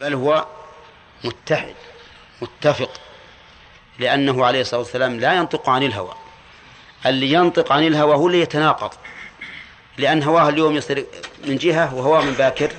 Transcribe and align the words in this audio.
بل 0.00 0.14
هو 0.14 0.46
متحد 1.24 1.74
متفق 2.42 2.90
لأنه 3.98 4.46
عليه 4.46 4.60
الصلاة 4.60 4.80
والسلام 4.80 5.20
لا 5.20 5.34
ينطق 5.34 5.68
عن 5.68 5.82
الهوى. 5.82 6.14
اللي 7.06 7.32
ينطق 7.32 7.72
عن 7.72 7.86
الهوى 7.86 8.14
هو 8.14 8.26
اللي 8.26 8.40
يتناقض 8.40 8.90
لأن 9.98 10.22
هواه 10.22 10.48
اليوم 10.48 10.76
يصير 10.76 11.06
من 11.44 11.56
جهة 11.56 11.94
وهواه 11.94 12.22
من 12.22 12.32
باكر 12.32 12.72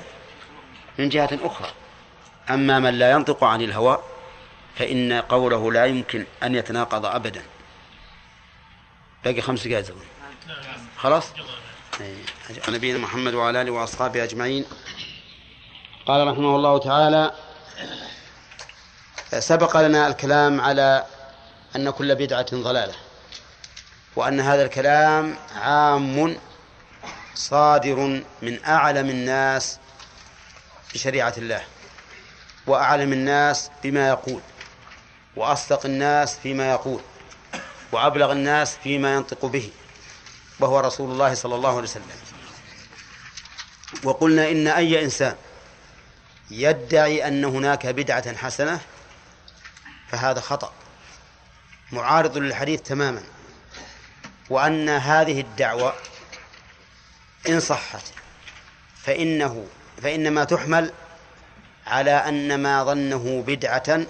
من 0.98 1.08
جهة 1.08 1.38
أخرى. 1.42 1.70
أما 2.50 2.78
من 2.78 2.94
لا 2.98 3.10
ينطق 3.10 3.44
عن 3.44 3.62
الهوى 3.62 4.02
فإن 4.76 5.12
قوله 5.12 5.72
لا 5.72 5.86
يمكن 5.86 6.26
أن 6.42 6.54
يتناقض 6.54 7.06
أبدا. 7.06 7.42
باقي 9.24 9.40
خمس 9.40 9.66
دقائق 9.66 9.94
خلاص؟ 10.96 11.24
نبينا 12.68 12.98
محمد 12.98 13.34
وعلى 13.34 13.62
آله 13.62 13.70
وأصحابه 13.70 14.24
أجمعين. 14.24 14.64
قال 16.08 16.26
رحمه 16.26 16.56
الله 16.56 16.78
تعالى 16.78 17.32
سبق 19.38 19.76
لنا 19.76 20.06
الكلام 20.06 20.60
على 20.60 21.06
أن 21.76 21.90
كل 21.90 22.14
بدعة 22.14 22.46
ضلالة 22.52 22.94
وأن 24.16 24.40
هذا 24.40 24.62
الكلام 24.62 25.36
عام 25.54 26.36
صادر 27.34 28.22
من 28.42 28.64
أعلم 28.64 29.10
الناس 29.10 29.78
بشريعة 30.94 31.34
الله 31.38 31.62
وأعلم 32.66 33.12
الناس 33.12 33.70
بما 33.82 34.08
يقول 34.08 34.40
وأصدق 35.36 35.86
الناس 35.86 36.38
فيما 36.38 36.70
يقول 36.70 37.00
وأبلغ 37.92 38.32
الناس 38.32 38.76
فيما 38.76 39.14
ينطق 39.14 39.46
به 39.46 39.70
وهو 40.60 40.80
رسول 40.80 41.10
الله 41.10 41.34
صلى 41.34 41.54
الله 41.54 41.70
عليه 41.70 41.82
وسلم. 41.82 42.04
وقلنا 44.04 44.50
إن 44.50 44.68
أي 44.68 45.04
إنسان 45.04 45.36
يدعي 46.50 47.28
أن 47.28 47.44
هناك 47.44 47.86
بدعة 47.86 48.36
حسنة 48.36 48.80
فهذا 50.08 50.40
خطأ. 50.40 50.72
معارض 51.92 52.38
للحديث 52.38 52.80
تماما. 52.80 53.22
وأن 54.50 54.88
هذه 54.88 55.40
الدعوة 55.40 55.94
إن 57.48 57.60
صحت 57.60 58.02
فإنه 59.02 59.66
فإنما 60.02 60.44
تحمل 60.44 60.92
على 61.86 62.10
أن 62.10 62.62
ما 62.62 62.84
ظنه 62.84 63.44
بدعة 63.46 64.00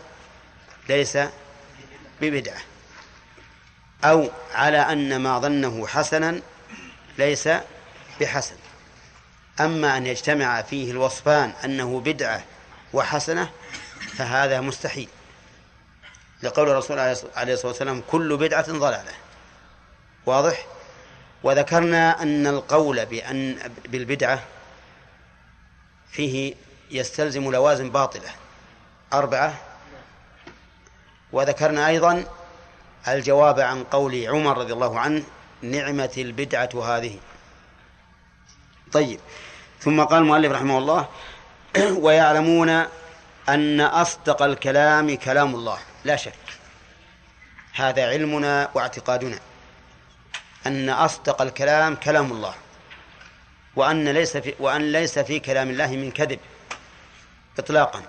ليس 0.88 1.18
ببدعة 2.20 2.60
أو 4.04 4.30
على 4.54 4.78
أن 4.78 5.16
ما 5.16 5.38
ظنه 5.38 5.86
حسنا 5.86 6.40
ليس 7.18 7.48
بحسن. 8.20 8.56
أما 9.60 9.96
أن 9.96 10.06
يجتمع 10.06 10.62
فيه 10.62 10.90
الوصفان 10.90 11.52
أنه 11.64 12.00
بدعة 12.00 12.44
وحسنة 12.92 13.50
فهذا 14.16 14.60
مستحيل. 14.60 15.08
لقول 16.42 16.68
الرسول 16.68 16.98
عليه 16.98 17.12
الصلاة 17.54 17.70
والسلام 17.70 18.02
كل 18.10 18.36
بدعة 18.36 18.72
ضلالة. 18.72 19.12
واضح؟ 20.26 20.66
وذكرنا 21.42 22.22
أن 22.22 22.46
القول 22.46 23.06
بأن 23.06 23.72
بالبدعة 23.88 24.44
فيه 26.10 26.54
يستلزم 26.90 27.50
لوازم 27.50 27.90
باطلة. 27.90 28.30
أربعة. 29.12 29.54
وذكرنا 31.32 31.88
أيضا 31.88 32.24
الجواب 33.08 33.60
عن 33.60 33.84
قول 33.84 34.26
عمر 34.26 34.58
رضي 34.58 34.72
الله 34.72 35.00
عنه 35.00 35.24
نعمة 35.62 36.12
البدعة 36.16 36.70
هذه. 36.84 37.18
طيب. 38.92 39.20
ثم 39.80 40.02
قال 40.02 40.22
المؤلف 40.22 40.52
رحمه 40.52 40.78
الله 40.78 41.08
ويعلمون 42.04 42.84
أن 43.48 43.80
أصدق 43.80 44.42
الكلام 44.42 45.16
كلام 45.16 45.54
الله. 45.54 45.78
لا 46.04 46.16
شك. 46.16 46.32
هذا 47.74 48.08
علمنا 48.08 48.70
واعتقادنا. 48.74 49.38
أن 50.66 50.90
أصدق 50.90 51.42
الكلام 51.42 51.94
كلام 51.94 52.32
الله. 52.32 52.54
وأن 53.76 54.08
ليس 54.08 54.36
في 54.36 54.54
وأن 54.58 54.92
ليس 54.92 55.18
في 55.18 55.40
كلام 55.40 55.70
الله 55.70 55.86
من 55.86 56.10
كذب. 56.10 56.40
إطلاقا. 57.58 58.02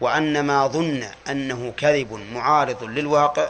وأن 0.00 0.40
ما 0.46 0.66
ظن 0.66 1.08
أنه 1.28 1.74
كذب 1.76 2.12
معارض 2.12 2.84
للواقع 2.84 3.48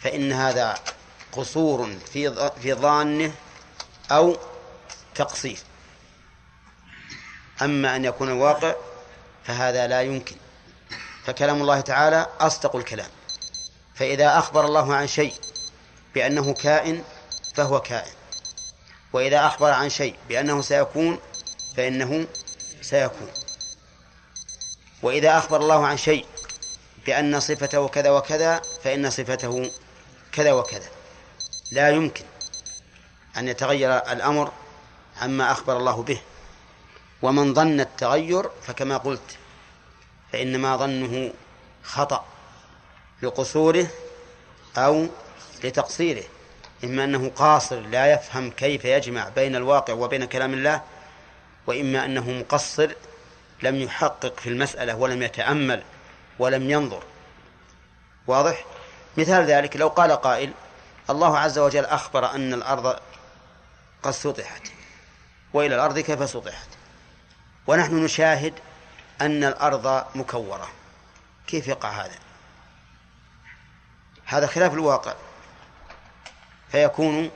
فإن 0.00 0.32
هذا 0.32 0.74
قصور 1.32 1.96
في 2.12 2.50
في 2.62 2.74
ظانه 2.74 3.32
أو 4.10 4.36
تقصير 5.20 5.58
أما 7.62 7.96
أن 7.96 8.04
يكون 8.04 8.28
الواقع 8.28 8.74
فهذا 9.44 9.86
لا 9.86 10.02
يمكن. 10.02 10.36
فكلام 11.24 11.62
الله 11.62 11.80
تعالى 11.80 12.26
أصدق 12.40 12.76
الكلام. 12.76 13.10
فإذا 13.94 14.38
أخبر 14.38 14.64
الله 14.64 14.94
عن 14.94 15.06
شيء 15.06 15.34
بأنه 16.14 16.54
كائن 16.54 17.04
فهو 17.54 17.80
كائن. 17.80 18.12
وإذا 19.12 19.46
أخبر 19.46 19.70
عن 19.70 19.90
شيء 19.90 20.14
بأنه 20.28 20.62
سيكون 20.62 21.18
فإنه 21.76 22.26
سيكون. 22.82 23.30
وإذا 25.02 25.38
أخبر 25.38 25.60
الله 25.60 25.86
عن 25.86 25.96
شيء 25.96 26.26
بأن 27.06 27.40
صفته 27.40 27.88
كذا 27.88 28.10
وكذا 28.10 28.62
فإن 28.84 29.10
صفته 29.10 29.70
كذا 30.32 30.52
وكذا. 30.52 30.88
لا 31.72 31.90
يمكن 31.90 32.24
أن 33.36 33.48
يتغير 33.48 33.96
الأمر 33.96 34.52
عما 35.20 35.52
أخبر 35.52 35.76
الله 35.76 36.02
به. 36.02 36.20
ومن 37.22 37.54
ظن 37.54 37.80
التغير 37.80 38.50
فكما 38.62 38.96
قلت 38.96 39.38
فإنما 40.32 40.76
ظنه 40.76 41.32
خطأ 41.84 42.24
لقصوره 43.22 43.86
أو 44.76 45.06
لتقصيره 45.64 46.24
إما 46.84 47.04
أنه 47.04 47.30
قاصر 47.36 47.80
لا 47.80 48.12
يفهم 48.12 48.50
كيف 48.50 48.84
يجمع 48.84 49.28
بين 49.28 49.56
الواقع 49.56 49.94
وبين 49.94 50.24
كلام 50.24 50.54
الله 50.54 50.82
وإما 51.66 52.04
أنه 52.04 52.30
مقصر 52.30 52.94
لم 53.62 53.76
يحقق 53.76 54.40
في 54.40 54.48
المسألة 54.48 54.96
ولم 54.96 55.22
يتأمل 55.22 55.82
ولم 56.38 56.70
ينظر. 56.70 57.02
واضح؟ 58.26 58.64
مثال 59.16 59.44
ذلك 59.44 59.76
لو 59.76 59.88
قال 59.88 60.12
قائل 60.12 60.52
الله 61.10 61.38
عز 61.38 61.58
وجل 61.58 61.84
أخبر 61.84 62.34
أن 62.34 62.54
الأرض 62.54 62.96
قد 64.02 64.10
سطحت. 64.10 64.79
وإلى 65.52 65.74
الأرض 65.74 65.98
كيف 65.98 66.30
سطحت. 66.30 66.68
ونحن 67.66 68.04
نشاهد 68.04 68.54
أن 69.20 69.44
الأرض 69.44 70.04
مكورة. 70.14 70.68
كيف 71.46 71.68
يقع 71.68 71.90
هذا؟ 71.90 72.18
هذا 74.24 74.46
خلاف 74.46 74.74
الواقع. 74.74 75.14
فيكون 76.72 77.30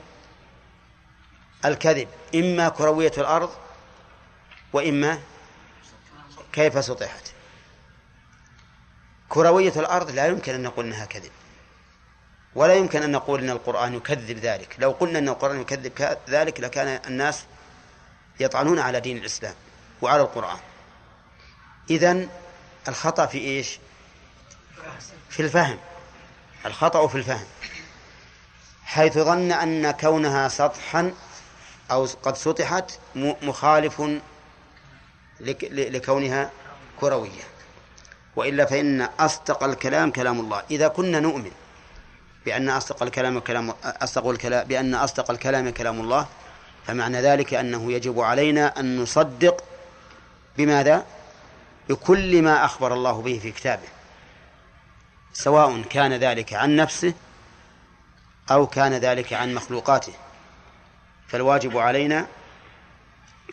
الكذب 1.65 2.07
إما 2.35 2.69
كروية 2.69 3.11
الأرض 3.17 3.49
وإما 4.73 5.19
كيف 6.53 6.85
سطحت. 6.85 7.31
كروية 9.29 9.73
الأرض 9.75 10.11
لا 10.11 10.27
يمكن 10.27 10.53
أن 10.53 10.63
نقول 10.63 10.85
أنها 10.85 11.05
كذب. 11.05 11.31
ولا 12.55 12.73
يمكن 12.73 13.03
أن 13.03 13.11
نقول 13.11 13.43
أن 13.43 13.49
القرآن 13.49 13.93
يكذب 13.93 14.37
ذلك. 14.37 14.75
لو 14.79 14.91
قلنا 14.91 15.19
أن 15.19 15.29
القرآن 15.29 15.61
يكذب 15.61 16.17
ذلك 16.29 16.59
لكان 16.59 17.01
الناس 17.07 17.45
يطعنون 18.39 18.79
على 18.79 18.99
دين 18.99 19.17
الإسلام 19.17 19.53
وعلى 20.01 20.21
القرآن. 20.21 20.57
إذن 21.89 22.29
الخطأ 22.87 23.25
في 23.25 23.37
إيش؟ 23.37 23.79
في 25.29 25.41
الفهم. 25.41 25.79
الخطأ 26.65 27.07
في 27.07 27.15
الفهم. 27.15 27.45
حيث 28.83 29.17
ظن 29.17 29.51
أن 29.51 29.91
كونها 29.91 30.47
سطحا 30.47 31.13
أو 31.91 32.07
قد 32.23 32.37
سطحت 32.37 32.99
مخالف 33.15 34.01
لكونها 35.71 36.51
كروية. 36.99 37.43
وإلا 38.35 38.65
فإن 38.65 39.01
أصدق 39.01 39.63
الكلام 39.63 40.11
كلام 40.11 40.39
الله. 40.39 40.63
إذا 40.71 40.87
كنا 40.87 41.19
نؤمن 41.19 41.51
بأن 42.45 42.69
أصدق 42.69 43.03
الكلام 43.03 43.39
كلام 43.39 43.73
أصدق 43.83 44.27
الكلام 44.27 44.67
بأن 44.67 44.95
أصدق 44.95 45.31
الكلام 45.31 45.69
كلام 45.69 46.01
الله 46.01 46.27
فمعنى 46.87 47.21
ذلك 47.21 47.53
أنه 47.53 47.91
يجب 47.91 48.19
علينا 48.19 48.79
أن 48.79 48.99
نصدق 49.01 49.63
بماذا؟ 50.57 51.05
بكل 51.89 52.41
ما 52.41 52.65
أخبر 52.65 52.93
الله 52.93 53.21
به 53.21 53.39
في 53.43 53.51
كتابه 53.51 53.87
سواء 55.33 55.81
كان 55.81 56.13
ذلك 56.13 56.53
عن 56.53 56.75
نفسه 56.75 57.13
أو 58.51 58.67
كان 58.67 58.93
ذلك 58.93 59.33
عن 59.33 59.53
مخلوقاته 59.53 60.13
فالواجب 61.27 61.77
علينا 61.77 62.27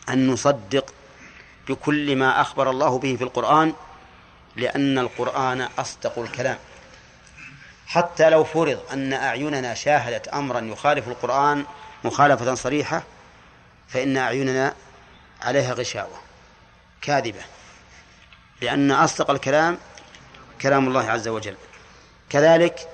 أن 0.09 0.27
نصدق 0.27 0.93
بكل 1.69 2.15
ما 2.15 2.41
أخبر 2.41 2.69
الله 2.69 2.99
به 2.99 3.15
في 3.15 3.23
القرآن 3.23 3.73
لأن 4.55 4.99
القرآن 4.99 5.61
أصدق 5.61 6.19
الكلام 6.19 6.57
حتى 7.87 8.29
لو 8.29 8.43
فرض 8.43 8.79
أن 8.93 9.13
أعيننا 9.13 9.73
شاهدت 9.73 10.27
أمرا 10.27 10.59
يخالف 10.59 11.07
القرآن 11.07 11.65
مخالفة 12.03 12.53
صريحة 12.53 13.03
فإن 13.93 14.17
أعيننا 14.17 14.75
عليها 15.41 15.73
غشاوة 15.73 16.21
كاذبة 17.01 17.41
لأن 18.61 18.91
أصدق 18.91 19.31
الكلام 19.31 19.77
كلام 20.61 20.87
الله 20.87 21.09
عز 21.09 21.27
وجل. 21.27 21.55
كذلك 22.29 22.89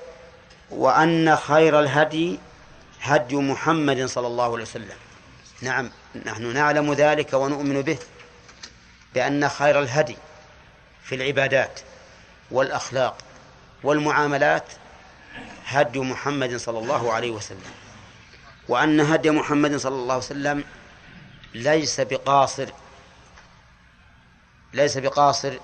وأن 0.70 1.36
خير 1.36 1.80
الهدي 1.80 2.38
هدي 3.02 3.36
محمد 3.36 4.06
صلى 4.06 4.26
الله 4.26 4.52
عليه 4.52 4.62
وسلم. 4.62 4.96
نعم 5.62 5.90
نحن 6.26 6.52
نعلم 6.54 6.92
ذلك 6.92 7.32
ونؤمن 7.32 7.82
به 7.82 7.98
بأن 9.14 9.48
خير 9.48 9.80
الهدي 9.80 10.16
في 11.04 11.14
العبادات 11.14 11.80
والأخلاق 12.50 13.18
والمعاملات 13.82 14.64
هدي 15.66 15.98
محمد 15.98 16.56
صلى 16.56 16.78
الله 16.78 17.12
عليه 17.12 17.30
وسلم. 17.30 17.70
وأن 18.68 19.00
هدي 19.00 19.30
محمد 19.30 19.76
صلى 19.76 19.94
الله 19.94 20.14
عليه 20.14 20.24
وسلم 20.24 20.64
ليس 21.54 22.00
بقاصر 22.00 22.68
ليس 24.74 24.98
بقاصر 24.98 25.58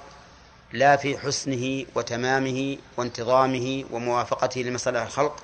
لا 0.72 0.96
في 0.96 1.18
حسنه 1.18 1.86
وتمامه 1.94 2.78
وانتظامه 2.96 3.84
وموافقته 3.90 4.60
لمصالح 4.60 5.02
الخلق 5.02 5.42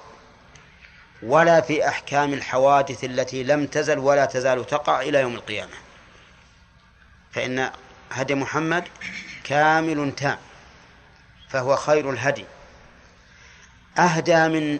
ولا 1.22 1.60
في 1.60 1.88
أحكام 1.88 2.32
الحوادث 2.32 3.04
التي 3.04 3.42
لم 3.42 3.66
تزل 3.66 3.98
ولا 3.98 4.24
تزال 4.24 4.66
تقع 4.66 5.00
إلى 5.00 5.20
يوم 5.20 5.34
القيامة. 5.34 5.74
فإن 7.32 7.70
هدي 8.10 8.34
محمد 8.34 8.84
كامل 9.44 10.14
تام 10.14 10.38
فهو 11.48 11.76
خير 11.76 12.10
الهدي 12.10 12.44
أهدى 13.98 14.48
من 14.48 14.78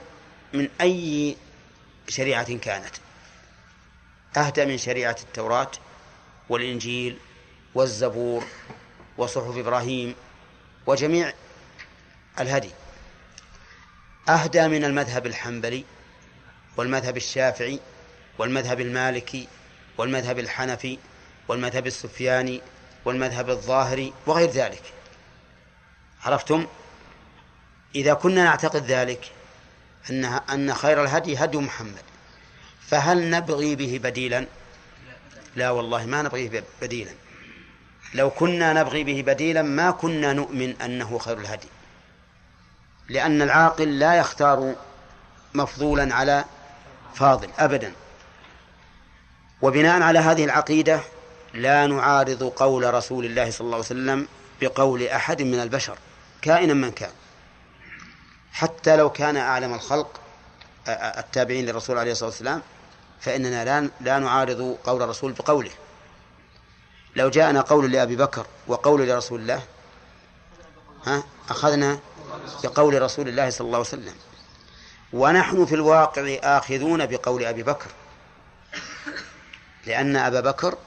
من 0.53 0.69
أي 0.81 1.37
شريعة 2.09 2.57
كانت. 2.57 2.95
أهدى 4.37 4.65
من 4.65 4.79
شريعة 4.79 5.17
التوراة 5.23 5.71
والإنجيل 6.49 7.19
والزبور 7.75 8.45
وصحف 9.19 9.57
إبراهيم 9.57 10.15
وجميع 10.87 11.33
الهدي. 12.41 12.71
أهدى 14.29 14.69
من 14.69 14.85
المذهب 14.85 15.27
الحنبلي 15.27 15.85
والمذهب 16.77 17.17
الشافعي 17.17 17.81
والمذهب 18.39 18.81
المالكي 18.81 19.49
والمذهب 19.99 20.39
الحنفي 20.39 20.99
والمذهب 21.49 21.87
السفياني 21.87 22.61
والمذهب 23.05 23.51
الظاهري 23.51 24.13
وغير 24.27 24.51
ذلك. 24.51 24.83
عرفتم؟ 26.25 26.67
إذا 27.95 28.15
كنا 28.15 28.45
نعتقد 28.45 28.87
ذلك 28.87 29.31
أن 30.11 30.25
أن 30.25 30.75
خير 30.75 31.03
الهدي 31.03 31.37
هدي 31.37 31.59
محمد. 31.59 32.12
فهل 32.93 33.31
نبغي 33.31 33.77
به 33.77 34.01
بديلا؟ 34.03 34.47
لا 35.57 35.71
والله 35.71 36.07
ما 36.07 36.23
نبغيه 36.23 36.65
بديلا. 36.83 37.11
لو 38.15 38.31
كنا 38.31 38.73
نبغي 38.73 39.05
به 39.05 39.23
بديلا 39.27 39.63
ما 39.63 39.91
كنا 39.91 40.33
نؤمن 40.33 40.83
أنه 40.83 41.19
خير 41.19 41.39
الهدي. 41.39 41.69
لأن 43.09 43.43
العاقل 43.43 43.99
لا 43.99 44.15
يختار 44.15 44.75
مفضولا 45.55 46.15
على 46.15 46.45
فاضل 47.15 47.49
أبدا. 47.59 47.93
وبناء 49.63 50.03
على 50.03 50.19
هذه 50.19 50.45
العقيدة 50.45 51.01
لا 51.55 51.87
نعارض 51.87 52.43
قول 52.43 52.95
رسول 52.95 53.25
الله 53.25 53.51
صلى 53.51 53.65
الله 53.65 53.77
عليه 53.77 53.87
وسلم 53.87 54.29
بقول 54.61 55.03
أحد 55.03 55.43
من 55.43 55.61
البشر 55.61 55.99
كائنا 56.43 56.75
من 56.75 56.91
كان. 56.91 57.13
حتى 58.53 58.97
لو 58.97 59.11
كان 59.11 59.37
أعلم 59.37 59.75
الخلق 59.75 60.21
التابعين 60.89 61.67
للرسول 61.67 61.99
عليه 61.99 62.13
الصلاة 62.13 62.31
والسلام 62.31 62.63
فإننا 63.23 63.65
لا 63.65 63.91
لا 64.01 64.19
نعارض 64.19 64.79
قول 64.85 65.03
الرسول 65.03 65.33
بقوله. 65.33 65.71
لو 67.17 67.31
جاءنا 67.31 67.61
قول 67.61 67.93
لأبي 67.93 68.17
بكر 68.17 68.47
وقول 68.67 69.09
لرسول 69.09 69.41
الله 69.41 69.63
ها 71.07 71.25
أخذنا 71.51 71.99
بقول 72.65 73.03
رسول 73.03 73.29
الله 73.29 73.51
صلى 73.51 73.67
الله 73.67 73.79
عليه 73.79 73.89
وسلم. 73.89 74.15
ونحن 75.13 75.67
في 75.67 75.75
الواقع 75.75 76.39
آخذون 76.43 77.07
بقول 77.07 77.45
أبي 77.45 77.63
بكر. 77.63 77.91
لأن 79.87 80.17
أبا 80.17 80.41
بكر 80.41 80.79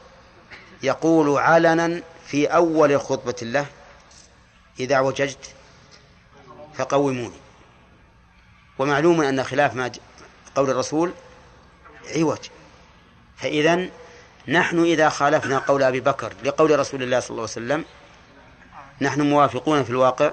يقول 0.83 1.37
علنا 1.39 2.01
في 2.27 2.47
أول 2.47 3.01
خطبة 3.01 3.35
له 3.41 3.65
إذا 4.79 4.99
وججت 4.99 5.53
فقوموني. 6.77 7.39
ومعلوم 8.79 9.21
أن 9.21 9.43
خلاف 9.43 9.73
ما 9.73 9.91
قول 10.55 10.69
الرسول 10.69 11.13
عوج 12.15 12.39
فإذا 13.37 13.89
نحن 14.47 14.83
إذا 14.83 15.09
خالفنا 15.09 15.57
قول 15.57 15.83
أبي 15.83 15.99
بكر 15.99 16.33
لقول 16.43 16.79
رسول 16.79 17.03
الله 17.03 17.19
صلى 17.19 17.29
الله 17.29 17.41
عليه 17.41 17.51
وسلم 17.51 17.85
نحن 19.01 19.21
موافقون 19.21 19.83
في 19.83 19.89
الواقع 19.89 20.31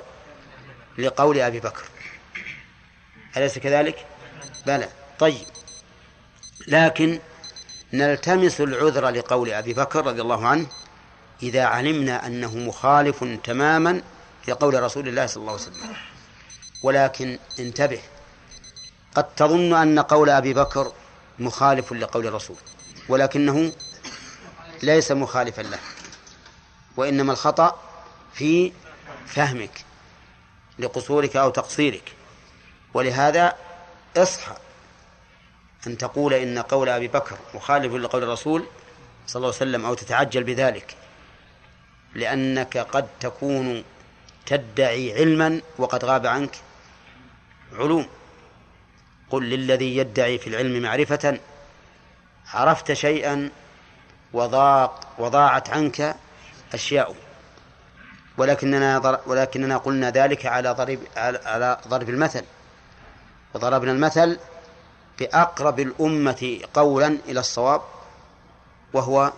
لقول 0.99 1.39
أبي 1.39 1.61
بكر. 1.61 1.85
أليس 3.37 3.59
كذلك؟ 3.59 4.07
بلى. 4.67 4.89
طيب. 5.19 5.47
لكن 6.69 7.21
نلتمس 7.93 8.61
العذر 8.61 9.09
لقول 9.09 9.51
أبي 9.51 9.73
بكر 9.73 10.07
رضي 10.07 10.21
الله 10.21 10.47
عنه 10.47 10.67
إذا 11.43 11.65
علمنا 11.65 12.27
أنه 12.27 12.57
مخالف 12.57 13.25
تماما 13.45 14.03
لقول 14.49 14.83
رسول 14.83 15.09
الله 15.09 15.27
صلى 15.27 15.41
الله 15.41 15.53
عليه 15.53 15.63
وسلم. 15.63 15.95
ولكن 16.83 17.39
انتبه 17.59 18.01
قد 19.15 19.35
تظن 19.35 19.75
أن 19.75 19.99
قول 19.99 20.31
أبي 20.31 20.55
بكر 20.55 20.93
مخالف 21.39 21.93
لقول 21.93 22.27
الرسول 22.27 22.57
ولكنه 23.09 23.73
ليس 24.83 25.13
مخالفا 25.13 25.63
له 25.63 25.79
وإنما 26.97 27.33
الخطأ 27.33 27.81
في 28.35 28.73
فهمك 29.27 29.85
لقصورك 30.79 31.37
أو 31.37 31.51
تقصيرك. 31.51 32.13
ولهذا 32.95 33.57
اصحى 34.17 34.57
أن 35.87 35.99
تقول 35.99 36.35
إن 36.35 36.59
قول 36.59 36.89
أبي 36.89 37.09
بكر 37.09 37.37
مخالف 37.55 37.95
لقول 37.95 38.23
الرسول 38.23 38.67
صلى 39.27 39.41
الله 39.41 39.55
عليه 39.61 39.71
وسلم 39.71 39.87
أو 39.87 39.95
تتعجل 39.95 40.45
بذلك 40.45 40.97
لأنك 42.15 42.79
قد 42.79 43.09
تكون 43.21 43.85
تدعي 44.47 45.15
علما 45.15 45.61
وقد 45.79 46.05
غاب 46.05 46.27
عنك 46.27 46.57
علوم. 47.73 48.09
قل 49.33 49.51
للذي 49.51 49.97
يدعي 49.97 50.39
في 50.39 50.47
العلم 50.47 50.83
معرفة 50.83 51.39
عرفت 52.55 52.93
شيئا 52.93 53.51
وضاق 54.33 55.01
وضاعت 55.19 55.71
عنك 55.71 56.17
أشياء. 56.75 57.15
ولكننا 58.37 59.21
ولكننا 59.27 59.77
قلنا 59.77 60.11
ذلك 60.11 60.47
على 60.47 60.71
ضرب 60.71 60.99
على 61.17 61.79
ضرب 61.89 62.09
المثل. 62.09 62.45
وضربنا 63.55 63.93
المثل 63.93 64.39
بأقرب 65.19 65.81
الأمة 65.81 66.61
قولا 66.75 67.19
إلى 67.29 67.41
الصواب 67.41 67.83
وهو 68.93 69.33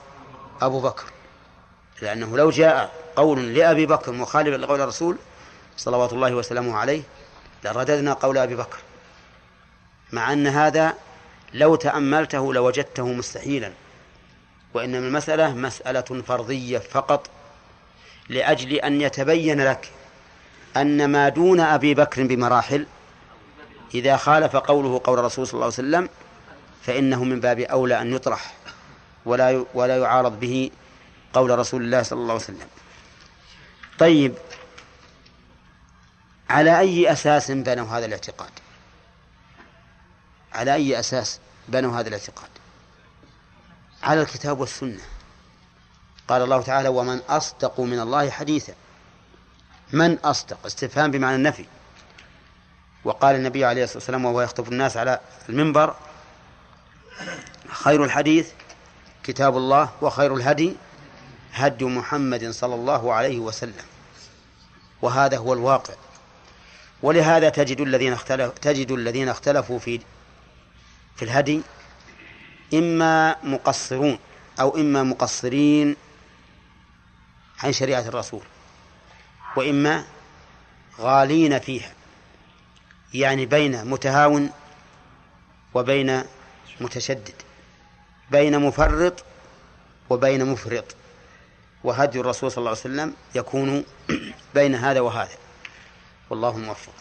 أبو 0.62 0.80
بكر. 0.80 1.04
لأنه 2.02 2.36
لو 2.36 2.50
جاء 2.50 2.92
قول 3.16 3.54
لأبي 3.54 3.86
بكر 3.86 4.12
مخالف 4.12 4.56
لقول 4.56 4.80
الرسول 4.80 5.16
صلوات 5.76 6.12
الله 6.12 6.34
وسلامه 6.34 6.76
عليه 6.76 7.02
لرددنا 7.64 8.12
قول 8.12 8.38
أبي 8.38 8.56
بكر. 8.56 8.78
مع 10.12 10.32
أن 10.32 10.46
هذا 10.46 10.94
لو 11.54 11.74
تأملته 11.74 12.54
لوجدته 12.54 13.06
مستحيلا. 13.06 13.72
وإنما 14.74 15.06
المسألة 15.06 15.54
مسألة 15.54 16.22
فرضية 16.26 16.78
فقط 16.78 17.30
لأجل 18.28 18.72
أن 18.72 19.00
يتبين 19.00 19.60
لك 19.60 19.90
أن 20.76 21.04
ما 21.04 21.28
دون 21.28 21.60
أبي 21.60 21.94
بكر 21.94 22.26
بمراحل 22.26 22.86
إذا 23.94 24.16
خالف 24.16 24.56
قوله 24.56 25.00
قول 25.04 25.18
الرسول 25.18 25.46
صلى 25.46 25.54
الله 25.54 25.64
عليه 25.64 25.74
وسلم 25.74 26.08
فإنه 26.82 27.24
من 27.24 27.40
باب 27.40 27.58
أولى 27.58 28.00
أن 28.00 28.14
يطرح 28.14 28.54
ولا 29.26 29.64
ولا 29.74 29.96
يعارض 29.96 30.40
به 30.40 30.70
قول 31.32 31.58
رسول 31.58 31.82
الله 31.82 32.02
صلى 32.02 32.18
الله 32.18 32.32
عليه 32.32 32.44
وسلم. 32.44 32.68
طيب 33.98 34.34
على 36.50 36.78
أي 36.78 37.12
أساس 37.12 37.50
بنوا 37.50 37.86
هذا 37.86 38.06
الاعتقاد؟ 38.06 38.50
على 40.54 40.74
أي 40.74 41.00
أساس 41.00 41.38
بنوا 41.68 42.00
هذا 42.00 42.08
الاعتقاد؟ 42.08 42.48
على 44.02 44.22
الكتاب 44.22 44.60
والسنة. 44.60 45.00
قال 46.28 46.42
الله 46.42 46.62
تعالى 46.62 46.88
ومن 46.88 47.18
أصدق 47.28 47.80
من 47.80 48.00
الله 48.00 48.30
حديثا. 48.30 48.74
من 49.92 50.18
أصدق؟ 50.18 50.66
استفهام 50.66 51.10
بمعنى 51.10 51.36
النفي. 51.36 51.64
وقال 53.04 53.36
النبي 53.36 53.64
عليه 53.64 53.84
الصلاة 53.84 53.98
والسلام 53.98 54.24
وهو 54.24 54.40
يخطب 54.42 54.72
الناس 54.72 54.96
على 54.96 55.20
المنبر 55.48 55.94
خير 57.68 58.04
الحديث 58.04 58.48
كتاب 59.22 59.56
الله 59.56 59.90
وخير 60.00 60.36
الهدي 60.36 60.76
هدي 61.52 61.84
محمد 61.84 62.50
صلى 62.50 62.74
الله 62.74 63.14
عليه 63.14 63.38
وسلم. 63.38 63.84
وهذا 65.02 65.38
هو 65.38 65.52
الواقع. 65.52 65.94
ولهذا 67.02 67.48
تجد 67.48 67.80
الذين 67.80 68.12
اختلف 68.12 68.58
تجد 68.58 68.90
الذين 68.90 69.28
اختلفوا 69.28 69.78
في 69.78 70.00
في 71.16 71.24
الهدي 71.24 71.62
إما 72.74 73.36
مقصرون 73.42 74.18
أو 74.60 74.76
إما 74.76 75.02
مقصرين 75.02 75.96
عن 77.62 77.72
شريعة 77.72 78.00
الرسول 78.00 78.42
وإما 79.56 80.04
غالين 81.00 81.58
فيها 81.58 81.92
يعني 83.14 83.46
بين 83.46 83.84
متهاون 83.84 84.50
وبين 85.74 86.22
متشدد 86.80 87.34
بين 88.30 88.58
مفرط 88.58 89.24
وبين 90.10 90.44
مفرط. 90.44 90.84
وهدي 91.84 92.20
الرسول 92.20 92.50
صلى 92.50 92.58
الله 92.58 92.70
عليه 92.70 92.80
وسلم 92.80 93.14
يكون 93.34 93.84
بين 94.54 94.74
هذا 94.74 95.00
وهذا. 95.00 95.36
والله 96.30 96.56
موفق. 96.56 96.92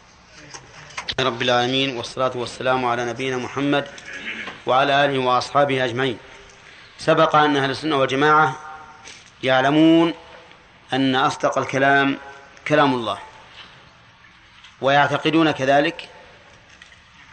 رب 1.19 1.41
العالمين 1.41 1.97
والصلاة 1.97 2.31
والسلام 2.35 2.85
على 2.85 3.05
نبينا 3.05 3.37
محمد 3.37 3.87
وعلى 4.65 5.05
آله 5.05 5.19
وأصحابه 5.19 5.85
أجمعين. 5.85 6.17
سبق 6.97 7.35
أن 7.35 7.57
أهل 7.57 7.69
السنة 7.69 7.95
والجماعة 7.95 8.55
يعلمون 9.43 10.13
أن 10.93 11.15
أصدق 11.15 11.57
الكلام 11.57 12.17
كلام 12.67 12.93
الله 12.93 13.17
ويعتقدون 14.81 15.51
كذلك 15.51 16.09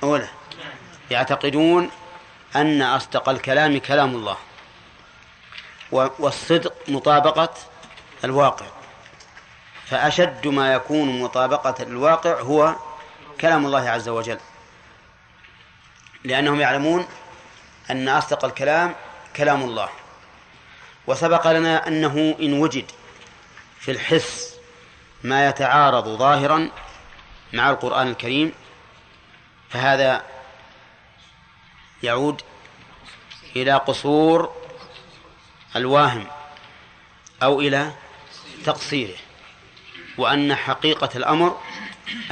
أولا 0.02 0.28
يعتقدون 1.10 1.90
أن 2.56 2.82
أصدق 2.82 3.28
الكلام 3.28 3.78
كلام 3.78 4.14
الله 4.14 4.36
والصدق 5.92 6.74
مطابقة 6.88 7.54
الواقع. 8.24 8.66
فأشد 9.86 10.46
ما 10.48 10.74
يكون 10.74 11.20
مطابقة 11.20 11.74
الواقع 11.82 12.40
هو 12.40 12.74
كلام 13.40 13.66
الله 13.66 13.90
عز 13.90 14.08
وجل. 14.08 14.38
لأنهم 16.24 16.60
يعلمون 16.60 17.06
أن 17.90 18.08
أصدق 18.08 18.44
الكلام 18.44 18.94
كلام 19.36 19.62
الله. 19.62 19.88
وسبق 21.06 21.52
لنا 21.52 21.88
أنه 21.88 22.36
إن 22.40 22.52
وجد 22.52 22.84
في 23.80 23.90
الحس 23.90 24.54
ما 25.22 25.48
يتعارض 25.48 26.08
ظاهرا 26.08 26.70
مع 27.52 27.70
القرآن 27.70 28.08
الكريم 28.08 28.52
فهذا 29.70 30.24
يعود 32.02 32.42
إلى 33.56 33.72
قصور 33.72 34.52
الواهم 35.76 36.26
أو 37.42 37.60
إلى 37.60 37.92
تقصيره 38.64 39.16
وأن 40.18 40.54
حقيقة 40.54 41.10
الأمر 41.16 41.58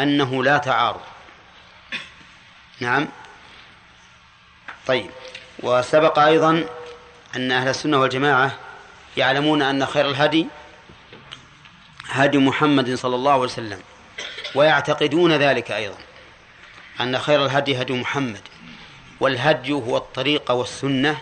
أنه 0.01 0.45
لا 0.45 0.59
تعارض. 0.59 1.01
نعم. 2.81 3.09
طيب. 4.87 5.11
وسبق 5.63 6.19
أيضا 6.19 6.65
أن 7.37 7.53
أهل 7.53 7.69
السنة 7.69 8.01
والجماعة 8.01 8.59
يعلمون 9.17 9.63
أن 9.63 9.87
خير 9.87 10.11
الهدي 10.11 10.47
هدي 12.09 12.39
محمد 12.39 12.95
صلى 12.95 13.17
الله 13.17 13.33
عليه 13.33 13.43
وسلم 13.43 13.81
ويعتقدون 14.55 15.33
ذلك 15.33 15.71
أيضا 15.71 15.97
أن 17.01 17.19
خير 17.19 17.45
الهدي 17.45 17.83
هدي 17.83 17.93
محمد 17.93 18.41
والهدي 19.21 19.73
هو 19.73 19.97
الطريقة 19.97 20.55
والسنة 20.55 21.19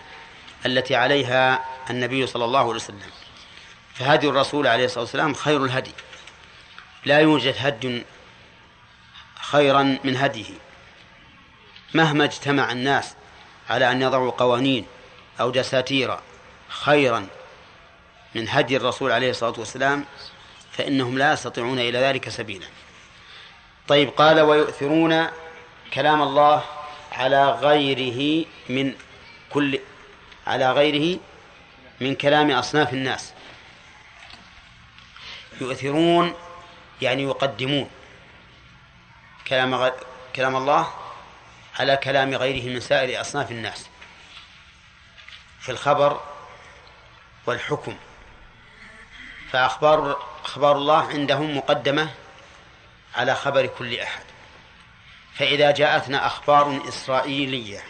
التي 0.65 0.95
عليها 0.95 1.65
النبي 1.89 2.27
صلى 2.27 2.45
الله 2.45 2.59
عليه 2.59 2.69
وسلم. 2.69 3.11
فهدي 3.93 4.27
الرسول 4.27 4.67
عليه 4.67 4.85
الصلاة 4.85 5.03
والسلام 5.03 5.33
خير 5.33 5.65
الهدي. 5.65 5.91
لا 7.05 7.19
يوجد 7.19 7.55
هدي 7.57 8.03
خيرا 9.51 9.97
من 10.03 10.17
هديه. 10.17 10.49
مهما 11.93 12.23
اجتمع 12.23 12.71
الناس 12.71 13.15
على 13.69 13.91
أن 13.91 14.01
يضعوا 14.01 14.31
قوانين 14.31 14.85
أو 15.39 15.49
دساتير 15.49 16.17
خيرا 16.69 17.27
من 18.35 18.49
هدي 18.49 18.77
الرسول 18.77 19.11
عليه 19.11 19.29
الصلاة 19.29 19.53
والسلام 19.57 20.05
فإنهم 20.71 21.17
لا 21.17 21.33
يستطيعون 21.33 21.79
إلى 21.79 21.99
ذلك 21.99 22.29
سبيلا. 22.29 22.67
طيب 23.87 24.09
قال 24.09 24.41
ويؤثرون 24.41 25.27
كلام 25.93 26.21
الله 26.21 26.63
على 27.11 27.49
غيره 27.49 28.45
من 28.69 28.93
كل 29.49 29.79
على 30.47 30.71
غيره 30.71 31.19
من 32.01 32.15
كلام 32.15 32.51
أصناف 32.51 32.93
الناس. 32.93 33.33
يؤثرون 35.61 36.33
يعني 37.01 37.23
يقدمون. 37.23 37.89
كلام 39.47 39.75
غ... 39.75 39.91
كلام 40.35 40.55
الله 40.55 40.93
على 41.79 41.97
كلام 41.97 42.33
غيره 42.33 42.73
من 42.73 42.79
سائر 42.79 43.21
أصناف 43.21 43.51
الناس 43.51 43.89
في 45.59 45.71
الخبر 45.71 46.21
والحكم. 47.45 47.97
فأخبار 49.51 50.17
أخبار 50.45 50.75
الله 50.75 51.07
عندهم 51.07 51.57
مقدمة 51.57 52.09
على 53.15 53.35
خبر 53.35 53.65
كل 53.65 53.99
أحد. 53.99 54.23
فإذا 55.35 55.71
جاءتنا 55.71 56.27
أخبار 56.27 56.81
إسرائيلية 56.87 57.83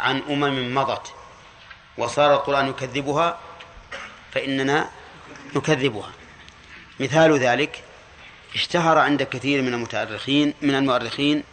عن 0.00 0.22
أمم 0.28 0.74
مضت 0.74 1.14
وصار 1.98 2.34
القرآن 2.34 2.68
يكذبها 2.68 3.38
فإننا 4.32 4.90
نكذبها. 5.56 6.10
مثال 7.00 7.38
ذلك 7.38 7.84
اشتهر 8.54 8.98
عند 8.98 9.22
كثير 9.22 9.62
من 9.62 9.74
المتأرخين 9.74 10.54
من 10.62 10.74
المؤرخين 10.74 11.44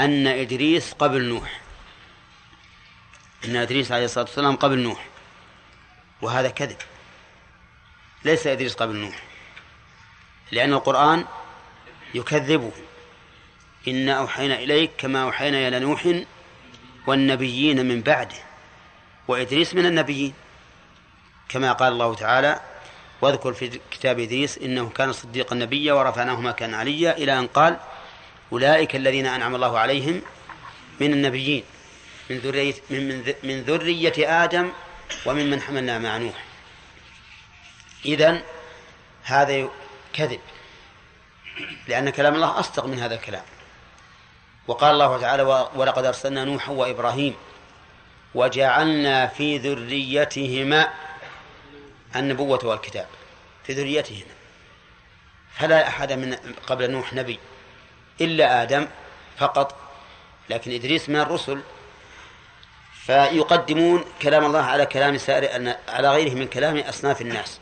أن 0.00 0.26
إدريس 0.26 0.92
قبل 0.92 1.24
نوح. 1.24 1.60
أن 3.44 3.56
إدريس 3.56 3.92
عليه 3.92 4.04
الصلاة 4.04 4.24
والسلام 4.24 4.56
قبل 4.56 4.78
نوح. 4.78 5.06
وهذا 6.22 6.48
كذب. 6.48 6.76
ليس 8.24 8.46
إدريس 8.46 8.74
قبل 8.74 8.96
نوح. 8.96 9.22
لأن 10.52 10.72
القرآن 10.72 11.24
يكذبه 12.14 12.72
إنا 13.88 14.12
أوحينا 14.12 14.54
إليك 14.54 14.90
كما 14.98 15.22
أوحينا 15.22 15.68
إلى 15.68 15.78
نوح 15.78 16.22
والنبيين 17.06 17.86
من 17.88 18.00
بعده. 18.00 18.36
وإدريس 19.28 19.74
من 19.74 19.86
النبيين 19.86 20.34
كما 21.48 21.72
قال 21.72 21.92
الله 21.92 22.14
تعالى 22.14 22.60
واذكر 23.20 23.52
في 23.52 23.80
كتاب 23.90 24.20
إدريس 24.20 24.58
إنه 24.58 24.88
كان 24.88 25.12
صديقا 25.12 25.56
نبيا 25.56 25.92
ورفعناه 25.92 26.40
مكانا 26.40 26.76
عليا 26.76 27.16
إلى 27.16 27.38
أن 27.38 27.46
قال 27.46 27.76
أولئك 28.52 28.96
الذين 28.96 29.26
أنعم 29.26 29.54
الله 29.54 29.78
عليهم 29.78 30.22
من 31.00 31.12
النبيين 31.12 31.64
من 32.30 32.38
ذرية 32.38 32.74
من, 32.90 33.34
من 33.42 33.62
ذرية 33.62 34.44
آدم 34.44 34.70
ومن 35.26 35.50
من 35.50 35.60
حملنا 35.60 35.98
مع 35.98 36.16
نوح. 36.16 36.44
إذن 38.04 38.40
هذا 39.22 39.68
كذب 40.12 40.40
لأن 41.88 42.10
كلام 42.10 42.34
الله 42.34 42.60
أصدق 42.60 42.86
من 42.86 42.98
هذا 42.98 43.14
الكلام. 43.14 43.42
وقال 44.68 44.92
الله 44.92 45.20
تعالى 45.20 45.42
ولقد 45.74 46.04
أرسلنا 46.04 46.44
نوحا 46.44 46.72
وإبراهيم 46.72 47.34
وجعلنا 48.34 49.26
في 49.26 49.58
ذريتهما 49.58 50.88
النبوة 52.16 52.60
والكتاب 52.64 53.06
في 53.64 53.72
ذريتهما 53.72 54.34
فلا 55.58 55.88
أحد 55.88 56.12
من 56.12 56.34
قبل 56.66 56.90
نوح 56.90 57.14
نبي 57.14 57.38
إلا 58.20 58.62
آدم 58.62 58.86
فقط 59.38 59.76
لكن 60.50 60.72
إدريس 60.72 61.08
من 61.08 61.16
الرسل. 61.16 61.60
فيقدمون 63.06 64.04
كلام 64.22 64.44
الله 64.44 64.62
على 64.62 64.86
كلام 64.86 65.18
سائر 65.18 65.76
على 65.88 66.10
غيره 66.10 66.34
من 66.34 66.46
كلام 66.46 66.78
أصناف 66.78 67.20
الناس. 67.20 67.60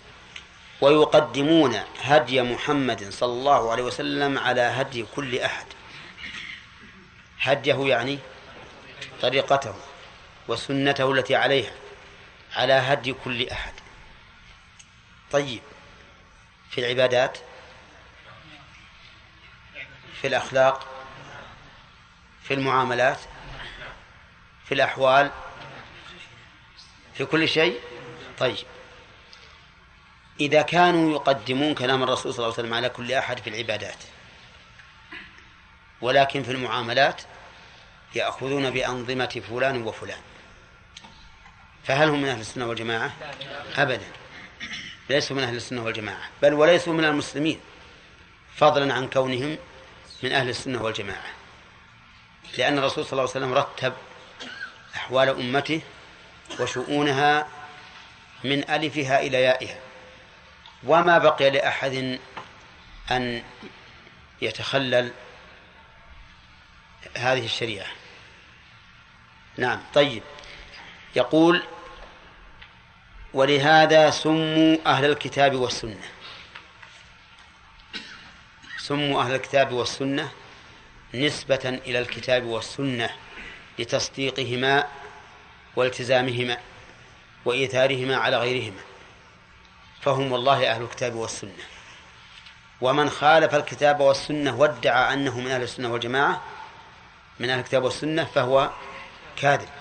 ويقدمون 0.80 1.80
هدي 2.02 2.42
محمد 2.42 3.12
صلى 3.12 3.32
الله 3.32 3.72
عليه 3.72 3.82
وسلم 3.82 4.38
على 4.38 4.60
هدي 4.60 5.06
كل 5.16 5.38
أحد. 5.38 5.66
هديه 7.40 7.74
يعني 7.74 8.18
طريقته 9.22 9.74
وسنته 10.48 11.12
التي 11.12 11.34
عليها 11.34 11.72
على 12.56 12.72
هدي 12.72 13.12
كل 13.12 13.48
أحد. 13.48 13.72
طيب. 15.32 15.62
في 16.70 16.80
العبادات؟ 16.80 17.38
في 20.20 20.26
الأخلاق؟ 20.26 20.86
في 22.42 22.54
المعاملات؟ 22.54 23.18
في 24.64 24.74
الأحوال؟ 24.74 25.30
في 27.14 27.24
كل 27.24 27.48
شيء؟ 27.48 27.80
طيب. 28.38 28.66
إذا 30.40 30.62
كانوا 30.62 31.12
يقدمون 31.12 31.74
كلام 31.74 32.02
الرسول 32.02 32.34
صلى 32.34 32.44
الله 32.44 32.54
عليه 32.54 32.62
وسلم 32.62 32.74
على 32.74 32.88
كل 32.88 33.12
أحد 33.12 33.38
في 33.38 33.50
العبادات 33.50 33.96
ولكن 36.00 36.42
في 36.42 36.50
المعاملات 36.50 37.22
يأخذون 38.14 38.70
بأنظمة 38.70 39.42
فلان 39.50 39.82
وفلان 39.82 40.20
فهل 41.84 42.08
هم 42.08 42.22
من 42.22 42.28
أهل 42.28 42.40
السنة 42.40 42.66
والجماعة؟ 42.66 43.12
أبدا. 43.76 44.06
ليسوا 45.10 45.36
من 45.36 45.42
أهل 45.42 45.56
السنة 45.56 45.84
والجماعة 45.84 46.30
بل 46.42 46.54
وليسوا 46.54 46.92
من 46.92 47.04
المسلمين 47.04 47.60
فضلا 48.56 48.94
عن 48.94 49.08
كونهم 49.08 49.58
من 50.22 50.32
أهل 50.32 50.48
السنة 50.48 50.82
والجماعة. 50.82 51.26
لأن 52.58 52.78
الرسول 52.78 53.04
صلى 53.04 53.12
الله 53.12 53.30
عليه 53.34 53.46
وسلم 53.46 53.54
رتب 53.54 53.92
أحوال 54.96 55.28
أمته 55.28 55.80
وشؤونها 56.60 57.48
من 58.44 58.70
ألفها 58.70 59.20
إلى 59.20 59.42
يائها. 59.42 59.78
وما 60.84 61.18
بقي 61.18 61.50
لأحد 61.50 62.18
أن 63.10 63.42
يتخلل 64.42 65.12
هذه 67.16 67.44
الشريعة. 67.44 67.88
نعم 69.56 69.82
طيب. 69.94 70.22
يقول 71.16 71.62
ولهذا 73.36 74.10
سموا 74.10 74.76
أهل 74.86 75.04
الكتاب 75.04 75.54
والسنة. 75.54 76.08
سموا 78.78 79.22
أهل 79.22 79.34
الكتاب 79.34 79.72
والسنة 79.72 80.28
نسبة 81.14 81.80
إلى 81.86 81.98
الكتاب 81.98 82.44
والسنة 82.44 83.10
لتصديقهما 83.78 84.86
والتزامهما 85.76 86.58
وإيثارهما 87.44 88.16
على 88.16 88.36
غيرهما. 88.38 88.80
فهم 90.00 90.32
والله 90.32 90.70
أهل 90.70 90.82
الكتاب 90.82 91.14
والسنة. 91.14 91.64
ومن 92.80 93.10
خالف 93.10 93.54
الكتاب 93.54 94.00
والسنة 94.00 94.56
وادعى 94.56 95.14
أنه 95.14 95.40
من 95.40 95.50
أهل 95.50 95.62
السنة 95.62 95.92
والجماعة 95.92 96.42
من 97.40 97.50
أهل 97.50 97.58
الكتاب 97.58 97.84
والسنة 97.84 98.24
فهو 98.24 98.70
كاذب. 99.36 99.75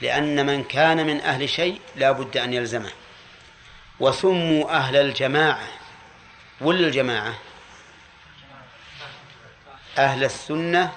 لأن 0.00 0.46
من 0.46 0.64
كان 0.64 1.06
من 1.06 1.20
أهل 1.20 1.48
شيء 1.48 1.80
لا 1.96 2.12
بد 2.12 2.36
أن 2.36 2.54
يلزمه. 2.54 2.92
وسموا 4.00 4.70
أهل 4.70 4.96
الجماعة. 4.96 5.68
ولا 6.60 6.86
الجماعة؟ 6.86 7.34
أهل 9.98 10.24
السنة 10.24 10.92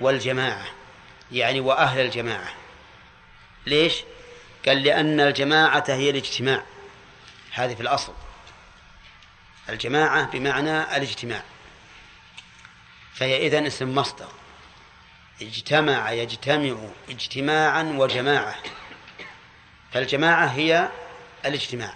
والجماعة. 0.00 0.66
يعني 1.32 1.60
وأهل 1.60 2.00
الجماعة. 2.00 2.52
ليش؟ 3.66 4.02
قال 4.66 4.82
لأن 4.82 5.20
الجماعة 5.20 5.84
هي 5.88 6.10
الاجتماع. 6.10 6.62
هذه 7.52 7.74
في 7.74 7.80
الأصل. 7.80 8.12
الجماعة 9.68 10.30
بمعنى 10.30 10.96
الاجتماع. 10.96 11.42
فهي 13.14 13.46
إذن 13.46 13.66
اسم 13.66 13.94
مصدر. 13.94 14.37
اجتمع 15.42 16.10
يجتمع 16.10 16.76
اجتماعا 17.08 17.82
وجماعة. 17.82 18.54
فالجماعة 19.92 20.46
هي 20.46 20.88
الاجتماع. 21.44 21.94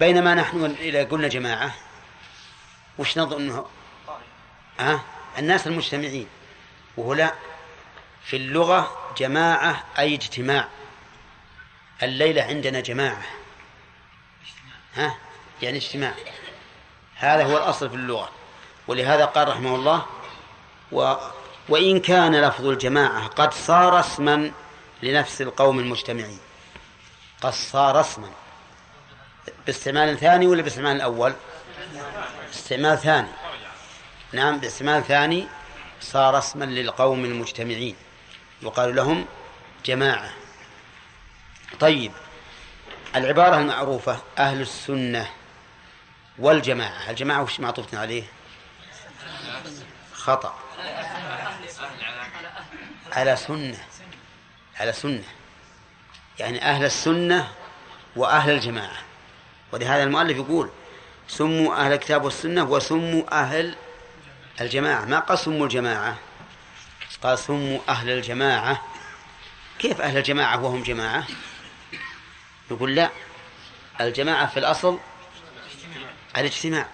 بينما 0.00 0.34
نحن 0.34 0.76
إذا 0.80 1.04
قلنا 1.04 1.28
جماعة 1.28 1.74
وش 2.98 3.18
نظن 3.18 3.64
أه؟ 4.80 5.00
الناس 5.38 5.66
المجتمعين. 5.66 6.28
وهو 6.96 7.14
لا. 7.14 7.34
في 8.24 8.36
اللغة 8.36 9.12
جماعة 9.18 9.84
أي 9.98 10.14
اجتماع. 10.14 10.68
الليلة 12.02 12.42
عندنا 12.42 12.80
جماعة. 12.80 13.22
ها؟ 14.94 15.18
يعني 15.62 15.78
اجتماع. 15.78 16.14
هذا 17.16 17.44
هو 17.44 17.56
الأصل 17.56 17.90
في 17.90 17.96
اللغة. 17.96 18.30
ولهذا 18.88 19.24
قال 19.24 19.48
رحمه 19.48 19.74
الله 19.74 20.06
و 20.92 21.16
وإن 21.68 22.00
كان 22.00 22.44
لفظ 22.44 22.66
الجماعة 22.66 23.26
قد 23.26 23.54
صار 23.54 24.00
اسما 24.00 24.52
لنفس 25.02 25.42
القوم 25.42 25.78
المجتمعين. 25.78 26.38
قد 27.42 27.52
صار 27.52 28.00
اسما. 28.00 28.30
باستعمال 29.66 30.18
ثاني 30.18 30.46
ولا 30.46 30.62
باستعمال 30.62 30.96
الأول؟ 30.96 31.34
استعمال 32.54 32.98
ثاني. 32.98 33.28
نعم 34.32 34.58
باستعمال 34.58 35.04
ثاني 35.04 35.46
صار 36.00 36.38
اسما 36.38 36.64
للقوم 36.64 37.24
المجتمعين. 37.24 37.96
يقال 38.62 38.96
لهم 38.96 39.26
جماعة. 39.84 40.30
طيب 41.80 42.12
العبارة 43.16 43.58
المعروفة 43.58 44.18
أهل 44.38 44.60
السنة 44.60 45.30
والجماعة. 46.38 47.10
الجماعة 47.10 47.42
وش 47.42 47.60
معطوفة 47.60 47.98
عليه؟ 47.98 48.24
خطأ. 50.14 50.54
على 53.16 53.36
سنة 53.36 53.78
على 54.80 54.92
سنة. 54.92 55.24
يعني 56.38 56.62
أهل 56.62 56.84
السنة 56.84 57.52
وأهل 58.16 58.50
الجماعة. 58.50 58.98
ولهذا 59.72 60.02
المؤلف 60.02 60.36
يقول 60.36 60.70
سموا 61.28 61.74
أهل 61.74 61.92
الكتاب 61.92 62.24
والسنة 62.24 62.64
وسموا 62.64 63.40
أهل 63.40 63.74
الجماعة. 64.60 65.04
ما 65.04 65.18
قال 65.18 65.38
سموا 65.38 65.66
الجماعة؟ 65.66 66.16
قال 67.22 67.38
سموا 67.38 67.78
أهل 67.88 68.10
الجماعة. 68.10 68.82
كيف 69.78 70.00
أهل 70.00 70.16
الجماعة 70.18 70.64
وهم 70.64 70.82
جماعة؟ 70.82 71.26
يقول 72.70 72.94
لا 72.94 73.10
الجماعة 74.00 74.46
في 74.46 74.56
الأصل 74.58 74.98
الاجتماع. 76.36 76.86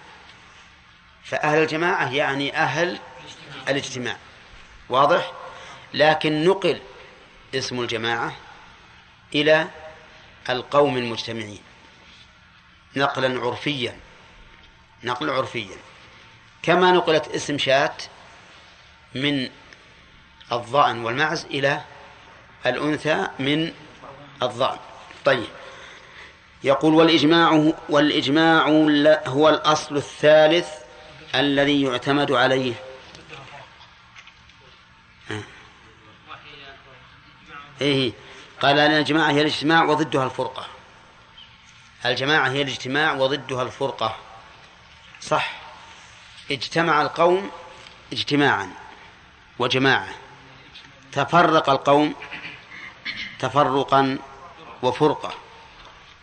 فأهل 1.24 1.62
الجماعة 1.62 2.12
يعني 2.12 2.56
أهل 2.56 2.98
الاجتماع. 3.68 4.16
واضح؟ 4.88 5.32
لكن 5.94 6.44
نقل 6.44 6.80
اسم 7.54 7.80
الجماعة 7.80 8.36
إلى 9.34 9.68
القوم 10.50 10.96
المجتمعين. 10.96 11.62
نقلا 12.96 13.40
عرفيا 13.40 13.96
نقل 15.04 15.30
عرفيا. 15.30 15.76
كما 16.62 16.92
نقلت 16.92 17.28
اسم 17.28 17.58
شاة 17.58 17.94
من 19.14 19.48
الظأن 20.52 21.04
والمعز 21.04 21.44
إلى 21.44 21.82
الأنثى 22.66 23.28
من 23.38 23.72
الظأن 24.42 24.78
طيب. 25.24 25.48
يقول 26.64 26.94
والإجماع 26.94 27.72
والإجماع 27.88 28.66
هو 29.26 29.48
الأصل 29.48 29.96
الثالث 29.96 30.68
الذي 31.34 31.82
يعتمد 31.82 32.32
عليه 32.32 32.74
إيه. 37.82 38.12
قال 38.60 38.78
أن 38.78 38.90
الجماعة 38.90 39.30
هي 39.30 39.40
الاجتماع 39.40 39.84
وضدها 39.84 40.24
الفرقة. 40.24 40.66
الجماعة 42.06 42.48
هي 42.48 42.62
الاجتماع 42.62 43.12
وضدها 43.12 43.62
الفرقة. 43.62 44.16
صح. 45.20 45.52
اجتمع 46.50 47.02
القوم 47.02 47.50
اجتماعا 48.12 48.70
وجماعة. 49.58 50.08
تفرق 51.12 51.70
القوم 51.70 52.14
تفرقا 53.38 54.18
وفرقة. 54.82 55.34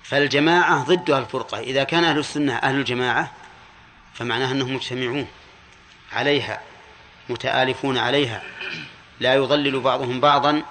فالجماعة 0.04 0.84
ضدها 0.84 1.20
الفرقة. 1.20 1.60
إذا 1.60 1.84
كان 1.84 2.04
أهل 2.04 2.18
السنة 2.18 2.56
أهل 2.56 2.76
الجماعة 2.76 3.32
فمعناها 4.14 4.52
أنهم 4.52 4.76
مجتمعون 4.76 5.28
عليها 6.12 6.62
متآلفون 7.30 7.98
عليها. 7.98 8.44
لا 9.20 9.36
يضلل 9.36 9.80
بعضهم 9.80 10.20
بعضا 10.20 10.64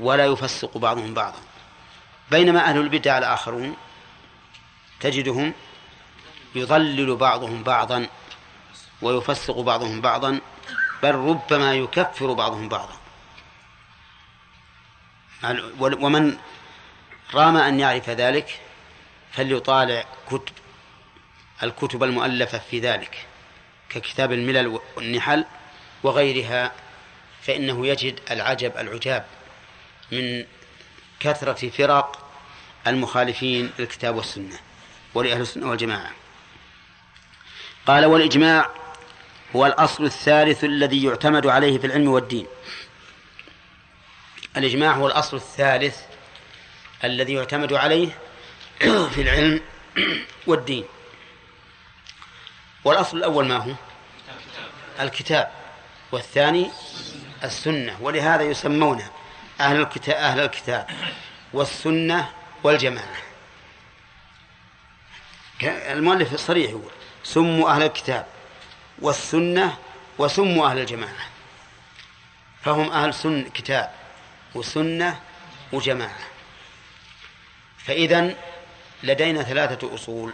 ولا 0.00 0.26
يفسق 0.26 0.78
بعضهم 0.78 1.14
بعضا. 1.14 1.38
بينما 2.30 2.60
أهل 2.60 2.78
البدع 2.78 3.18
الآخرون 3.18 3.76
تجدهم 5.00 5.52
يضلل 6.54 7.16
بعضهم 7.16 7.62
بعضا 7.62 8.06
ويفسق 9.02 9.60
بعضهم 9.60 10.00
بعضا 10.00 10.40
بل 11.02 11.14
ربما 11.14 11.74
يكفر 11.74 12.32
بعضهم 12.32 12.68
بعضا. 12.68 12.96
ومن 15.80 16.36
رام 17.34 17.56
أن 17.56 17.80
يعرف 17.80 18.10
ذلك 18.10 18.60
فليطالع 19.32 20.04
كتب 20.26 20.54
الكتب 21.62 22.02
المؤلفة 22.02 22.58
في 22.58 22.80
ذلك 22.80 23.26
ككتاب 23.88 24.32
الملل 24.32 24.80
والنحل 24.96 25.44
وغيرها 26.02 26.72
فإنه 27.42 27.86
يجد 27.86 28.20
العجب 28.30 28.76
العجاب. 28.76 29.26
من 30.12 30.44
كثرة 31.20 31.68
فرق 31.68 32.30
المخالفين 32.86 33.70
للكتاب 33.78 34.16
والسنة 34.16 34.58
ولأهل 35.14 35.40
السنة 35.40 35.70
والجماعة. 35.70 36.10
قال 37.86 38.04
والإجماع 38.04 38.70
هو 39.56 39.66
الأصل 39.66 40.04
الثالث 40.04 40.64
الذي 40.64 41.04
يعتمد 41.04 41.46
عليه 41.46 41.78
في 41.78 41.86
العلم 41.86 42.08
والدين. 42.08 42.46
الإجماع 44.56 44.92
هو 44.92 45.06
الأصل 45.06 45.36
الثالث 45.36 46.00
الذي 47.04 47.32
يعتمد 47.32 47.72
عليه 47.72 48.18
في 49.14 49.22
العلم 49.22 49.60
والدين. 50.46 50.84
والأصل 52.84 53.16
الأول 53.16 53.46
ما 53.46 53.56
هو؟ 53.56 53.72
الكتاب. 55.00 55.50
والثاني 56.12 56.70
السنة. 57.44 57.96
ولهذا 58.00 58.42
يسمون 58.42 59.02
أهل 59.60 59.80
الكتاب 59.80 60.16
أهل 60.16 60.40
الكتاب 60.40 60.86
والسنة 61.52 62.32
والجماعة. 62.62 63.16
المؤلف 65.62 66.34
صريح 66.34 66.70
يقول 66.70 66.92
سموا 67.24 67.70
أهل 67.70 67.82
الكتاب 67.82 68.26
والسنة 68.98 69.78
وسموا 70.18 70.66
أهل 70.66 70.78
الجماعة. 70.78 71.28
فهم 72.62 72.90
أهل 72.90 73.14
سن 73.14 73.48
كتاب 73.54 73.90
وسنة 74.54 75.20
وجماعة. 75.72 76.18
فإذا 77.78 78.34
لدينا 79.02 79.42
ثلاثة 79.42 79.94
أصول 79.94 80.32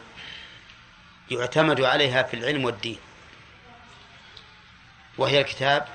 يعتمد 1.30 1.80
عليها 1.80 2.22
في 2.22 2.34
العلم 2.34 2.64
والدين. 2.64 2.98
وهي 5.18 5.40
الكتاب 5.40 5.88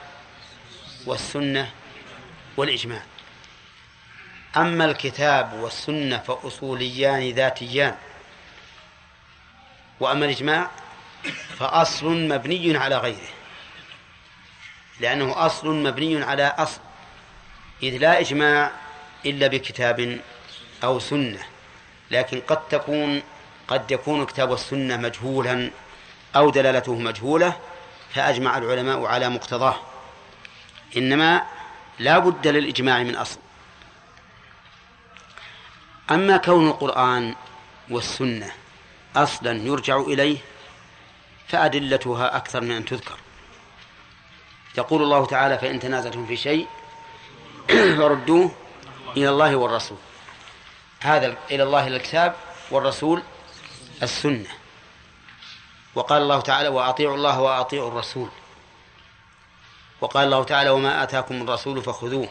والسنة 1.06 1.72
والإجماع. 2.58 3.11
أما 4.58 4.86
الكتاب 4.86 5.54
والسنة 5.54 6.18
فأصوليان 6.18 7.30
ذاتيان. 7.30 7.96
وأما 10.00 10.26
الإجماع 10.26 10.70
فأصل 11.58 12.28
مبني 12.28 12.78
على 12.78 12.98
غيره 12.98 13.30
لأنه 15.00 15.46
أصل 15.46 15.84
مبني 15.84 16.24
على 16.24 16.56
أصل 16.58 16.80
إذ 17.84 17.98
لا 17.98 18.20
إجماع 18.20 18.72
إلا 19.26 19.48
بكتاب 19.48 20.20
أو 20.84 21.00
سنة 21.00 21.40
لكن 22.12 22.42
قد 22.42 22.68
تكون 22.68 23.22
قد 23.68 23.92
يكون 23.92 24.26
كتاب 24.26 24.54
السنة 24.54 24.98
مجهولا 24.98 25.72
أو 26.36 26.50
دلالته 26.50 26.96
مجهولة 26.96 27.58
فأجمع 28.14 28.58
العلماء 28.58 29.06
على 29.06 29.30
مقتضاه. 29.30 29.76
إنما 30.98 31.42
لا 32.00 32.20
بد 32.20 32.48
للإجماع 32.48 33.04
من 33.04 33.16
أصل. 33.16 33.40
أما 36.12 36.38
كون 36.38 36.68
القرآن 36.68 37.36
والسنة 37.90 38.52
أصلا 39.16 39.52
يرجع 39.52 39.98
إليه 39.98 40.38
فأدلتها 41.48 42.38
أكثر 42.38 42.62
من 42.62 42.72
أن 42.72 42.86
تذكر. 42.86 43.18
يقول 44.78 45.04
الله 45.04 45.26
تعالى 45.26 45.58
فإن 45.58 45.80
تنازلتم 45.80 46.26
في 46.26 46.38
شيء 46.38 46.68
فردوه 47.98 48.52
إلى 49.18 49.30
الله 49.30 49.56
والرسول. 49.56 49.98
هذا 51.00 51.38
إلى 51.52 51.64
الله 51.64 51.88
الكتاب 51.88 52.36
والرسول 52.72 53.24
السنة. 54.04 54.50
وقال 55.96 56.22
الله 56.22 56.42
تعالى 56.42 56.70
وأطيعوا 56.70 57.16
الله 57.16 57.42
وأطيعوا 57.42 57.88
الرسول. 57.88 58.30
وقال 60.02 60.26
الله 60.26 60.44
تعالى 60.44 60.70
وما 60.70 61.04
آتاكم 61.04 61.42
الرسول 61.42 61.82
فخذوه. 61.82 62.30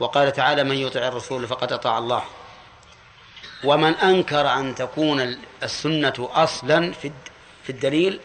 وقال 0.00 0.32
تعالى 0.32 0.64
من 0.64 0.76
يطع 0.76 1.00
الرسول 1.00 1.46
فقد 1.46 1.72
أطاع 1.72 1.98
الله. 1.98 2.22
ومن 3.64 3.94
أنكر 3.94 4.48
أن 4.48 4.74
تكون 4.74 5.38
السنة 5.62 6.14
أصلا 6.18 6.92
في 7.62 7.70
الدليل 7.70 8.20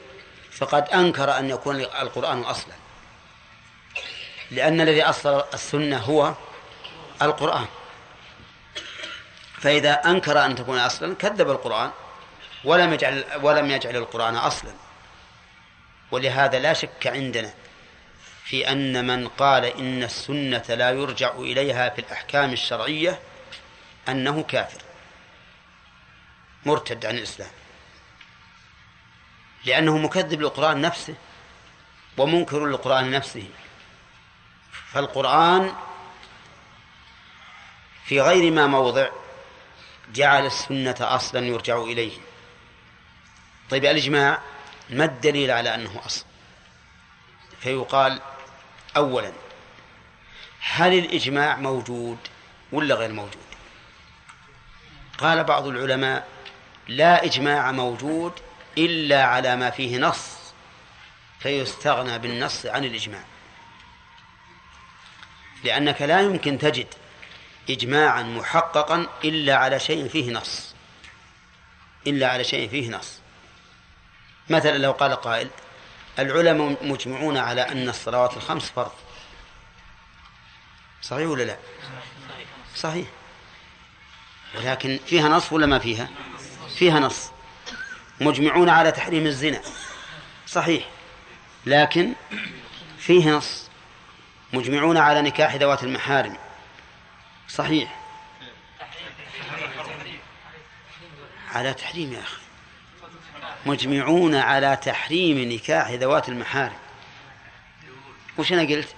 فقد 0.51 0.89
أنكر 0.89 1.37
أن 1.39 1.49
يكون 1.49 1.75
القرآن 1.75 2.41
أصلا. 2.41 2.73
لأن 4.51 4.81
الذي 4.81 5.03
أصل 5.03 5.43
السنة 5.53 5.97
هو 5.97 6.33
القرآن. 7.21 7.65
فإذا 9.61 9.91
أنكر 9.91 10.45
أن 10.45 10.55
تكون 10.55 10.79
أصلا 10.79 11.15
كذب 11.15 11.49
القرآن 11.51 11.91
ولم 12.63 12.93
يجعل 12.93 13.25
ولم 13.41 13.71
يجعل 13.71 13.95
القرآن 13.95 14.35
أصلا. 14.35 14.71
ولهذا 16.11 16.59
لا 16.59 16.73
شك 16.73 17.07
عندنا 17.07 17.53
في 18.45 18.71
أن 18.71 19.07
من 19.07 19.27
قال 19.27 19.65
إن 19.65 20.03
السنة 20.03 20.63
لا 20.69 20.91
يرجع 20.91 21.31
إليها 21.31 21.89
في 21.89 21.99
الأحكام 21.99 22.53
الشرعية 22.53 23.19
أنه 24.09 24.43
كافر. 24.43 24.86
مرتد 26.67 27.05
عن 27.05 27.17
الإسلام. 27.17 27.51
لأنه 29.65 29.97
مكذب 29.97 30.41
للقرآن 30.41 30.81
نفسه 30.81 31.15
ومنكر 32.17 32.65
للقرآن 32.65 33.11
نفسه. 33.11 33.49
فالقرآن 34.91 35.73
في 38.05 38.21
غير 38.21 38.51
ما 38.51 38.67
موضع 38.67 39.09
جعل 40.13 40.45
السنة 40.45 40.95
أصلا 40.99 41.45
يرجع 41.47 41.77
إليه. 41.77 42.17
طيب 43.69 43.85
الإجماع 43.85 44.41
ما 44.89 45.05
الدليل 45.05 45.51
على 45.51 45.75
أنه 45.75 46.01
أصل؟ 46.05 46.25
فيقال 47.59 48.21
أولا 48.97 49.31
هل 50.59 50.93
الإجماع 50.93 51.55
موجود 51.55 52.17
ولا 52.71 52.95
غير 52.95 53.11
موجود؟ 53.11 53.47
قال 55.17 55.43
بعض 55.43 55.67
العلماء 55.67 56.27
لا 56.87 57.25
إجماع 57.25 57.71
موجود 57.71 58.33
إلا 58.77 59.23
على 59.23 59.55
ما 59.55 59.69
فيه 59.69 59.97
نص 59.97 60.37
فيستغنى 61.39 62.19
بالنص 62.19 62.65
عن 62.65 62.85
الإجماع. 62.85 63.23
لأنك 65.63 66.01
لا 66.01 66.21
يمكن 66.21 66.57
تجد 66.57 66.87
إجماعا 67.69 68.23
محققا 68.23 69.07
إلا 69.23 69.55
على 69.55 69.79
شيء 69.79 70.07
فيه 70.07 70.31
نص. 70.31 70.75
إلا 72.07 72.31
على 72.31 72.43
شيء 72.43 72.69
فيه 72.69 72.89
نص. 72.89 73.19
مثلا 74.49 74.77
لو 74.77 74.91
قال 74.91 75.15
قائل 75.15 75.49
العلماء 76.19 76.85
مجمعون 76.85 77.37
على 77.37 77.61
أن 77.61 77.89
الصلوات 77.89 78.37
الخمس 78.37 78.69
فرض. 78.69 78.91
صحيح 81.01 81.27
ولا 81.27 81.43
لا؟ 81.43 81.57
صحيح. 82.75 83.07
ولكن 84.55 84.99
فيها 85.07 85.29
نص 85.29 85.51
ولا 85.53 85.65
ما 85.65 85.79
فيها؟ 85.79 86.09
فيها 86.77 86.99
نص. 86.99 87.31
مجمعون 88.21 88.69
على 88.69 88.91
تحريم 88.91 89.25
الزنا. 89.25 89.61
صحيح. 90.47 90.83
لكن 91.65 92.13
فيه 92.97 93.31
نص. 93.31 93.69
مجمعون 94.53 94.97
على 94.97 95.21
نكاح 95.21 95.55
ذوات 95.55 95.83
المحارم. 95.83 96.37
صحيح. 97.49 97.99
على 101.55 101.73
تحريم 101.73 102.13
يا 102.13 102.19
أخي. 102.19 102.41
مجمعون 103.65 104.35
على 104.35 104.75
تحريم 104.75 105.51
نكاح 105.53 105.91
ذوات 105.91 106.29
المحارم. 106.29 106.77
وش 108.37 108.53
أنا 108.53 108.61
قلت؟ 108.61 108.95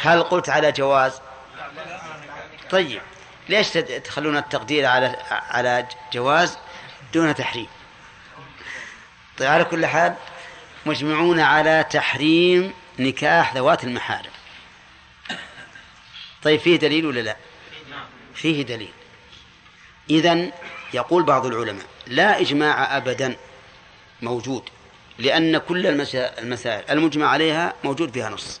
هل 0.00 0.22
قلت 0.22 0.48
على 0.48 0.72
جواز؟ 0.72 1.20
طيب. 2.70 3.02
ليش 3.50 3.68
تخلون 4.04 4.36
التقدير 4.36 4.86
على 4.86 5.16
على 5.30 5.88
جواز 6.12 6.58
دون 7.14 7.34
تحريم؟ 7.34 7.66
طيب 9.38 9.48
على 9.48 9.64
كل 9.64 9.86
حال 9.86 10.14
مجمعون 10.86 11.40
على 11.40 11.84
تحريم 11.90 12.72
نكاح 12.98 13.54
ذوات 13.54 13.84
المحارم. 13.84 14.30
طيب 16.42 16.60
فيه 16.60 16.76
دليل 16.76 17.06
ولا 17.06 17.20
لا؟ 17.20 17.36
فيه 18.34 18.62
دليل. 18.62 18.92
إذن 20.10 20.52
يقول 20.94 21.22
بعض 21.22 21.46
العلماء 21.46 21.86
لا 22.06 22.40
إجماع 22.40 22.96
أبدا 22.96 23.36
موجود 24.22 24.68
لأن 25.18 25.58
كل 25.58 25.86
المسائل 26.12 26.90
المجمع 26.90 27.26
عليها 27.26 27.74
موجود 27.84 28.12
فيها 28.12 28.30
نص. 28.30 28.60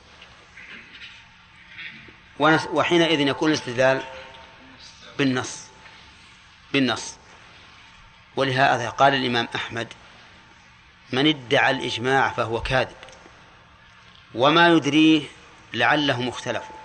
وحينئذ 2.72 3.20
يكون 3.20 3.48
الاستدلال 3.48 4.02
بالنص 5.20 5.66
بالنص. 6.72 7.14
ولهذا 8.36 8.90
قال 8.90 9.14
الإمام 9.14 9.48
أحمد 9.54 9.88
من 11.12 11.26
ادعى 11.26 11.70
الإجماع 11.70 12.28
فهو 12.28 12.62
كاذب 12.62 12.96
وما 14.34 14.68
يدريه 14.68 15.22
لعلهم 15.74 16.28
اختلفوا. 16.28 16.76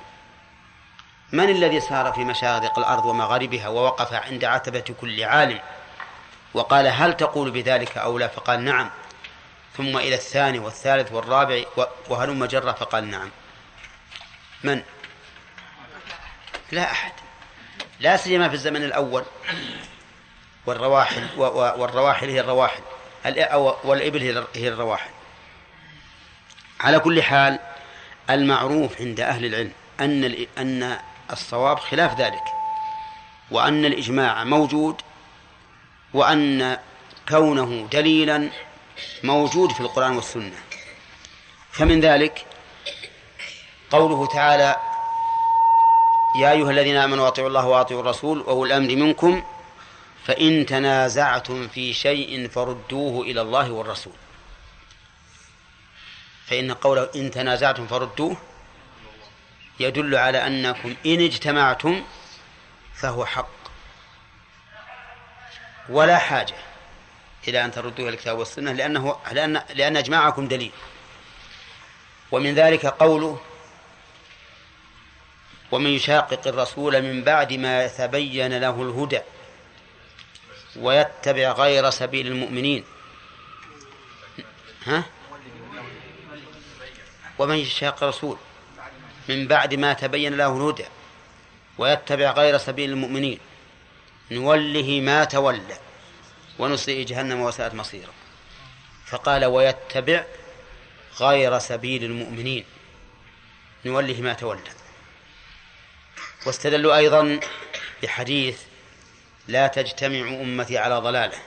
من 1.32 1.50
الذي 1.50 1.80
سار 1.80 2.14
في 2.14 2.24
مشارق 2.24 2.80
الأرض 2.80 3.06
ومغاربها 3.06 3.68
ووقف 3.68 4.14
عند 4.14 4.44
عتبة 4.44 4.96
كل 5.02 5.24
عالم 5.24 5.60
وقال 6.54 6.88
هل 6.88 7.18
تقول 7.18 7.52
بذلك 7.52 7.98
أو 7.98 8.18
لا؟ 8.18 8.28
فقال 8.28 8.64
نعم. 8.64 8.90
ثم 9.78 9.98
إلى 9.98 10.16
الثاني 10.16 10.60
والثالث 10.60 11.12
والرابع 11.12 11.64
وهلم 12.10 12.46
جرة 12.46 12.72
فقال 12.72 13.12
نعم. 13.12 13.30
من؟ 14.64 14.84
لا 16.72 16.92
أحد. 16.92 17.25
لا 18.00 18.18
سيما 18.18 18.48
في 18.50 18.54
الزمن 18.54 18.84
الأول. 18.84 19.24
والرواحل 20.66 21.28
والرواحل 21.38 22.30
هي 22.30 22.40
الرواحل. 22.40 22.82
والإبل 23.84 24.46
هي 24.56 24.68
الرواحل. 24.68 25.10
على 26.80 27.00
كل 27.00 27.24
حال 27.24 27.60
المعروف 28.30 29.02
عند 29.02 29.20
أهل 29.20 29.46
العلم 29.46 29.72
أن 30.00 30.46
أن 30.58 31.00
الصواب 31.32 31.80
خلاف 31.80 32.20
ذلك 32.20 32.44
وأن 33.52 33.86
الإجماع 33.86 34.44
موجود 34.44 35.02
وأن 36.14 36.80
كونه 37.30 37.88
دليلا 37.92 38.50
موجود 39.24 39.72
في 39.72 39.80
القرآن 39.80 40.16
والسنة. 40.16 40.56
فمن 41.72 42.02
ذلك 42.02 42.46
قوله 43.92 44.28
تعالى 44.28 44.76
يا 46.36 46.52
أيها 46.52 46.72
الذين 46.72 46.96
آمنوا 46.98 47.28
أطيعوا 47.28 47.50
الله 47.50 47.66
وأطيعوا 47.68 48.02
الرسول 48.02 48.40
وأولي 48.40 48.78
الأمر 48.78 48.96
منكم 48.96 49.44
فإن 50.26 50.66
تنازعتم 50.66 51.68
في 51.68 51.94
شيء 51.94 52.48
فردوه 52.48 53.24
إلى 53.24 53.42
الله 53.42 53.72
والرسول. 53.72 54.14
فإن 56.48 56.72
قوله 56.72 57.10
إن 57.16 57.32
تنازعتم 57.32 57.88
فردوه 57.88 58.38
يدل 59.80 60.16
على 60.16 60.48
أنكم 60.48 60.96
إن 61.06 61.22
اجتمعتم 61.22 62.04
فهو 62.96 63.26
حق. 63.26 63.56
ولا 65.90 66.18
حاجة 66.18 66.56
إلى 67.48 67.66
أن 67.66 67.72
تردوه 67.72 68.10
الكتاب 68.10 68.38
والسنة 68.38 68.72
لأنه 68.72 69.16
لأن 69.32 69.62
لأن 69.74 69.98
إجماعكم 69.98 70.48
دليل. 70.48 70.72
ومن 72.32 72.56
ذلك 72.56 72.86
قوله 72.86 73.40
ومن 75.76 75.90
يشاقق 75.90 76.48
الرسول 76.48 77.02
من 77.02 77.24
بعد 77.24 77.54
ما 77.54 77.88
تبين 77.88 78.60
له 78.60 78.82
الهدى 78.82 79.22
ويتبع 80.76 81.52
غير 81.52 81.90
سبيل 81.90 82.28
المؤمنين. 82.28 82.84
ها؟ 84.86 85.04
ومن 87.40 87.56
يشاق 87.56 88.04
الرسول 88.04 88.38
من 89.30 89.48
بعد 89.48 89.74
ما 89.74 89.94
تبين 89.94 90.38
له 90.38 90.58
الهدى 90.58 90.86
ويتبع 91.78 92.32
غير 92.32 92.58
سبيل 92.58 92.90
المؤمنين. 92.90 93.40
نوله 94.32 95.02
ما 95.02 95.24
تولى 95.24 95.78
ونصليه 96.60 97.06
جهنم 97.06 97.42
وساءت 97.42 97.74
مصيرا 97.74 98.14
فقال 99.06 99.46
ويتبع 99.46 100.24
غير 101.20 101.60
سبيل 101.60 102.04
المؤمنين. 102.04 102.66
نوله 103.86 104.22
ما 104.22 104.34
تولى. 104.34 104.75
واستدلوا 106.46 106.98
أيضا 106.98 107.40
بحديث 108.04 108.66
لا 109.48 109.68
تجتمع 109.68 110.42
أمتي 110.42 110.78
على 110.78 110.96
ضلاله. 110.96 111.38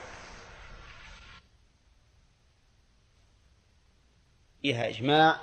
فيها 4.61 4.89
إجماع 4.89 5.39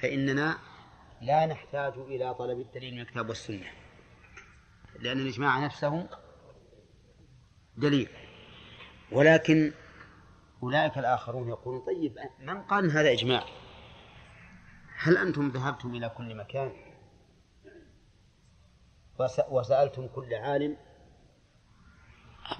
فإننا 0.00 0.58
لا 1.20 1.46
نحتاج 1.46 1.92
إلى 1.98 2.34
طلب 2.34 2.60
الدليل 2.60 2.94
من 2.94 3.00
الكتاب 3.00 3.28
والسنة 3.28 3.72
لأن 4.98 5.20
الإجماع 5.20 5.64
نفسه 5.64 6.08
دليل. 7.76 8.08
ولكن 9.12 9.72
أولئك 10.62 10.98
الآخرون 10.98 11.48
يقولون 11.48 11.86
طيب 11.86 12.18
من 12.40 12.62
قال 12.62 12.90
هذا 12.90 13.12
إجماع؟ 13.12 13.44
هل 14.96 15.16
أنتم 15.16 15.48
ذهبتم 15.48 15.94
إلى 15.94 16.08
كل 16.08 16.34
مكان؟ 16.34 16.89
وسألتم 19.50 20.06
كل 20.06 20.34
عالم. 20.34 20.76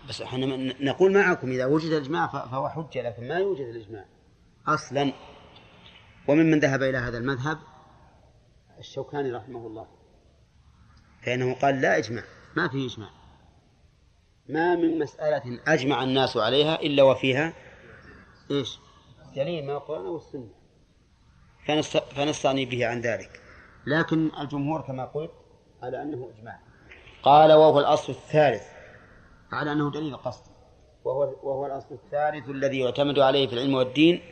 بس 0.08 0.22
إحنا 0.22 0.46
نقول 0.80 1.12
معكم 1.12 1.50
إذا 1.50 1.66
وجد 1.66 1.92
الإجماع 1.92 2.26
فهو 2.26 2.68
حجة 2.68 3.02
لكن 3.02 3.28
ما 3.28 3.34
يوجد 3.34 3.66
الإجماع 3.66 4.04
أصلا. 4.66 5.12
وممن 6.28 6.58
ذهب 6.58 6.82
إلى 6.82 6.98
هذا 6.98 7.18
المذهب؟ 7.18 7.58
الشوكاني 8.78 9.32
رحمه 9.32 9.66
الله. 9.66 9.86
فإنه 11.22 11.54
قال 11.54 11.80
لا 11.80 11.98
إجماع 11.98 12.24
ما 12.56 12.68
فيه 12.68 12.86
إجماع. 12.86 13.10
ما 14.48 14.76
من 14.76 14.98
مسألة 14.98 15.60
أجمع 15.66 16.02
الناس 16.02 16.36
عليها 16.36 16.80
إلا 16.80 17.02
وفيها 17.02 17.52
إيش؟ 18.50 18.78
دليل 19.36 19.64
من 19.64 19.70
القرآن 19.70 20.06
والسنة. 20.06 20.50
فنستغني 22.16 22.66
به 22.66 22.86
عن 22.86 23.00
ذلك. 23.00 23.42
لكن 23.86 24.30
الجمهور 24.40 24.80
كما 24.80 25.04
قلت 25.04 25.30
على 25.82 26.02
أنه 26.02 26.30
إجماع. 26.36 26.58
قال 27.22 27.52
وهو 27.52 27.80
الأصل 27.80 28.12
الثالث. 28.12 28.62
على 29.52 29.72
أنه 29.72 29.90
دليل 29.90 30.14
القصد. 30.14 30.50
وهو 31.04 31.34
وهو 31.42 31.66
الأصل 31.66 31.94
الثالث 31.94 32.48
الذي 32.48 32.80
يعتمد 32.80 33.18
عليه 33.18 33.46
في 33.46 33.52
العلم 33.52 33.74
والدين 33.74 34.22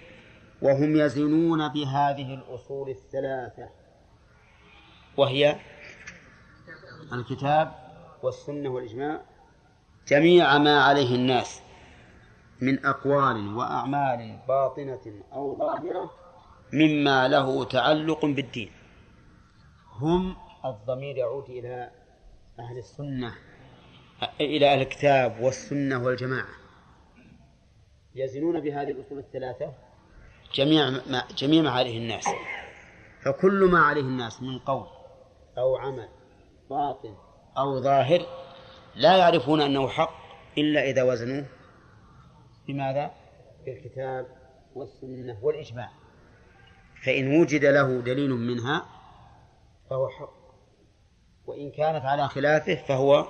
وهم 0.62 0.96
يزنون 0.96 1.68
بهذه 1.68 2.34
الأصول 2.34 2.90
الثلاثة. 2.90 3.68
وهي 5.16 5.56
الكتاب 7.12 7.72
والسنة 8.22 8.68
والإجماع 8.68 9.20
جميع 10.08 10.58
ما 10.58 10.82
عليه 10.82 11.14
الناس 11.14 11.62
من 12.60 12.86
أقوال 12.86 13.56
وأعمال 13.56 14.38
باطنة 14.48 15.22
أو 15.32 15.58
ظاهرة 15.58 16.10
مما 16.72 17.28
له 17.28 17.64
تعلق 17.64 18.24
بالدين. 18.24 18.70
هم 20.00 20.36
الضمير 20.64 21.16
يعود 21.16 21.50
إلى 21.50 21.90
أهل 22.58 22.78
السنة 22.78 23.34
إلى 24.40 24.72
أهل 24.72 24.80
الكتاب 24.80 25.40
والسنة 25.40 26.04
والجماعة. 26.04 26.48
يزنون 28.14 28.60
بهذه 28.60 28.90
الأصول 28.90 29.18
الثلاثة 29.18 29.72
جميع 30.54 30.90
ما 30.90 31.24
جميع 31.36 31.62
ما 31.62 31.70
عليه 31.70 31.98
الناس. 31.98 32.24
فكل 33.24 33.68
ما 33.72 33.78
عليه 33.78 34.00
الناس 34.00 34.42
من 34.42 34.58
قول 34.58 34.86
أو 35.58 35.76
عمل 35.76 36.08
باطن 36.70 37.14
أو 37.58 37.80
ظاهر 37.80 38.26
لا 38.96 39.16
يعرفون 39.16 39.60
أنه 39.60 39.88
حق 39.88 40.14
إلا 40.58 40.90
إذا 40.90 41.02
وزنوه 41.02 41.46
بماذا؟ 42.68 43.10
بالكتاب 43.64 44.26
والسنة 44.74 45.38
والإجماع. 45.42 45.90
فإن 47.04 47.40
وجد 47.40 47.64
له 47.64 48.00
دليل 48.00 48.30
منها 48.30 48.86
فهو 49.90 50.08
حق. 50.08 50.37
وإن 51.48 51.70
كانت 51.70 52.04
على 52.04 52.28
خلافه 52.28 52.74
فهو 52.74 53.26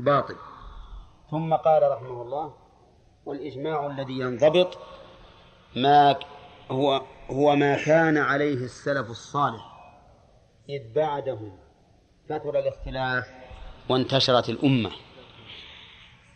باطل. 0.00 0.36
ثم 1.30 1.54
قال 1.54 1.92
رحمه 1.92 2.22
الله 2.22 2.54
والإجماع 3.26 3.86
الذي 3.86 4.12
ينضبط 4.12 4.78
ما 5.76 6.16
هو 6.70 7.02
هو 7.30 7.56
ما 7.56 7.84
كان 7.84 8.18
عليه 8.18 8.54
السلف 8.54 9.10
الصالح 9.10 9.74
إذ 10.68 10.92
بعدهم 10.94 11.58
كثر 12.28 12.58
الاختلاف 12.58 13.30
وانتشرت 13.88 14.48
الأمة. 14.48 14.90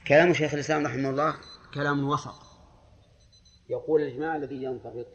كلام 0.08 0.32
شيخ 0.32 0.54
الإسلام 0.54 0.86
رحمه 0.86 1.10
الله 1.10 1.34
كلام 1.74 2.08
وسط. 2.08 2.34
يقول 3.68 4.02
الإجماع 4.02 4.36
الذي 4.36 4.62
ينضبط 4.62 5.06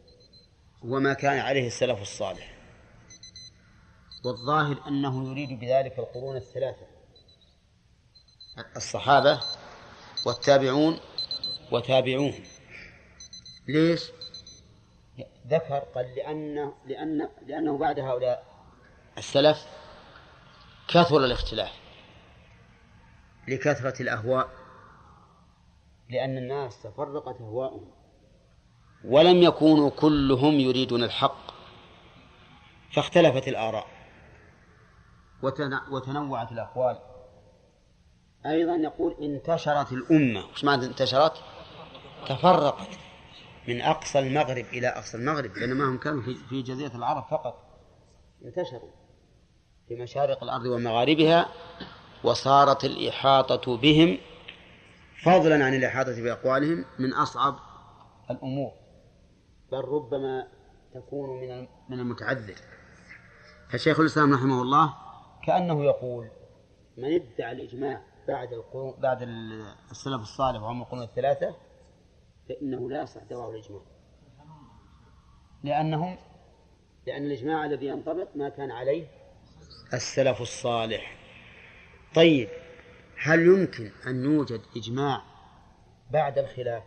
هو 0.84 1.00
ما 1.00 1.14
كان 1.14 1.38
عليه 1.38 1.66
السلف 1.66 2.02
الصالح. 2.02 2.53
والظاهر 4.24 4.88
أنه 4.88 5.30
يريد 5.30 5.60
بذلك 5.60 5.98
القرون 5.98 6.36
الثلاثة. 6.36 6.86
الصحابة 8.76 9.40
والتابعون 10.26 11.00
وتابعوهم. 11.72 12.44
ليش؟ 13.68 14.10
ذكر 15.46 15.78
قال 15.78 16.14
لأن 16.16 16.72
لأن 16.86 17.28
لأنه 17.46 17.78
بعد 17.78 18.00
هؤلاء 18.00 18.46
السلف 19.18 19.66
كثر 20.88 21.24
الاختلاف 21.24 21.72
لكثرة 23.48 24.02
الأهواء 24.02 24.48
لأن 26.10 26.38
الناس 26.38 26.82
تفرقت 26.82 27.40
أهواؤهم 27.40 27.90
ولم 29.04 29.42
يكونوا 29.42 29.90
كلهم 29.90 30.54
يريدون 30.60 31.02
الحق 31.04 31.50
فاختلفت 32.92 33.48
الآراء. 33.48 33.93
وتنوعت 35.90 36.52
الأقوال. 36.52 36.98
أيضا 38.46 38.76
يقول 38.76 39.16
انتشرت 39.22 39.92
الأمة. 39.92 40.44
وش 40.52 40.64
معنى 40.64 40.86
انتشرت؟ 40.86 41.32
تفرقت 42.28 42.88
من 43.68 43.80
أقصى 43.80 44.18
المغرب 44.18 44.64
إلى 44.64 44.88
أقصى 44.88 45.16
المغرب 45.16 45.52
بينما 45.52 45.84
هم 45.84 45.98
كانوا 45.98 46.22
في 46.22 46.62
جزيرة 46.62 46.96
العرب 46.96 47.24
فقط. 47.30 47.54
انتشروا 48.44 48.90
في 49.88 49.96
مشارق 49.96 50.42
الأرض 50.42 50.66
ومغاربها 50.66 51.48
وصارت 52.24 52.84
الإحاطة 52.84 53.76
بهم 53.76 54.18
فضلا 55.22 55.64
عن 55.64 55.74
الإحاطة 55.74 56.22
بأقوالهم 56.22 56.84
من 56.98 57.12
أصعب 57.12 57.56
الأمور. 58.30 58.72
بل 59.72 59.84
ربما 59.84 60.48
تكون 60.94 61.40
من 61.40 61.68
من 61.88 62.00
المتعذر. 62.00 62.54
فشيخ 63.70 64.00
الإسلام 64.00 64.34
رحمه 64.34 64.62
الله 64.62 65.03
كأنه 65.46 65.84
يقول 65.84 66.28
من 66.96 67.14
ادعى 67.14 67.52
الإجماع 67.52 68.02
بعد 68.28 68.52
القرون 68.52 68.94
بعد 69.00 69.22
السلف 69.90 70.20
الصالح 70.20 70.62
وهم 70.62 70.82
القرون 70.82 71.02
الثلاثة 71.02 71.56
فإنه 72.48 72.90
لا 72.90 73.02
يصح 73.02 73.22
دعواه 73.22 73.50
الإجماع. 73.50 73.82
لأنهم 75.62 76.18
لأن 77.06 77.26
الإجماع 77.26 77.64
الذي 77.64 77.86
ينطبق 77.86 78.28
ما 78.34 78.48
كان 78.48 78.70
عليه 78.70 79.06
السلف 79.94 80.40
الصالح. 80.40 81.16
طيب 82.14 82.48
هل 83.22 83.46
يمكن 83.46 83.90
أن 84.06 84.24
يوجد 84.24 84.60
إجماع 84.76 85.22
بعد 86.10 86.38
الخلاف؟ 86.38 86.82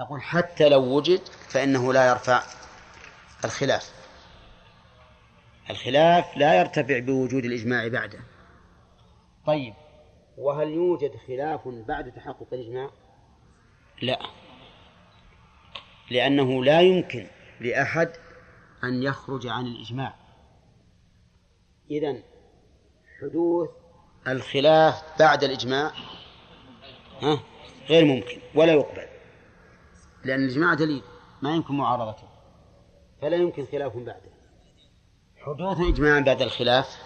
نقول 0.00 0.22
حتى 0.22 0.68
لو 0.68 0.82
وجد 0.96 1.20
فإنه 1.48 1.92
لا 1.92 2.08
يرفع 2.08 2.42
الخلاف. 3.44 4.05
الخلاف 5.70 6.36
لا 6.36 6.60
يرتفع 6.60 6.98
بوجود 6.98 7.44
الإجماع 7.44 7.88
بعده. 7.88 8.18
طيب 9.46 9.74
وهل 10.38 10.68
يوجد 10.68 11.16
خلاف 11.26 11.68
بعد 11.68 12.12
تحقق 12.12 12.46
الإجماع؟ 12.52 12.90
لا. 14.02 14.18
لأنه 16.10 16.64
لا 16.64 16.80
يمكن 16.80 17.26
لأحد 17.60 18.12
أن 18.84 19.02
يخرج 19.02 19.46
عن 19.46 19.66
الإجماع. 19.66 20.14
إذن 21.90 22.22
حدوث 23.20 23.70
الخلاف 24.28 25.02
بعد 25.18 25.44
الإجماع 25.44 25.92
ها 27.22 27.38
غير 27.88 28.04
ممكن 28.04 28.38
ولا 28.54 28.72
يقبل. 28.72 29.06
لأن 30.24 30.44
الإجماع 30.44 30.74
دليل 30.74 31.02
ما 31.42 31.54
يمكن 31.54 31.74
معارضته. 31.74 32.28
فلا 33.22 33.36
يمكن 33.36 33.66
خلاف 33.66 33.96
بعده. 33.96 34.35
حدوث 35.46 35.80
إجماع 35.80 36.20
بعد 36.20 36.42
الخلاف. 36.42 37.02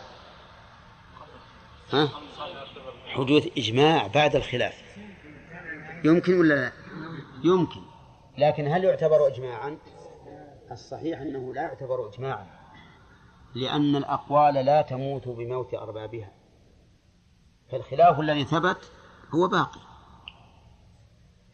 ها؟ 1.92 2.09
حدوث 3.07 3.46
إجماع 3.59 4.07
بعد 4.07 4.37
الخلاف. 4.37 4.83
يمكن 6.05 6.40
ولا 6.40 6.55
لا؟ 6.55 6.72
يمكن. 7.44 7.81
لكن 8.38 8.66
هل 8.66 8.85
يعتبر 8.85 9.26
إجماعا؟ 9.26 9.79
الصحيح 10.70 11.20
أنه 11.20 11.55
لا 11.55 11.62
يعتبر 11.62 12.09
إجماعا. 12.09 12.46
لأن 13.55 13.96
الأقوال 13.96 14.55
لا 14.55 14.83
تموت 14.83 15.29
بموت 15.29 15.74
أربابها. 15.74 16.33
فالخلاف 17.70 18.20
الذي 18.20 18.44
ثبت 18.44 18.92
هو 19.35 19.48
باقي. 19.48 19.81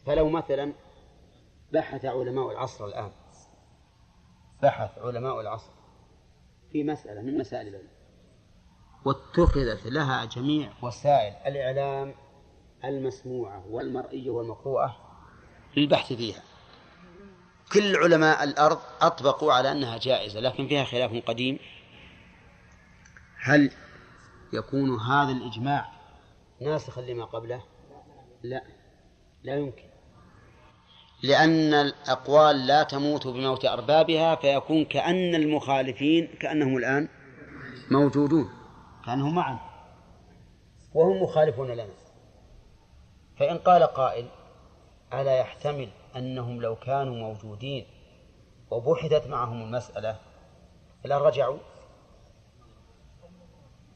فلو 0.06 0.28
مثلا 0.28 0.72
بحث 1.72 2.04
علماء 2.04 2.50
العصر 2.50 2.84
الآن. 2.84 3.12
بحث 4.62 4.98
علماء 4.98 5.40
العصر. 5.40 5.75
في 6.76 6.84
مسألة 6.84 7.22
من 7.22 7.38
مسائل 7.38 7.68
العلم. 7.68 7.88
واتخذت 9.04 9.86
لها 9.86 10.24
جميع 10.24 10.72
وسائل 10.82 11.34
الإعلام 11.46 12.14
المسموعة 12.84 13.66
والمرئية 13.70 14.30
والمقروءة 14.30 14.96
للبحث 15.76 16.12
فيها. 16.12 16.42
كل 17.72 17.96
علماء 17.96 18.44
الأرض 18.44 18.78
أطبقوا 19.00 19.52
على 19.52 19.72
أنها 19.72 19.98
جائزة 19.98 20.40
لكن 20.40 20.68
فيها 20.68 20.84
خلاف 20.84 21.24
قديم. 21.26 21.58
هل 23.42 23.70
يكون 24.52 25.00
هذا 25.00 25.32
الإجماع 25.32 25.92
ناسخا 26.60 27.00
لما 27.00 27.24
قبله؟ 27.24 27.62
لا. 28.42 28.62
لا 29.42 29.56
يمكن. 29.56 29.85
لأن 31.22 31.74
الأقوال 31.74 32.66
لا 32.66 32.82
تموت 32.82 33.26
بموت 33.26 33.64
أربابها 33.64 34.34
فيكون 34.34 34.84
كأن 34.84 35.34
المخالفين 35.34 36.26
كأنهم 36.40 36.76
الآن 36.76 37.08
موجودون. 37.90 38.50
كأنهم 39.06 39.34
معا 39.34 39.58
وهم 40.94 41.22
مخالفون 41.22 41.70
لنا. 41.70 41.94
فإن 43.38 43.58
قال 43.58 43.82
قائل 43.82 44.26
ألا 45.12 45.36
يحتمل 45.38 45.88
أنهم 46.16 46.62
لو 46.62 46.76
كانوا 46.76 47.14
موجودين 47.14 47.86
وبحثت 48.70 49.26
معهم 49.26 49.62
المسألة 49.62 50.18
لا 51.04 51.18
رجعوا؟ 51.18 51.58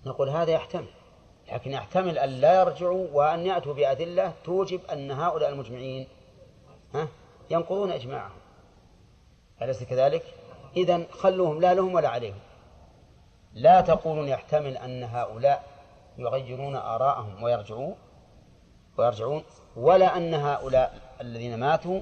نقول 0.06 0.28
هذا 0.28 0.50
يحتمل. 0.50 0.88
لكن 1.52 1.70
يحتمل 1.70 2.18
أن 2.18 2.28
لا 2.28 2.60
يرجعوا 2.60 3.06
وأن 3.12 3.46
يأتوا 3.46 3.74
بأدلة 3.74 4.32
توجب 4.44 4.80
أن 4.84 5.10
هؤلاء 5.10 5.50
المجمعين 5.50 6.08
ها؟ 6.94 7.08
ينقضون 7.50 7.90
إجماعهم. 7.90 8.38
أليس 9.62 9.82
كذلك؟ 9.82 10.22
إذا 10.76 11.06
خلوهم 11.10 11.60
لا 11.60 11.74
لهم 11.74 11.94
ولا 11.94 12.08
عليهم. 12.08 12.38
لا 13.54 13.80
تقولون 13.80 14.28
يحتمل 14.28 14.76
أن 14.76 15.04
هؤلاء 15.04 15.64
يغيرون 16.18 16.76
آراءهم 16.76 17.42
ويرجعون؟ 17.42 17.96
ويرجعون؟ 18.98 19.42
ولا 19.76 20.16
أن 20.16 20.34
هؤلاء 20.34 21.00
الذين 21.20 21.58
ماتوا 21.58 22.00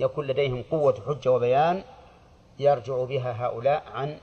يكون 0.00 0.26
لديهم 0.26 0.64
قوة 0.70 0.94
حجة 1.06 1.30
وبيان 1.30 1.82
يرجع 2.58 3.04
بها 3.04 3.46
هؤلاء 3.46 3.82
عن 3.92 4.18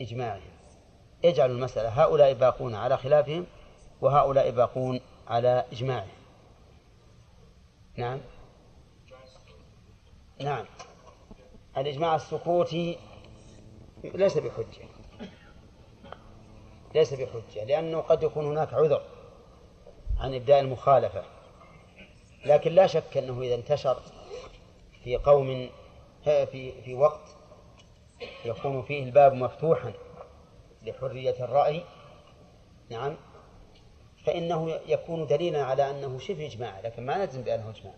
إجماعهم. 0.00 0.52
اجعلوا 1.24 1.56
المسألة 1.56 2.02
هؤلاء 2.02 2.32
باقون 2.32 2.74
على 2.74 2.96
خلافهم 2.96 3.46
وهؤلاء 4.00 4.50
باقون 4.50 5.00
على 5.28 5.64
إجماعهم. 5.72 6.22
نعم. 7.96 8.20
نعم. 10.44 10.64
الإجماع 11.76 12.14
السكوتي 12.14 12.98
ليس 14.04 14.38
بحجة. 14.38 14.84
ليس 16.94 17.14
بحجة 17.14 17.64
لأنه 17.64 18.00
قد 18.00 18.22
يكون 18.22 18.46
هناك 18.46 18.74
عذر 18.74 19.02
عن 20.18 20.34
إبداء 20.34 20.60
المخالفة. 20.60 21.22
لكن 22.44 22.72
لا 22.72 22.86
شك 22.86 23.16
أنه 23.16 23.42
إذا 23.42 23.54
انتشر 23.54 24.02
في 25.04 25.16
قوم 25.16 25.70
في 26.24 26.82
في 26.82 26.94
وقت 26.94 27.20
يكون 28.44 28.82
فيه 28.82 29.04
الباب 29.04 29.32
مفتوحا 29.32 29.92
لحرية 30.82 31.44
الرأي 31.44 31.84
نعم 32.90 33.16
فإنه 34.24 34.80
يكون 34.86 35.26
دليلا 35.26 35.64
على 35.64 35.90
أنه 35.90 36.18
شبه 36.18 36.46
إجماع 36.46 36.80
لكن 36.80 37.06
ما 37.06 37.24
نجزم 37.24 37.42
بأنه 37.42 37.70
إجماع 37.70 37.94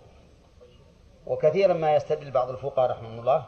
وكثيرا 1.27 1.75
ما 1.75 1.95
يستدل 1.95 2.31
بعض 2.31 2.51
الفقهاء 2.51 2.91
رحمه 2.91 3.21
الله 3.21 3.47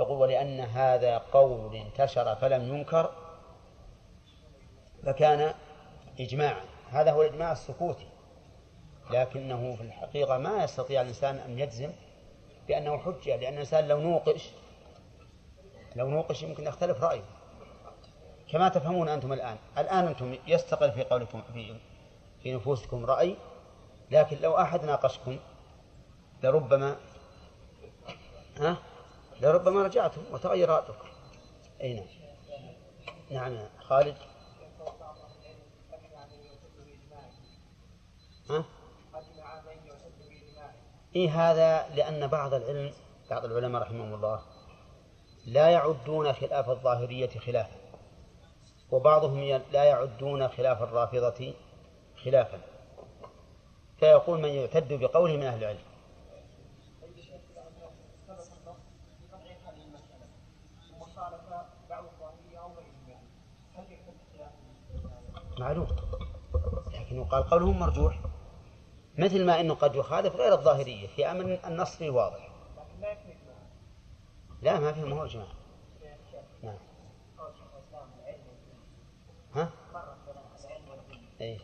يقول 0.00 0.18
ولأن 0.18 0.60
هذا 0.60 1.18
قول 1.18 1.76
انتشر 1.76 2.36
فلم 2.36 2.74
ينكر 2.74 3.10
فكان 5.06 5.54
إجماعا. 6.20 6.64
هذا 6.90 7.12
هو 7.12 7.22
الإجماع 7.22 7.52
السكوتي 7.52 8.08
لكنه 9.10 9.76
في 9.76 9.82
الحقيقة 9.82 10.38
ما 10.38 10.64
يستطيع 10.64 11.00
الإنسان 11.00 11.36
أن 11.36 11.58
يجزم 11.58 11.92
بأنه 12.68 12.98
حجة 12.98 13.36
لأن 13.36 13.52
الإنسان 13.52 13.88
لو 13.88 14.00
نوقش 14.00 14.50
لو 15.96 16.08
نوقش 16.08 16.42
يمكن 16.42 16.66
يختلف 16.66 17.02
رأيه. 17.02 17.24
كما 18.52 18.68
تفهمون 18.68 19.08
أنتم 19.08 19.32
الآن 19.32 19.56
الآن 19.78 20.06
أنتم 20.06 20.36
يستقل 20.46 20.92
في 20.92 21.02
قولكم 21.02 21.42
في 21.52 21.74
في 22.42 22.54
نفوسكم 22.54 23.06
رأي 23.06 23.36
لكن 24.10 24.36
لو 24.40 24.58
أحد 24.58 24.84
ناقشكم 24.84 25.38
لربما 26.42 26.96
ها؟ 28.60 28.76
لربما 29.40 29.82
رجعتم 29.82 30.22
وتغير 30.32 30.68
رأيكم. 30.68 30.94
أي 31.80 31.94
نعم. 31.94 32.06
نعم 33.30 33.68
خالد. 33.78 34.16
ها؟ 38.50 38.64
إيه 41.16 41.50
هذا 41.50 41.94
لأن 41.94 42.26
بعض 42.26 42.54
العلم 42.54 42.92
بعض 43.30 43.44
العلماء 43.44 43.82
رحمهم 43.82 44.14
الله 44.14 44.42
لا 45.46 45.70
يعدون 45.70 46.32
خلاف 46.32 46.70
الظاهرية 46.70 47.38
خلافا. 47.38 47.76
وبعضهم 48.90 49.62
لا 49.72 49.84
يعدون 49.84 50.48
خلاف 50.48 50.82
الرافضة 50.82 51.54
خلافا. 52.24 52.60
فيقول 53.98 54.40
من 54.40 54.48
يعتد 54.48 54.92
بقوله 54.92 55.36
من 55.36 55.42
أهل 55.42 55.58
العلم. 55.58 55.95
معلوم. 65.58 65.86
لكن 66.92 67.16
يقال 67.16 67.42
قولهم 67.42 67.78
مرجوح. 67.78 68.20
مثل 69.18 69.44
ما 69.44 69.60
إنه 69.60 69.74
قد 69.74 69.94
يخالف 69.94 70.36
غير 70.36 70.52
الظاهرية 70.52 71.06
في 71.06 71.30
أمر 71.30 71.58
النص 71.66 71.96
فيه 71.96 72.10
واضح 72.10 72.48
لا 74.62 74.80
ما 74.80 74.92
فيه 74.92 75.04
ما 75.04 75.16
هو 75.16 75.24
اجماع 75.24 75.46
نعم. 76.62 76.78
ها؟ 79.54 79.70
إيه. 81.40 81.58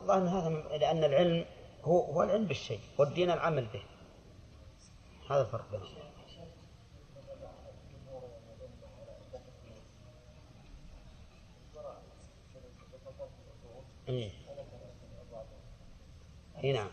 الظاهر 0.00 0.28
هذا 0.28 0.78
لأن 0.78 1.04
العلم 1.04 1.44
هو 1.84 2.00
هو 2.00 2.22
العلم 2.22 2.44
بالشيء 2.44 2.80
والدين 2.98 3.30
العمل 3.30 3.66
به. 3.66 3.82
هذا 5.30 5.40
الفرق 5.40 5.70
بينهم. 5.70 5.88
إيه. 14.08 14.30
إيه 16.64 16.72
نعم. 16.72 16.88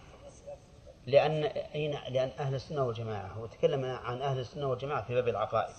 لأن 1.06 1.44
أين 1.44 1.92
لأن 2.10 2.30
أهل 2.40 2.56
السنة 2.56 2.84
والجماعة 2.84 3.28
هو 3.28 3.46
تكلم 3.46 3.86
عن 3.86 4.22
أهل 4.22 4.40
السنة 4.40 4.68
والجماعة 4.68 5.04
في 5.04 5.14
باب 5.16 5.28
العقائد. 5.28 5.76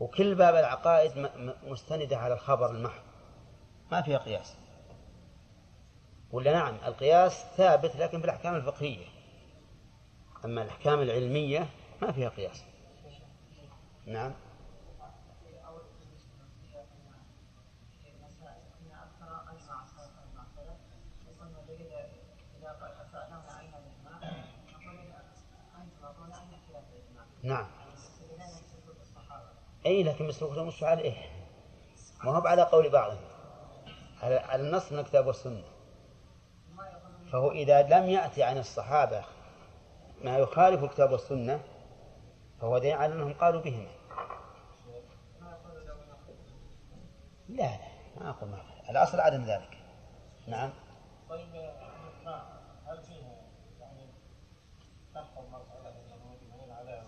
وكل 0.00 0.34
باب 0.34 0.54
العقائد 0.54 1.30
مستندة 1.62 2.16
على 2.16 2.34
الخبر 2.34 2.70
المحض. 2.70 3.02
ما 3.92 4.02
فيها 4.02 4.18
قياس. 4.18 4.56
ولا 6.32 6.52
نعم 6.52 6.74
القياس 6.86 7.46
ثابت 7.56 7.96
لكن 7.96 8.18
في 8.18 8.24
الأحكام 8.24 8.54
الفقهية. 8.54 9.06
أما 10.44 10.62
الأحكام 10.62 11.00
العلمية 11.00 11.68
ما 12.02 12.12
فيها 12.12 12.28
قياس. 12.28 12.64
نعم. 14.06 14.34
نعم. 27.42 27.66
أي 29.86 30.02
لكن 30.02 30.28
مسلوك 30.28 30.52
الصحابة 30.52 31.00
إيه؟ 31.00 31.16
ما 32.24 32.30
هو 32.30 32.46
على 32.46 32.62
قول 32.62 32.88
بعضهم 32.88 33.18
على, 34.22 34.36
على 34.36 34.62
النص 34.62 34.92
من 34.92 34.98
الكتاب 34.98 35.26
والسنة. 35.26 35.64
فهو 37.32 37.50
إذا 37.50 37.82
لم 37.82 38.08
يأتي 38.08 38.42
عن 38.42 38.58
الصحابة 38.58 39.24
ما 40.24 40.38
يخالف 40.38 40.84
الكتاب 40.84 41.12
والسنة 41.12 41.60
فهو 42.60 42.78
دليل 42.78 42.92
على 42.92 43.14
أنهم 43.14 43.32
قالوا 43.32 43.60
بهما 43.60 43.90
لا 47.48 47.62
لا 47.62 47.78
ما 48.20 48.30
أقول 48.30 48.50
ما 48.50 48.62
الأصل 48.90 49.20
عدم 49.20 49.44
ذلك. 49.44 49.77
نعم. 50.48 50.70
طيب 51.28 51.54
هل 52.86 53.02
فيها 53.02 53.36
يعني 53.80 54.08
تحفظ 55.14 55.44
مسألة 55.48 55.94
عليها 56.74 57.04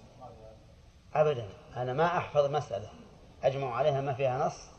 أبدا. 1.14 1.49
أنا 1.76 1.93
ما 1.93 2.07
أحفظ 2.07 2.51
مسألة. 2.51 2.91
أجمع 3.43 3.74
عليها 3.74 4.01
ما 4.01 4.12
فيها 4.12 4.47
نص 4.47 4.70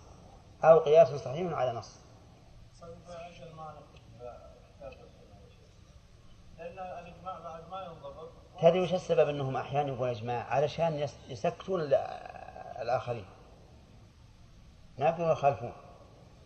أو 0.63 0.79
قياس 0.79 1.07
صحيح 1.07 1.53
على 1.53 1.73
نص. 1.73 1.99
طيب 2.81 2.97
لأن 6.57 6.79
الإجماع 6.79 7.39
بعد 7.39 7.69
ما 7.69 7.81
ينضبط 7.81 8.29
تدري 8.61 8.79
وش 8.79 8.93
السبب 8.93 9.29
أنهم 9.29 9.57
أحيانا 9.57 9.89
يقولون 9.89 10.09
إجماع 10.09 10.43
علشان 10.43 11.07
يسكتون 11.29 11.81
الآخرين؟ 12.81 13.25
ما 14.99 15.05
يقدرون 15.05 15.31
يخالفون. 15.31 15.73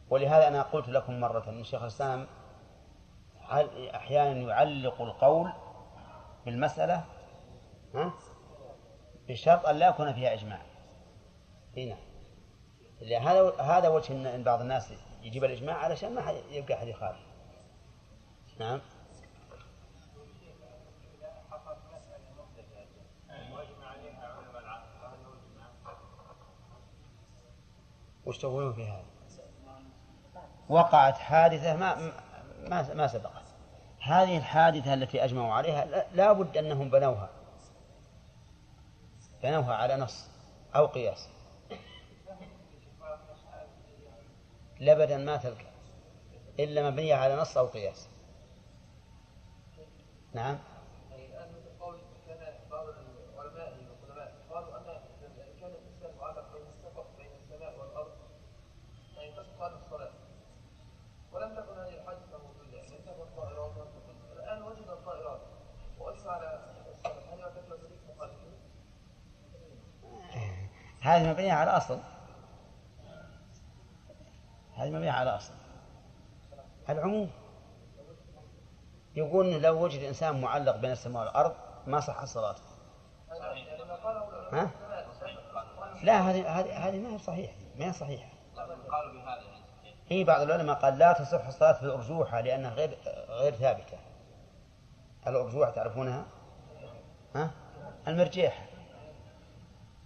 ولهذا 0.10 0.48
أنا 0.48 0.62
قلت 0.62 0.90
لكم 0.90 1.20
مرة 1.20 1.50
أن 1.50 1.64
شيخ 1.64 1.82
الإسلام 1.82 2.28
أحيانا 3.96 4.40
يعلق 4.40 5.02
القول 5.02 5.52
بالمسألة؟ 6.46 7.06
ها؟ 7.96 8.14
بشرط 9.28 9.66
أن 9.66 9.76
لا 9.76 9.88
يكون 9.88 10.14
فيها 10.14 10.34
إجماع. 10.34 10.62
هنا 11.78 11.98
هذا 13.22 13.62
هذا 13.62 13.90
وجه 13.90 14.36
أن 14.36 14.44
بعض 14.44 14.62
الناس 14.62 14.94
يجيب 15.22 15.44
الإجماع 15.44 15.76
علشان 15.76 16.16
ما 16.16 16.32
يبقى 16.52 16.74
أحد 16.74 16.88
يخالف. 16.88 17.20
نعم. 18.60 18.82
وش 28.26 28.38
تقولون 28.38 28.74
في 28.74 28.84
هذا؟ 28.84 29.15
وقعت 30.70 31.18
حادثة 31.18 31.76
ما 31.76 32.12
ما 32.70 32.94
ما 32.94 33.08
سبقت. 33.08 33.46
هذه 34.02 34.38
الحادثة 34.38 34.94
التي 34.94 35.24
أجمعوا 35.24 35.54
عليها 35.54 35.86
لا 36.14 36.34
بد 36.34 36.58
أنهم 36.58 36.90
بنوها. 36.90 37.30
بنوها 39.44 39.76
على 39.76 39.96
نص 39.96 40.28
أو 40.76 40.86
قياس. 40.86 41.30
لبدا 44.80 45.18
ما 45.18 45.38
تلقى 45.38 45.66
إلا 46.60 46.90
مبنية 46.90 47.16
على 47.16 47.36
نص 47.36 47.58
أو 47.58 47.66
قياس. 47.66 48.10
نعم؟ 50.34 50.58
هذه 71.06 71.30
مبنية 71.30 71.54
على 71.54 71.72
أصل 71.72 72.00
هذه 74.76 74.90
مبنية 74.90 75.12
على 75.12 75.30
أصل 75.30 75.54
العموم 76.90 77.32
يقول 79.16 79.62
لو 79.62 79.84
وجد 79.84 80.04
إنسان 80.04 80.42
معلق 80.42 80.76
بين 80.76 80.92
السماء 80.92 81.24
والأرض 81.24 81.56
ما 81.88 82.00
صح 82.00 82.26
صلاته 82.26 82.62
ها؟ 84.52 84.70
لا 86.04 86.30
هذه 86.30 86.60
هذه 86.88 87.00
ما 87.00 87.14
هي 87.14 87.18
صحيحة 87.18 87.54
ما 87.76 87.86
هي 87.86 87.94
صحيحة 87.94 88.30
بهذا 88.56 88.76
اي 90.12 90.24
بعض 90.24 90.42
العلماء 90.42 90.76
قال 90.76 90.98
لا 90.98 91.14
تصح 91.14 91.48
الصلاة 91.48 91.74
في 91.74 91.84
الأرجوحة 91.84 92.42
لأنها 92.42 92.74
غير 92.74 92.98
غير 93.30 93.54
ثابتة 93.54 93.98
الأرجوحة 95.28 95.72
تعرفونها؟ 95.72 96.26
ها؟ 97.36 97.52
المرجيحة 98.08 98.75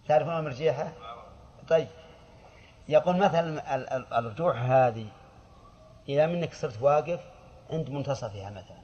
تعرفون 0.09 0.33
المرجيحة 0.33 0.91
طيب. 1.67 1.87
يقول 2.87 3.17
مثلا 3.17 3.75
الرجوع 4.19 4.53
هذه 4.53 5.07
إذا 6.09 6.27
منك 6.27 6.53
صرت 6.53 6.81
واقف 6.81 7.19
عند 7.69 7.89
منتصفها 7.89 8.49
مثلا 8.49 8.79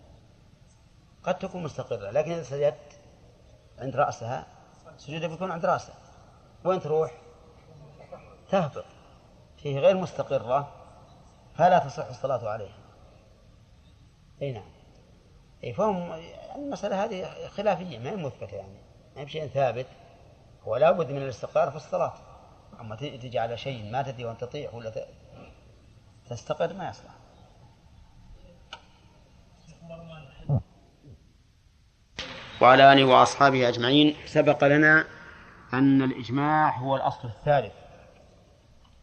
قد 1.23 1.39
تكون 1.39 1.63
مستقرة 1.63 2.11
لكن 2.11 2.31
إذا 2.31 2.43
سجدت 2.43 2.99
عند 3.79 3.95
رأسها 3.95 4.45
سجودك 4.97 5.29
بيكون 5.29 5.51
عند 5.51 5.65
رأسها. 5.65 5.95
وين 6.63 6.79
تروح؟ 6.79 7.11
تهبط. 8.49 8.85
فيه 9.57 9.79
غير 9.79 9.97
مستقرة 9.97 10.71
فلا 11.55 11.79
تصح 11.79 12.05
الصلاة 12.05 12.49
عليها. 12.49 12.77
أي 14.41 14.51
نعم. 14.51 14.69
أي 15.63 15.73
فهم 15.73 16.21
المسألة 16.55 17.03
هذه 17.03 17.47
خلافية 17.47 17.99
ما 17.99 18.09
هي 18.09 18.15
مثبتة 18.15 18.55
يعني 18.55 18.77
ما 19.15 19.21
هي 19.21 19.25
بشيء 19.25 19.47
ثابت. 19.47 19.85
ولا 20.65 20.91
بد 20.91 21.11
من 21.11 21.21
الاستقرار 21.23 21.69
في 21.69 21.75
الصلاة. 21.75 22.13
أما 22.79 22.95
تجي 22.95 23.39
على 23.39 23.57
شيء 23.57 23.91
ما 23.91 24.01
تدري 24.01 24.25
وأن 24.25 24.37
تطيع 24.37 24.71
ولا 24.73 25.05
تستقر 26.29 26.73
ما 26.73 26.89
يصلح. 26.89 27.11
وعلى 32.61 32.93
آله 32.93 33.05
وأصحابه 33.05 33.69
أجمعين. 33.69 34.15
سبق 34.25 34.63
لنا 34.63 35.05
أن 35.73 36.01
الإجماع 36.01 36.77
هو 36.77 36.95
الأصل 36.95 37.27
الثالث 37.27 37.73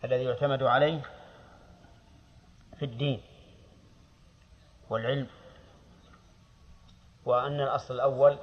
الذي 0.05 0.25
يعتمد 0.25 0.63
عليه 0.63 1.03
في 2.79 2.85
الدين 2.85 3.21
والعلم 4.91 5.27
وأن 7.25 7.61
الأصل 7.61 7.95
الأول 7.95 8.39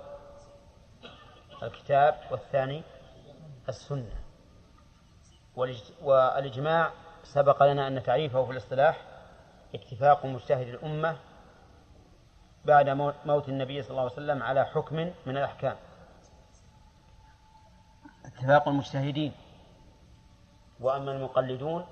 الكتاب 1.64 2.20
والثاني 2.32 2.84
السنة. 3.70 4.20
والإجماع 6.02 6.92
سبق 7.24 7.64
لنا 7.64 7.88
أن 7.88 8.04
تعريفه 8.04 8.46
في 8.46 8.52
الاصطلاح 8.52 9.02
اتفاق 9.76 10.26
مجتهد 10.26 10.68
الأمة 10.68 11.18
بعد 12.66 12.90
موت 13.26 13.50
النبي 13.50 13.82
صلى 13.82 13.92
الله 13.92 14.02
عليه 14.02 14.12
وسلم 14.12 14.44
على 14.44 14.66
حكم 14.66 14.96
من 14.96 15.38
الأحكام. 15.38 15.76
اتفاق 18.26 18.68
المجتهدين. 18.68 19.34
وأما 20.80 21.12
المقلدون 21.12 21.86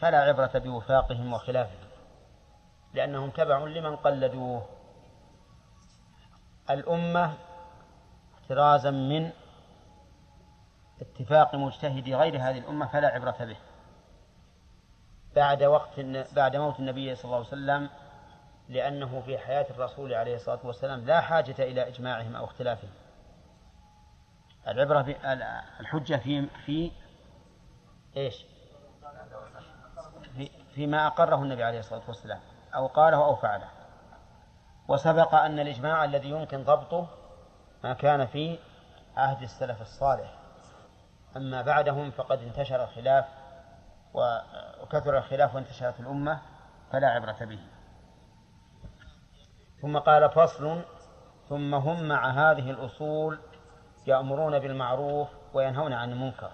فلا 0.00 0.18
عبرة 0.18 0.58
بوفاقهم 0.58 1.32
وخلافهم 1.32 1.88
لأنهم 2.94 3.30
تبع 3.30 3.58
لمن 3.58 3.96
قلدوه. 3.96 4.66
الأمة 6.70 7.34
احترازا 8.34 8.90
من 8.90 9.30
اتفاق 11.02 11.54
مجتهد 11.54 12.08
غير 12.08 12.36
هذه 12.36 12.58
الأمة 12.58 12.86
فلا 12.86 13.08
عبرة 13.08 13.36
به. 13.40 13.56
بعد 15.36 15.62
وقت 15.62 16.00
بعد 16.36 16.56
موت 16.56 16.80
النبي 16.80 17.14
صلى 17.14 17.24
الله 17.24 17.36
عليه 17.36 17.46
وسلم 17.46 17.88
لأنه 18.68 19.22
في 19.26 19.38
حياة 19.38 19.66
الرسول 19.70 20.14
عليه 20.14 20.34
الصلاة 20.34 20.60
والسلام 20.64 21.04
لا 21.04 21.20
حاجة 21.20 21.54
إلى 21.58 21.88
إجماعهم 21.88 22.36
أو 22.36 22.44
اختلافهم. 22.44 22.90
العبرة 24.68 25.14
الحجة 25.80 26.16
في 26.16 26.46
في 26.66 26.90
إيش؟ 28.16 28.46
في 30.36 30.50
فيما 30.74 31.06
أقره 31.06 31.42
النبي 31.42 31.64
عليه 31.64 31.78
الصلاة 31.78 32.02
والسلام 32.08 32.40
أو 32.74 32.86
قاله 32.86 33.24
أو 33.24 33.36
فعله. 33.36 33.68
وسبق 34.88 35.34
أن 35.34 35.58
الإجماع 35.58 36.04
الذي 36.04 36.30
يمكن 36.30 36.64
ضبطه 36.64 37.08
ما 37.84 37.92
كان 37.92 38.26
في 38.26 38.58
عهد 39.16 39.42
السلف 39.42 39.80
الصالح. 39.80 40.41
أما 41.36 41.62
بعدهم 41.62 42.10
فقد 42.10 42.38
انتشر 42.38 42.84
الخلاف 42.84 43.24
وكثر 44.14 45.18
الخلاف 45.18 45.54
وانتشرت 45.54 46.00
الأمة 46.00 46.40
فلا 46.92 47.08
عبرة 47.08 47.44
به. 47.44 47.60
ثم 49.82 49.98
قال 49.98 50.30
فصل 50.30 50.82
ثم 51.48 51.74
هم 51.74 52.08
مع 52.08 52.30
هذه 52.30 52.70
الأصول 52.70 53.38
يأمرون 54.06 54.58
بالمعروف 54.58 55.28
وينهون 55.54 55.92
عن 55.92 56.12
المنكر. 56.12 56.52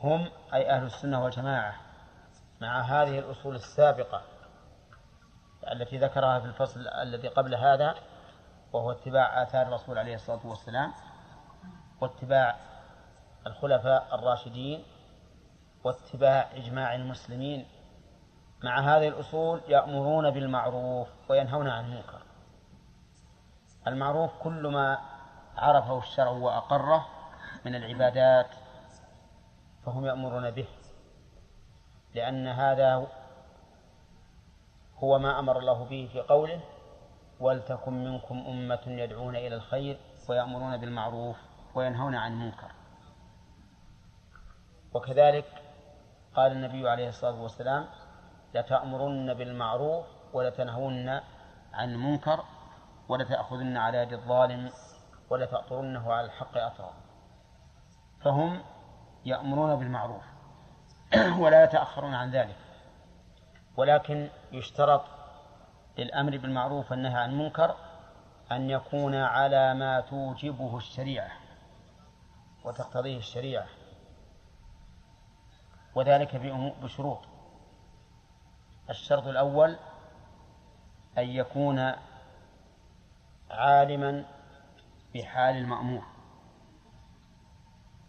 هم 0.00 0.28
أي 0.54 0.70
أهل 0.70 0.86
السنة 0.86 1.24
والجماعة 1.24 1.74
مع 2.60 2.80
هذه 2.80 3.18
الأصول 3.18 3.54
السابقة 3.54 4.22
التي 5.72 5.98
ذكرها 5.98 6.40
في 6.40 6.46
الفصل 6.46 6.88
الذي 6.88 7.28
قبل 7.28 7.54
هذا 7.54 7.94
وهو 8.72 8.92
اتباع 8.92 9.42
آثار 9.42 9.62
الرسول 9.62 9.98
عليه 9.98 10.14
الصلاة 10.14 10.46
والسلام 10.46 10.92
واتباع 12.00 12.56
الخلفاء 13.46 14.14
الراشدين 14.14 14.84
واتباع 15.84 16.50
إجماع 16.54 16.94
المسلمين 16.94 17.66
مع 18.64 18.80
هذه 18.80 19.08
الأصول 19.08 19.60
يأمرون 19.68 20.30
بالمعروف 20.30 21.08
وينهون 21.28 21.68
عن 21.68 21.84
المنكر. 21.84 22.22
المعروف 23.86 24.30
كل 24.42 24.66
ما 24.66 24.98
عرفه 25.56 25.98
الشرع 25.98 26.30
وأقره 26.30 27.06
من 27.64 27.74
العبادات 27.74 28.46
فهم 29.86 30.06
يأمرون 30.06 30.50
به 30.50 30.66
لأن 32.14 32.46
هذا 32.46 33.06
هو 34.98 35.18
ما 35.18 35.38
أمر 35.38 35.58
الله 35.58 35.84
به 35.84 36.08
في 36.12 36.20
قوله 36.20 36.60
ولتكن 37.40 38.04
منكم 38.04 38.38
أمة 38.38 38.82
يدعون 38.86 39.36
إلى 39.36 39.54
الخير 39.54 39.98
ويأمرون 40.28 40.76
بالمعروف 40.76 41.36
وينهون 41.74 42.14
عن 42.14 42.32
المنكر. 42.32 42.70
وكذلك 44.94 45.44
قال 46.34 46.52
النبي 46.52 46.88
عليه 46.88 47.08
الصلاة 47.08 47.42
والسلام 47.42 47.86
لتأمرن 48.54 49.34
بالمعروف 49.34 50.06
ولتنهون 50.32 51.08
عن 51.72 51.92
المنكر 51.92 52.44
ولتأخذن 53.08 53.76
على 53.76 53.98
يد 53.98 54.12
الظالم 54.12 54.70
ولتأطرنه 55.30 56.12
على 56.12 56.26
الحق 56.26 56.58
أطرا. 56.58 56.92
فهم 58.20 58.62
يأمرون 59.24 59.76
بالمعروف 59.76 60.24
ولا 61.42 61.64
يتأخرون 61.64 62.14
عن 62.14 62.30
ذلك. 62.30 62.56
ولكن 63.76 64.28
يشترط 64.52 65.04
للأمر 65.98 66.38
بالمعروف 66.38 66.90
والنهي 66.90 67.20
عن 67.20 67.30
المنكر 67.30 67.74
أن 68.52 68.70
يكون 68.70 69.14
على 69.14 69.74
ما 69.74 70.00
توجبه 70.00 70.76
الشريعة 70.76 71.30
وتقتضيه 72.64 73.18
الشريعة. 73.18 73.66
وذلك 75.94 76.36
بشروط. 76.82 77.20
الشرط 78.90 79.26
الأول 79.26 79.76
أن 81.18 81.28
يكون 81.28 81.92
عالما 83.50 84.24
بحال 85.14 85.56
المأمور. 85.56 86.04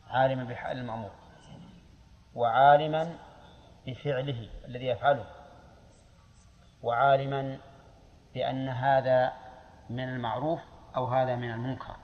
عالما 0.08 0.44
بحال 0.44 0.78
المأمور. 0.78 1.12
وعالما 2.36 3.18
بفعله 3.88 4.50
الذي 4.66 4.86
يفعله. 4.86 5.26
وعالما 6.84 7.60
بأن 8.34 8.70
هذا 8.70 9.34
من 9.90 10.10
المعروف 10.10 10.60
أو 10.96 11.06
هذا 11.06 11.36
من 11.36 11.52
المنكر. 11.52 11.96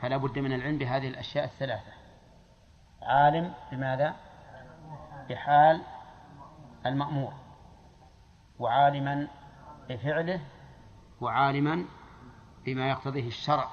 فلا 0.00 0.16
بد 0.16 0.38
من 0.38 0.52
العلم 0.52 0.78
بهذه 0.78 1.08
الأشياء 1.08 1.44
الثلاثة. 1.44 1.92
عالم 3.02 3.54
بماذا؟ 3.72 4.14
بحال 5.28 5.82
المأمور 6.86 7.32
وعالما 8.58 9.28
بفعله 9.88 10.40
وعالما 11.20 11.84
بما 12.64 12.88
يقتضيه 12.88 13.26
الشرع 13.26 13.68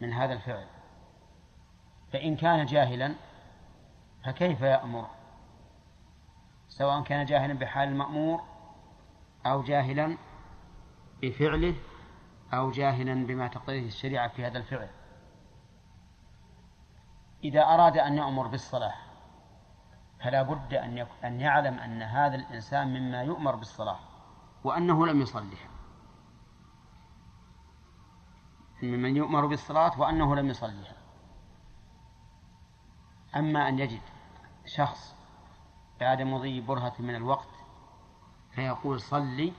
من 0.00 0.12
هذا 0.12 0.32
الفعل. 0.32 0.66
فإن 2.12 2.36
كان 2.36 2.66
جاهلا 2.66 3.14
فكيف 4.24 4.60
يأمر؟ 4.60 5.06
سواء 6.68 7.02
كان 7.02 7.26
جاهلا 7.26 7.54
بحال 7.54 7.88
المأمور 7.88 8.42
أو 9.46 9.62
جاهلا 9.62 10.16
بفعله 11.22 11.74
أو 12.54 12.70
جاهلا 12.70 13.26
بما 13.26 13.48
تقتضيه 13.48 13.86
الشريعة 13.86 14.28
في 14.28 14.46
هذا 14.46 14.58
الفعل. 14.58 14.88
إذا 17.44 17.62
أراد 17.62 17.98
أن 17.98 18.16
يأمر 18.16 18.46
بالصلاة 18.46 19.03
فلا 20.24 20.42
بد 20.42 20.74
أن 20.74 21.06
أن 21.24 21.40
يعلم 21.40 21.78
أن 21.78 22.02
هذا 22.02 22.34
الإنسان 22.34 22.88
مما 22.88 23.22
يؤمر 23.22 23.56
بالصلاة 23.56 23.98
وأنه 24.64 25.06
لم 25.06 25.20
يصلها 25.20 25.68
ممن 28.82 29.16
يؤمر 29.16 29.46
بالصلاة 29.46 30.00
وأنه 30.00 30.36
لم 30.36 30.48
يصليها 30.48 30.96
أما 33.36 33.68
أن 33.68 33.78
يجد 33.78 34.02
شخص 34.66 35.14
بعد 36.00 36.22
مضي 36.22 36.60
برهة 36.60 36.94
من 36.98 37.14
الوقت 37.14 37.48
فيقول 38.54 39.00
صلي 39.00 39.52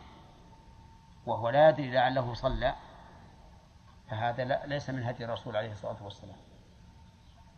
وهو 1.25 1.49
لا 1.49 1.69
يدري 1.69 1.91
لعله 1.91 2.33
صلى 2.33 2.75
فهذا 4.09 4.45
لا 4.45 4.65
ليس 4.65 4.89
من 4.89 5.03
هدي 5.03 5.25
الرسول 5.25 5.57
عليه 5.57 5.71
الصلاة 5.71 6.03
والسلام. 6.03 6.37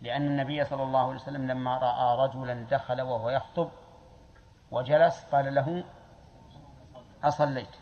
لأن 0.01 0.27
النبي 0.27 0.65
صلى 0.65 0.83
الله 0.83 0.99
عليه 0.99 1.15
وسلم 1.15 1.47
لما 1.47 1.77
رأى 1.77 2.27
رجلا 2.27 2.53
دخل 2.71 3.01
وهو 3.01 3.29
يخطب 3.29 3.69
وجلس 4.71 5.25
قال 5.31 5.55
له 5.55 5.83
أصليت. 7.23 7.75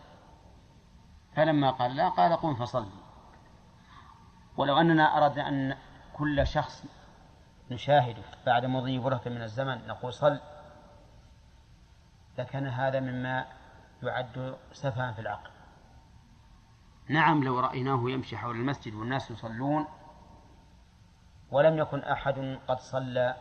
فلما 1.35 1.71
قال 1.71 1.95
لا 1.95 2.09
قال 2.09 2.35
قم 2.37 2.55
فصلي 2.55 2.91
ولو 4.57 4.77
أننا 4.77 5.17
أردنا 5.17 5.49
أن 5.49 5.77
كل 6.13 6.47
شخص 6.47 6.85
نشاهده 7.71 8.23
بعد 8.45 8.65
مضي 8.65 8.99
برهة 8.99 9.21
من 9.25 9.41
الزمن 9.41 9.87
نقول 9.87 10.13
صل 10.13 10.39
لكان 12.37 12.67
هذا 12.67 12.99
مما 12.99 13.45
يعد 14.03 14.55
سفها 14.71 15.11
في 15.11 15.19
العقل. 15.21 15.49
نعم 17.09 17.43
لو 17.43 17.59
رأيناه 17.59 18.09
يمشي 18.09 18.37
حول 18.37 18.55
المسجد 18.55 18.93
والناس 18.93 19.31
يصلون 19.31 19.87
ولم 21.51 21.77
يكن 21.77 21.99
أحد 21.99 22.59
قد 22.67 22.79
صلى 22.79 23.35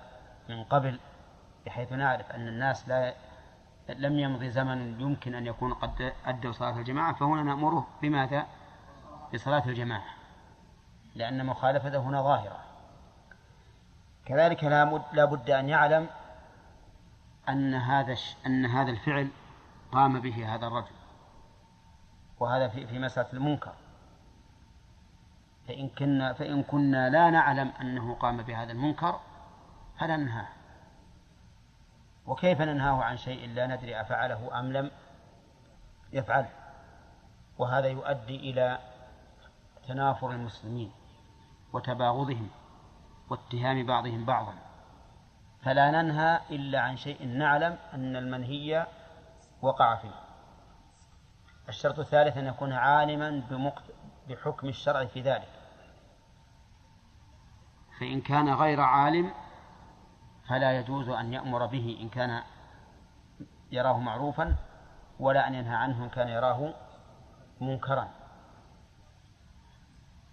من 0.48 0.64
قبل 0.64 0.98
بحيث 1.66 1.92
نعرف 1.92 2.30
أن 2.32 2.48
الناس 2.48 2.88
لا 2.88 3.14
لم 3.88 4.18
يمضي 4.18 4.50
زمن 4.50 5.00
يمكن 5.00 5.34
أن 5.34 5.46
يكون 5.46 5.74
قد 5.74 6.12
أدوا 6.26 6.52
صلاة 6.52 6.78
الجماعة 6.78 7.14
فهنا 7.14 7.42
نأمره 7.42 7.86
بماذا؟ 8.02 8.46
بصلاة 9.34 9.62
الجماعة 9.66 10.04
لأن 11.14 11.46
مخالفته 11.46 11.98
هنا 11.98 12.22
ظاهرة 12.22 12.58
كذلك 14.26 14.64
لا 15.12 15.24
بد 15.24 15.50
أن 15.50 15.68
يعلم 15.68 16.06
أن 17.48 17.74
هذا 17.74 18.16
أن 18.46 18.66
هذا 18.66 18.90
الفعل 18.90 19.28
قام 19.92 20.20
به 20.20 20.54
هذا 20.54 20.66
الرجل 20.66 20.94
وهذا 22.40 22.68
في 22.68 22.86
في 22.86 22.98
مسألة 22.98 23.32
المنكر 23.32 23.72
فإن 25.68 25.88
كنا 25.88 26.32
فإن 26.32 26.62
كنا 26.62 27.10
لا 27.10 27.30
نعلم 27.30 27.72
أنه 27.80 28.14
قام 28.14 28.42
بهذا 28.42 28.72
المنكر 28.72 29.20
فلا 30.00 30.16
ننهاه. 30.16 30.48
وكيف 32.26 32.60
ننهاه 32.60 33.02
عن 33.02 33.16
شيء 33.16 33.48
لا 33.48 33.66
ندري 33.66 34.00
أفعله 34.00 34.60
أم 34.60 34.72
لم 34.72 34.90
يفعله؟ 36.12 36.50
وهذا 37.58 37.86
يؤدي 37.86 38.36
إلى 38.50 38.78
تنافر 39.88 40.30
المسلمين 40.30 40.92
وتباغضهم 41.72 42.48
واتهام 43.30 43.86
بعضهم 43.86 44.24
بعضا. 44.24 44.54
فلا 45.62 45.90
ننهى 45.90 46.40
إلا 46.50 46.80
عن 46.80 46.96
شيء 46.96 47.26
نعلم 47.26 47.78
أن 47.94 48.16
المنهي 48.16 48.86
وقع 49.62 49.96
فيه. 49.96 50.14
الشرط 51.68 51.98
الثالث 51.98 52.36
أن 52.36 52.46
يكون 52.46 52.72
عالما 52.72 53.42
بحكم 54.28 54.68
الشرع 54.68 55.04
في 55.04 55.20
ذلك. 55.20 55.53
فإن 58.00 58.20
كان 58.20 58.48
غير 58.48 58.80
عالم 58.80 59.32
فلا 60.48 60.78
يجوز 60.78 61.08
أن 61.08 61.32
يأمر 61.32 61.66
به 61.66 61.98
إن 62.00 62.08
كان 62.08 62.42
يراه 63.72 63.98
معروفا 63.98 64.56
ولا 65.20 65.48
أن 65.48 65.54
ينهى 65.54 65.76
عنه 65.76 66.04
إن 66.04 66.08
كان 66.08 66.28
يراه 66.28 66.74
منكرا. 67.60 68.08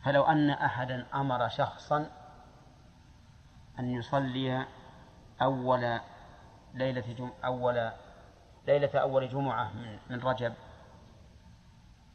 فلو 0.03 0.23
أن 0.23 0.49
أحدا 0.49 1.05
أمر 1.13 1.49
شخصا 1.49 2.09
أن 3.79 3.89
يصلي 3.89 4.65
أول 5.41 5.99
ليلة 6.73 7.13
جم... 7.13 7.29
أول 7.45 7.91
ليلة 8.67 8.99
أول 8.99 9.29
جمعة 9.29 9.73
من, 9.73 9.99
من 10.09 10.19
رجب 10.19 10.53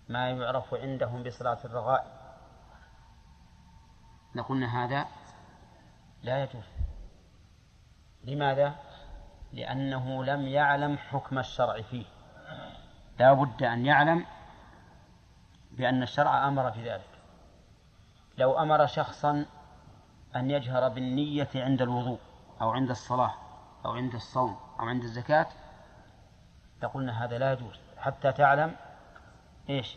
ما 0.09 0.31
يعرف 0.31 0.75
عندهم 0.75 1.23
بصلاة 1.23 1.59
الرغائب. 1.65 2.11
لقلنا 4.35 4.85
هذا 4.85 5.07
لا 6.27 6.43
يجوز. 6.43 6.65
لماذا؟ 8.25 8.75
لأنه 9.53 10.25
لم 10.25 10.49
يعلم 10.49 10.99
حكم 10.99 11.39
الشرع 11.39 11.83
فيه. 11.83 12.05
لا 13.19 13.33
بد 13.33 13.63
أن 13.63 13.87
يعلم 13.87 14.27
بأن 15.71 16.03
الشرع 16.03 16.49
أمر 16.49 16.71
في 16.73 16.91
ذلك 16.91 17.11
لو 18.39 18.59
أمر 18.59 18.87
شخصا 18.87 19.47
أن 20.37 20.51
يجهر 20.51 20.89
بالنية 20.89 21.49
عند 21.55 21.83
الوضوء 21.83 22.19
أو 22.61 22.71
عند 22.71 22.91
الصلاة 22.91 23.35
أو 23.85 23.93
عند 23.93 24.15
الصوم 24.15 24.57
أو 24.81 24.85
عند 24.85 25.03
الزكاة 25.03 25.47
لقلنا 26.83 27.25
هذا 27.25 27.39
لا 27.39 27.53
يجوز. 27.53 27.81
حتى 27.99 28.33
تعلم 28.33 28.77
إيش؟ 29.71 29.97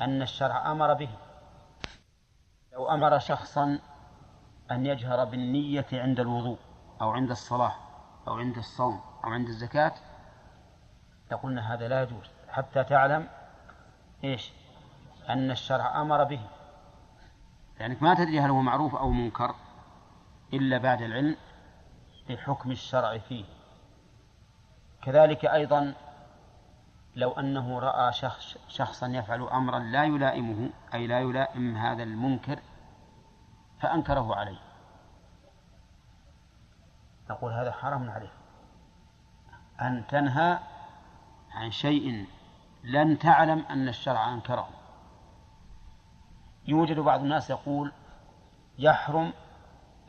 أن 0.00 0.22
الشرع 0.22 0.72
أمر 0.72 0.94
به. 0.94 1.10
لو 2.72 2.90
أمر 2.90 3.18
شخصا 3.18 3.78
أن 4.70 4.86
يجهر 4.86 5.24
بالنية 5.24 5.86
عند 5.92 6.20
الوضوء 6.20 6.58
أو 7.00 7.10
عند 7.10 7.30
الصلاة 7.30 7.74
أو 8.28 8.34
عند 8.34 8.56
الصوم 8.56 9.00
أو 9.24 9.30
عند 9.30 9.48
الزكاة. 9.48 9.94
لقلنا 11.32 11.74
هذا 11.74 11.88
لا 11.88 12.02
يجوز 12.02 12.30
حتى 12.48 12.84
تعلم 12.84 13.28
إيش؟ 14.24 14.52
أن 15.28 15.50
الشرع 15.50 16.00
أمر 16.00 16.24
به. 16.24 16.40
لأنك 17.80 18.02
ما 18.02 18.14
تدري 18.14 18.40
هل 18.40 18.50
هو 18.50 18.62
معروف 18.62 18.94
أو 18.94 19.10
منكر 19.10 19.54
إلا 20.52 20.78
بعد 20.78 21.02
العلم 21.02 21.36
بحكم 22.28 22.70
الشرع 22.70 23.18
فيه. 23.18 23.44
كذلك 25.02 25.44
أيضا 25.44 25.94
لو 27.16 27.32
أنه 27.32 27.78
رأى 27.78 28.12
شخص 28.12 28.56
شخصا 28.68 29.06
يفعل 29.06 29.42
أمرا 29.42 29.78
لا 29.78 30.04
يلائمه 30.04 30.70
أي 30.94 31.06
لا 31.06 31.20
يلائم 31.20 31.76
هذا 31.76 32.02
المنكر 32.02 32.58
فأنكره 33.80 34.34
عليه. 34.36 34.58
نقول 37.30 37.52
هذا 37.52 37.72
حرام 37.72 38.10
عليه. 38.10 38.32
أن 39.80 40.06
تنهى 40.06 40.58
عن 41.52 41.70
شيء 41.70 42.26
لن 42.84 43.18
تعلم 43.18 43.64
أن 43.70 43.88
الشرع 43.88 44.32
أنكره. 44.32 44.68
يوجد 46.66 46.98
بعض 46.98 47.20
الناس 47.20 47.50
يقول 47.50 47.92
يحرم 48.78 49.32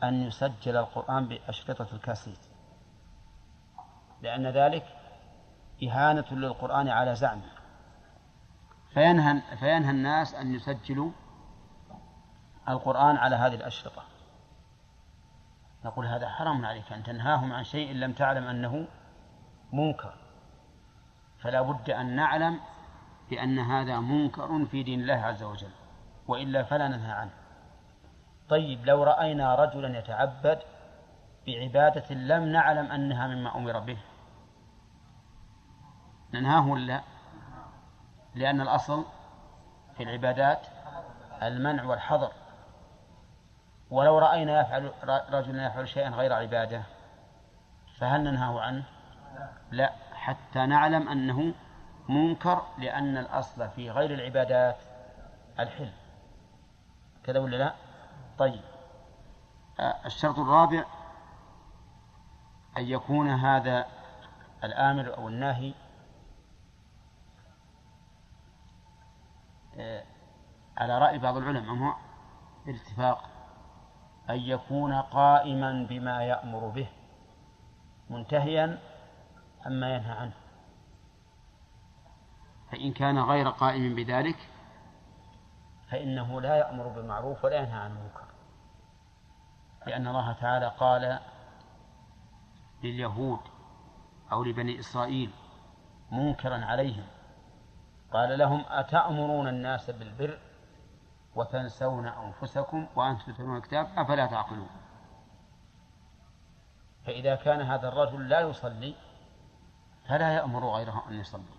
أن 0.02 0.22
يسجل 0.22 0.76
القرآن 0.76 1.28
بأشرطة 1.28 1.86
الكاسيت 1.92 2.38
لأن 4.22 4.46
ذلك 4.46 4.84
إهانة 5.82 6.24
للقرآن 6.30 6.88
على 6.88 7.14
زعمه. 7.14 7.52
فينهى 8.94 9.56
فينهى 9.56 9.90
الناس 9.90 10.34
أن 10.34 10.54
يسجلوا 10.54 11.10
القرآن 12.68 13.16
على 13.16 13.36
هذه 13.36 13.54
الأشرطة. 13.54 14.02
نقول 15.84 16.06
هذا 16.06 16.28
حرام 16.28 16.66
عليك 16.66 16.92
أن 16.92 17.02
تنهاهم 17.02 17.52
عن 17.52 17.64
شيء 17.64 17.92
لم 17.92 18.12
تعلم 18.12 18.44
أنه 18.44 18.86
منكر. 19.72 20.14
فلا 21.38 21.62
بد 21.62 21.90
أن 21.90 22.16
نعلم 22.16 22.60
بأن 23.30 23.58
هذا 23.58 24.00
منكر 24.00 24.64
في 24.64 24.82
دين 24.82 25.00
الله 25.00 25.14
عز 25.14 25.42
وجل 25.42 25.70
وإلا 26.28 26.62
فلا 26.62 26.88
ننهى 26.88 27.12
عنه. 27.12 27.32
طيب 28.48 28.86
لو 28.86 29.02
رأينا 29.02 29.54
رجلا 29.54 29.98
يتعبد 29.98 30.62
بعبادة 31.46 32.14
لم 32.14 32.44
نعلم 32.44 32.92
أنها 32.92 33.26
مما 33.26 33.56
أمر 33.56 33.78
به 33.78 33.98
ننهاه 36.34 36.68
ولا 36.68 37.02
لأن 38.34 38.60
الأصل 38.60 39.04
في 39.96 40.02
العبادات 40.02 40.66
المنع 41.42 41.84
والحظر. 41.84 42.32
ولو 43.90 44.18
رأينا 44.18 44.60
يفعل 44.60 44.92
رجلا 45.30 45.66
يفعل 45.66 45.88
شيئا 45.88 46.10
غير 46.10 46.32
عبادة 46.32 46.82
فهل 47.98 48.24
ننهاه 48.24 48.60
عنه؟ 48.60 48.84
لا 49.70 49.92
حتى 50.12 50.66
نعلم 50.66 51.08
أنه 51.08 51.54
منكر 52.08 52.62
لأن 52.78 53.16
الأصل 53.16 53.68
في 53.68 53.90
غير 53.90 54.14
العبادات 54.14 54.76
الحل 55.60 55.92
كذا 57.24 57.40
ولا 57.40 57.56
لا؟ 57.56 57.74
طيب 58.38 58.60
الشرط 60.06 60.38
الرابع 60.38 60.84
أن 62.76 62.84
يكون 62.84 63.28
هذا 63.28 63.86
الآمر 64.64 65.16
أو 65.16 65.28
الناهي 65.28 65.74
على 70.76 70.98
رأي 70.98 71.18
بعض 71.18 71.36
العلماء 71.36 71.76
هو 71.76 71.94
أن 74.30 74.38
يكون 74.38 74.92
قائما 74.94 75.86
بما 75.90 76.22
يأمر 76.22 76.68
به 76.68 76.88
منتهيا 78.10 78.78
عما 79.66 79.94
ينهى 79.94 80.12
عنه. 80.12 80.32
فإن 82.72 82.92
كان 82.92 83.18
غير 83.18 83.48
قائم 83.48 83.94
بذلك 83.94 84.36
فإنه 85.90 86.40
لا 86.40 86.56
يأمر 86.56 86.88
بالمعروف 86.88 87.44
ولا 87.44 87.56
ينهى 87.56 87.78
عن 87.78 87.90
المنكر. 87.90 88.24
لأن 89.86 90.06
الله 90.06 90.32
تعالى 90.32 90.68
قال 90.68 91.18
لليهود 92.82 93.40
أو 94.32 94.44
لبني 94.44 94.80
إسرائيل 94.80 95.30
منكرا 96.12 96.64
عليهم 96.64 97.06
قال 98.12 98.38
لهم 98.38 98.64
أتأمرون 98.68 99.48
الناس 99.48 99.90
بالبر؟ 99.90 100.38
وتنسون 101.36 102.06
أنفسكم 102.06 102.86
وأنتم 102.96 103.32
تتلون 103.32 103.56
الكتاب 103.56 103.88
أفلا 103.96 104.26
تعقلون؟ 104.26 104.68
فإذا 107.06 107.34
كان 107.34 107.60
هذا 107.60 107.88
الرجل 107.88 108.28
لا 108.28 108.40
يصلي 108.40 108.94
فلا 110.08 110.34
يأمر 110.34 110.70
غيره 110.70 111.04
أن 111.08 111.14
يصلي. 111.14 111.56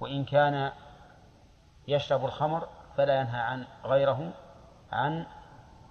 وإن 0.00 0.24
كان 0.24 0.72
يشرب 1.88 2.24
الخمر 2.24 2.68
فلا 2.96 3.20
ينهى 3.20 3.40
عن 3.40 3.66
غيره 3.84 4.32
عن 4.92 5.26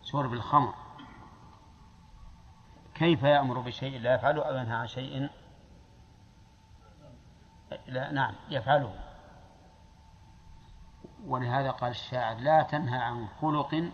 شرب 0.03 0.33
الخمر. 0.33 0.73
كيف 2.95 3.23
يأمر 3.23 3.59
بشيء 3.59 3.99
لا 3.99 4.15
يفعله 4.15 4.41
أو 4.41 4.55
ينهى 4.55 4.75
عن 4.75 4.87
شيء؟ 4.87 5.29
لا 7.87 8.11
نعم 8.11 8.35
يفعله. 8.49 9.08
ولهذا 11.27 11.71
قال 11.71 11.91
الشاعر 11.91 12.37
لا 12.37 12.63
تنهى 12.63 12.97
عن 12.97 13.27
خلق 13.41 13.91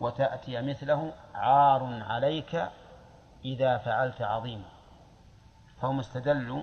وتأتي 0.00 0.62
مثله 0.62 1.12
عار 1.34 2.02
عليك 2.02 2.68
إذا 3.44 3.78
فعلت 3.78 4.22
عظيما. 4.22 4.64
فهم 5.80 5.98
استدلوا 5.98 6.62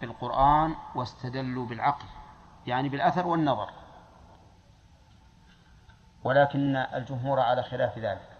بالقرآن 0.00 0.74
واستدلوا 0.94 1.66
بالعقل 1.66 2.06
يعني 2.66 2.88
بالأثر 2.88 3.26
والنظر. 3.26 3.70
ولكن 6.24 6.76
الجمهور 6.76 7.40
على 7.40 7.62
خلاف 7.62 7.98
ذلك. 7.98 8.30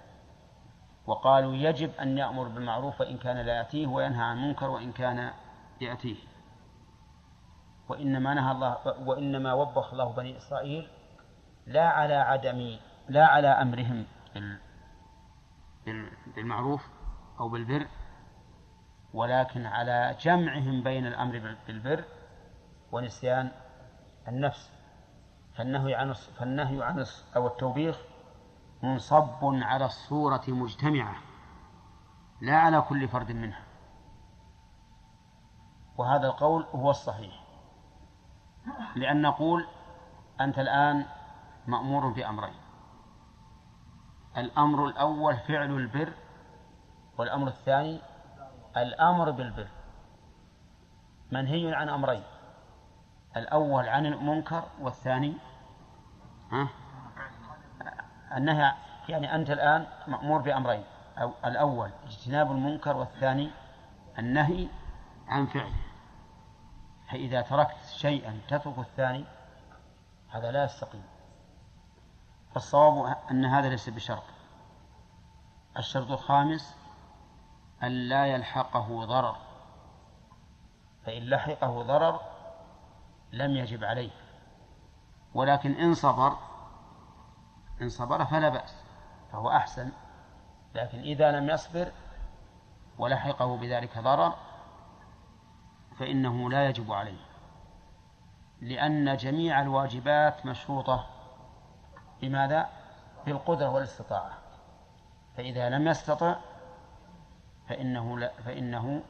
وقالوا 1.06 1.54
يجب 1.54 1.90
أن 2.00 2.18
يأمر 2.18 2.48
بالمعروف 2.48 3.00
وإن 3.00 3.18
كان 3.18 3.36
لا 3.36 3.56
يأتيه 3.56 3.86
وينهى 3.86 4.22
عن 4.22 4.36
المنكر 4.36 4.70
وإن 4.70 4.92
كان 4.92 5.30
يأتيه. 5.80 6.16
وإنما 7.88 8.34
نهى 8.34 8.52
الله 8.52 8.76
وإنما 9.06 9.52
وبخ 9.52 9.92
الله 9.92 10.12
بني 10.12 10.36
إسرائيل 10.36 10.88
لا 11.66 11.88
على 11.88 12.14
عدم 12.14 12.78
لا 13.08 13.26
على 13.26 13.48
أمرهم 13.48 14.06
بالمعروف 16.36 16.88
أو 17.40 17.48
بالبر 17.48 17.86
ولكن 19.14 19.66
على 19.66 20.16
جمعهم 20.20 20.82
بين 20.82 21.06
الأمر 21.06 21.56
بالبر 21.66 22.04
ونسيان 22.92 23.50
النفس. 24.28 24.70
فالنهي 25.54 25.94
عن 25.94 26.12
فالنهي 26.12 26.82
عن 26.82 27.06
أو 27.36 27.46
التوبيخ 27.46 27.98
منصب 28.82 29.28
على 29.42 29.84
الصورة 29.84 30.42
مجتمعة 30.48 31.14
لا 32.40 32.56
على 32.56 32.80
كل 32.80 33.08
فرد 33.08 33.32
منها. 33.32 33.62
وهذا 35.98 36.26
القول 36.26 36.66
هو 36.74 36.90
الصحيح. 36.90 37.43
لأن 38.96 39.22
نقول 39.22 39.66
أنت 40.40 40.58
الآن 40.58 41.06
مأمور 41.66 42.08
بأمرين. 42.08 42.54
الأمر 44.36 44.86
الأول 44.86 45.36
فعل 45.36 45.70
البر 45.70 46.12
والأمر 47.18 47.48
الثاني 47.48 48.00
الأمر 48.76 49.30
بالبر. 49.30 49.68
منهي 51.32 51.74
عن 51.74 51.88
أمرين. 51.88 52.22
الأول 53.36 53.88
عن 53.88 54.06
المنكر 54.06 54.64
والثاني 54.80 55.34
ها؟ 56.52 56.68
النهي 58.36 58.74
يعني 59.08 59.34
أنت 59.34 59.50
الآن 59.50 59.86
مأمور 60.06 60.40
بأمرين. 60.40 60.84
أو 61.18 61.32
الأول 61.44 61.90
اجتناب 62.04 62.52
المنكر 62.52 62.96
والثاني 62.96 63.50
النهي 64.18 64.68
عن 65.28 65.46
فعله. 65.46 65.83
فإذا 67.14 67.42
تركت 67.42 67.76
شيئا 67.96 68.40
تترك 68.48 68.78
الثاني 68.78 69.24
هذا 70.28 70.50
لا 70.50 70.64
يستقيم. 70.64 71.04
فالصواب 72.54 73.16
أن 73.30 73.44
هذا 73.44 73.68
ليس 73.68 73.88
بشرط. 73.88 74.22
الشرط 75.76 76.10
الخامس 76.10 76.76
أن 77.82 77.90
لا 77.90 78.26
يلحقه 78.26 79.04
ضرر. 79.04 79.36
فإن 81.06 81.22
لحقه 81.22 81.82
ضرر 81.82 82.20
لم 83.32 83.56
يجب 83.56 83.84
عليه. 83.84 84.10
ولكن 85.34 85.72
إن 85.72 85.94
صبر 85.94 86.36
إن 87.82 87.88
صبر 87.88 88.24
فلا 88.24 88.48
بأس 88.48 88.76
فهو 89.32 89.50
أحسن. 89.50 89.92
لكن 90.74 90.98
إذا 91.00 91.30
لم 91.30 91.50
يصبر 91.50 91.92
ولحقه 92.98 93.56
بذلك 93.56 93.98
ضرر 93.98 94.34
فإنه 95.98 96.50
لا 96.50 96.68
يجب 96.68 96.92
عليه 96.92 97.34
لأن 98.64 99.16
جميع 99.16 99.62
الواجبات 99.62 100.46
مشروطة. 100.46 101.06
بماذا؟ 102.20 102.68
بالقدرة 103.26 103.68
والاستطاعة. 103.68 104.38
فإذا 105.36 105.70
لم 105.70 105.88
يستطع 105.88 106.36
فإنه 107.68 108.18
لا 108.18 108.32
فإنه 108.44 109.02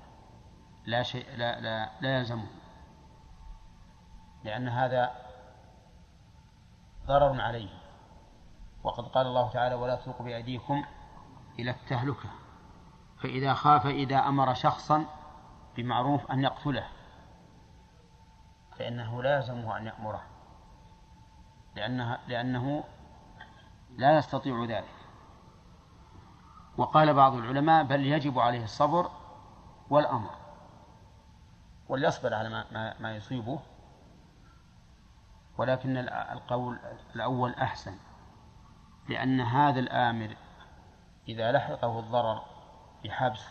لا 0.87 1.03
شيء 1.03 1.27
لا 1.37 1.61
لا, 1.61 1.91
لا 2.01 2.19
يلزمه. 2.19 2.47
لأن 4.45 4.69
هذا 4.69 5.13
ضرر 7.07 7.41
عليه. 7.41 7.71
وقد 8.85 9.05
قال 9.05 9.27
الله 9.27 9.51
تعالى 9.51 9.75
ولا 9.75 9.95
تلقوا 9.97 10.27
بأيديكم 10.27 10.85
إلى 11.59 11.71
التهلكة. 11.71 12.29
فإذا 13.23 13.55
خاف 13.55 13.87
إذا 13.87 14.19
أمر 14.19 14.55
شخصا 14.55 15.05
بمعروف 15.77 16.31
أن 16.31 16.43
يقتله 16.43 16.87
فإنه 18.79 19.23
لا 19.23 19.37
يلزمه 19.37 19.77
أن 19.77 19.87
يأمره. 19.87 20.23
لأنها 21.77 22.19
لأنه 22.29 22.85
لا 23.97 24.19
يستطيع 24.19 24.65
ذلك. 24.65 24.95
وقال 26.77 27.15
بعض 27.15 27.35
العلماء 27.35 27.85
بل 27.85 28.07
يجب 28.07 28.39
عليه 28.39 28.65
الصبر 28.65 29.11
والأمر. 29.91 30.31
وليصبر 31.89 32.35
على 32.35 32.49
ما, 32.49 32.65
ما, 32.73 32.95
ما 33.01 33.17
يصيبه 33.17 33.61
ولكن 35.59 35.97
القول 36.09 36.79
الأول 37.15 37.55
أحسن. 37.55 37.99
لأن 39.09 39.41
هذا 39.41 39.81
الآمر 39.81 40.37
إذا 41.29 41.53
لحقه 41.53 41.99
الضرر 41.99 42.43
بحبس 43.05 43.49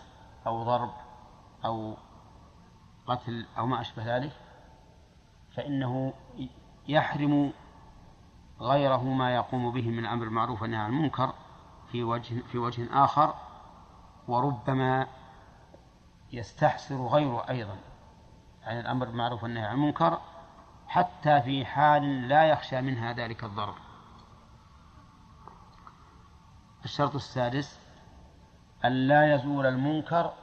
أو 0.48 0.64
ضرب 0.64 0.94
أو 1.66 1.98
قتل 3.08 3.46
أو 3.58 3.66
ما 3.66 3.82
أشبه 3.82 4.18
ذلك 4.18 4.32
فإنه 5.56 6.14
يحرم 6.88 7.54
غيره 8.60 9.04
ما 9.04 9.36
يقوم 9.36 9.72
به 9.72 9.90
من 9.90 10.06
أمر 10.06 10.26
المعروف 10.26 10.62
والنهي 10.62 10.80
عن 10.80 10.90
المنكر 10.90 11.34
في 11.92 12.04
وجه 12.04 12.42
في 12.42 12.58
وجه 12.58 13.04
آخر 13.04 13.36
وربما 14.28 15.08
يستحسر 16.32 17.08
غيره 17.08 17.50
أيضا 17.50 17.78
عن 18.64 18.80
الأمر 18.80 19.06
بالمعروف 19.06 19.44
والنهي 19.44 19.66
عن 19.66 19.76
المنكر 19.76 20.22
حتى 20.88 21.42
في 21.42 21.66
حال 21.66 22.28
لا 22.28 22.44
يخشى 22.46 22.82
منها 22.82 23.14
ذلك 23.14 23.44
الضرر. 23.44 23.76
الشرط 26.86 27.16
السادس 27.16 27.80
أن 28.86 28.92
لا 28.92 29.36
يزول 29.36 29.66
المنكر 29.66 30.34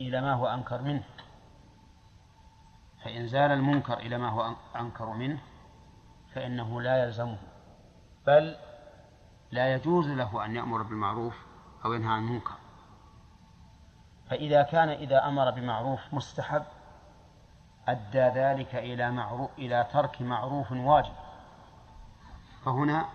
إلى 0.00 0.20
ما 0.20 0.34
هو 0.34 0.46
أنكر 0.46 0.82
منه. 0.82 1.02
فإن 3.04 3.28
زال 3.28 3.50
المنكر 3.50 3.98
إلى 3.98 4.18
ما 4.18 4.28
هو 4.28 4.54
أنكر 4.76 5.06
منه 5.06 5.38
فإنه 6.34 6.80
لا 6.82 7.04
يلزمه 7.04 7.38
بل 8.26 8.56
لا 9.50 9.74
يجوز 9.74 10.08
له 10.08 10.44
أن 10.44 10.56
يأمر 10.56 10.82
بالمعروف 10.82 11.46
أو 11.84 11.92
ينهى 11.92 12.12
عن 12.12 12.22
المنكر 12.22 12.54
فإذا 14.30 14.62
كان 14.62 14.88
إذا 14.88 15.26
أمر 15.26 15.50
بمعروف 15.50 16.00
مستحب 16.14 16.62
أدى 17.88 18.20
ذلك 18.20 18.74
إلى 18.74 19.10
معروف 19.10 19.50
إلى 19.58 19.86
ترك 19.92 20.22
معروف 20.22 20.72
واجب 20.72 21.12
فهنا 22.64 23.08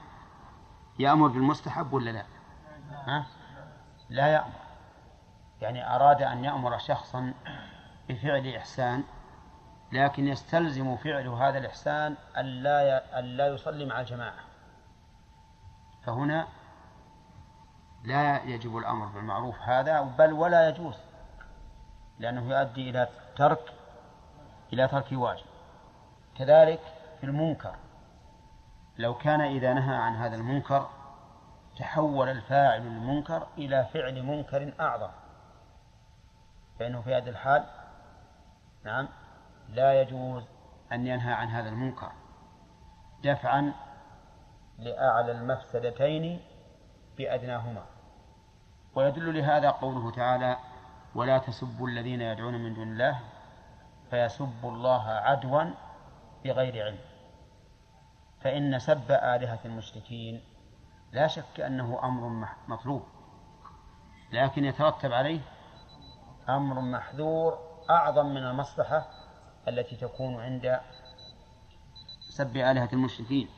يأمر 0.99 1.27
بالمستحب 1.27 1.93
ولا 1.93 2.09
لا؟ 2.09 2.25
ها؟ 2.91 3.25
لا 4.09 4.27
يأمر 4.27 4.65
يعني 5.61 5.95
أراد 5.95 6.21
أن 6.21 6.43
يأمر 6.43 6.77
شخصا 6.77 7.33
بفعل 8.09 8.55
إحسان 8.55 9.03
لكن 9.96 10.28
يستلزم 10.28 10.96
فعل 10.96 11.28
هذا 11.28 11.58
الإحسان 11.58 12.16
ألا 12.38 13.20
ألا 13.20 13.48
يصلي 13.48 13.86
مع 13.86 14.02
الجماعة. 14.02 14.43
فهنا 16.04 16.48
لا 18.04 18.43
يجب 18.43 18.78
الأمر 18.78 19.06
بالمعروف 19.06 19.56
هذا 19.62 20.02
بل 20.02 20.34
ولا 20.34 20.70
يجوز 20.70 20.96
لأنه 22.20 22.60
يؤدي 22.60 22.89
إلى 22.89 23.08
ترك 23.36 23.74
إلى 24.74 24.88
ترك 24.88 25.08
واجب. 25.12 25.46
كذلك 26.38 26.80
في 27.20 27.26
المنكر. 27.26 27.76
لو 28.98 29.14
كان 29.14 29.41
إذا 29.41 29.74
نهى 29.74 29.96
عن 29.96 30.16
هذا 30.16 30.36
المنكر 30.36 30.89
تحول 31.80 32.30
الفاعل 32.30 32.82
المنكر 32.82 33.48
إلى 33.58 33.88
فعل 33.93 34.24
منكر 34.24 34.74
أعظم. 34.80 35.12
فإنه 36.80 37.02
في 37.02 37.16
هذه 37.16 37.30
الحال 37.30 37.66
نعم 38.84 39.08
لا 39.70 40.01
يجوز 40.01 40.43
أن 40.91 41.07
ينهى 41.07 41.34
عن 41.34 41.47
هذا 41.47 41.70
المنكر. 41.70 42.11
دفعا 43.24 43.74
لأعلى 44.80 45.32
المفسدتين 45.32 46.41
بأدناهما. 47.18 47.86
ويدل 48.95 49.38
لهذا 49.38 49.70
قوله 49.70 50.11
تعالى 50.11 50.57
ولا 51.16 51.38
تسبوا 51.38 51.88
الذين 51.88 52.22
يدعون 52.22 52.53
من 52.53 52.74
دون 52.74 52.88
الله 52.88 53.20
فيسبوا 54.09 54.72
الله 54.72 55.07
عدوا 55.09 55.63
بغير 56.43 56.86
علم. 56.86 56.99
فإن 58.41 58.80
سب 58.80 59.11
آلهة 59.11 59.59
المشركين 59.66 60.43
لا 61.11 61.28
شك 61.28 61.59
أنه 61.59 61.99
أمر 62.03 62.47
مطلوب. 62.68 63.03
لكن 64.32 64.66
يترتب 64.66 65.13
عليه 65.13 65.41
أمر 66.49 66.82
محذور 66.82 67.59
أعظم 67.89 68.26
من 68.26 68.43
المصلحة 68.43 69.05
التي 69.68 69.95
تكون 69.95 70.41
عند 70.41 70.80
سب 72.30 72.57
آلهة 72.57 72.89
المشركين 72.93 73.49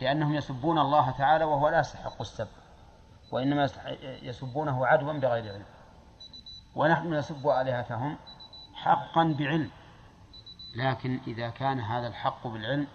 لأنهم 0.00 0.34
يسبون 0.34 0.78
الله 0.78 1.10
تعالى 1.10 1.44
وهو 1.44 1.68
لا 1.68 1.80
يستحق 1.80 2.20
السب 2.20 2.48
وإنما 3.32 3.68
يسبونه 4.22 4.86
عدوا 4.86 5.12
بغير 5.12 5.52
علم. 5.52 5.64
ونحن 6.74 7.14
نسب 7.14 7.48
آلهتهم 7.48 8.16
حقا 8.74 9.34
بعلم 9.38 9.70
لكن 10.76 11.20
إذا 11.26 11.50
كان 11.50 11.80
هذا 11.80 12.06
الحق 12.06 12.46
بالعلم 12.46 12.86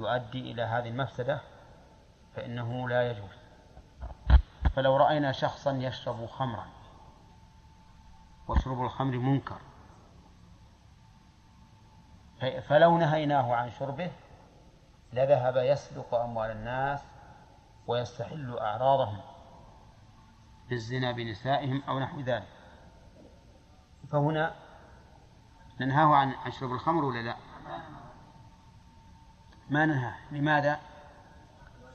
يؤدي 0.00 0.52
إلى 0.52 0.62
هذه 0.62 0.88
المفسدة 0.88 1.40
فإنه 2.36 2.88
لا 2.88 3.10
يجوز. 3.10 3.30
فلو 4.76 4.96
رأينا 4.96 5.32
شخصا 5.32 5.72
يشرب 5.72 6.26
خمرا 6.26 6.66
وشرب 8.48 8.82
الخمر 8.82 9.18
منكر 9.18 9.60
فلو 12.50 12.98
نهيناه 12.98 13.54
عن 13.54 13.70
شربه 13.70 14.10
لذهب 15.12 15.56
يسلق 15.56 16.14
أموال 16.14 16.50
الناس 16.50 17.00
ويستحل 17.86 18.58
أعراضهم 18.58 19.20
بالزنا 20.68 21.12
بنسائهم 21.12 21.82
أو 21.88 21.98
نحو 21.98 22.20
ذلك 22.20 22.48
فهنا 24.12 24.54
ننهاه 25.80 26.14
عن 26.14 26.32
عن 26.32 26.50
شرب 26.50 26.72
الخمر 26.72 27.04
ولا 27.04 27.22
لا؟ 27.22 27.36
ما 29.70 29.86
ننهاه 29.86 30.14
لماذا؟ 30.30 30.80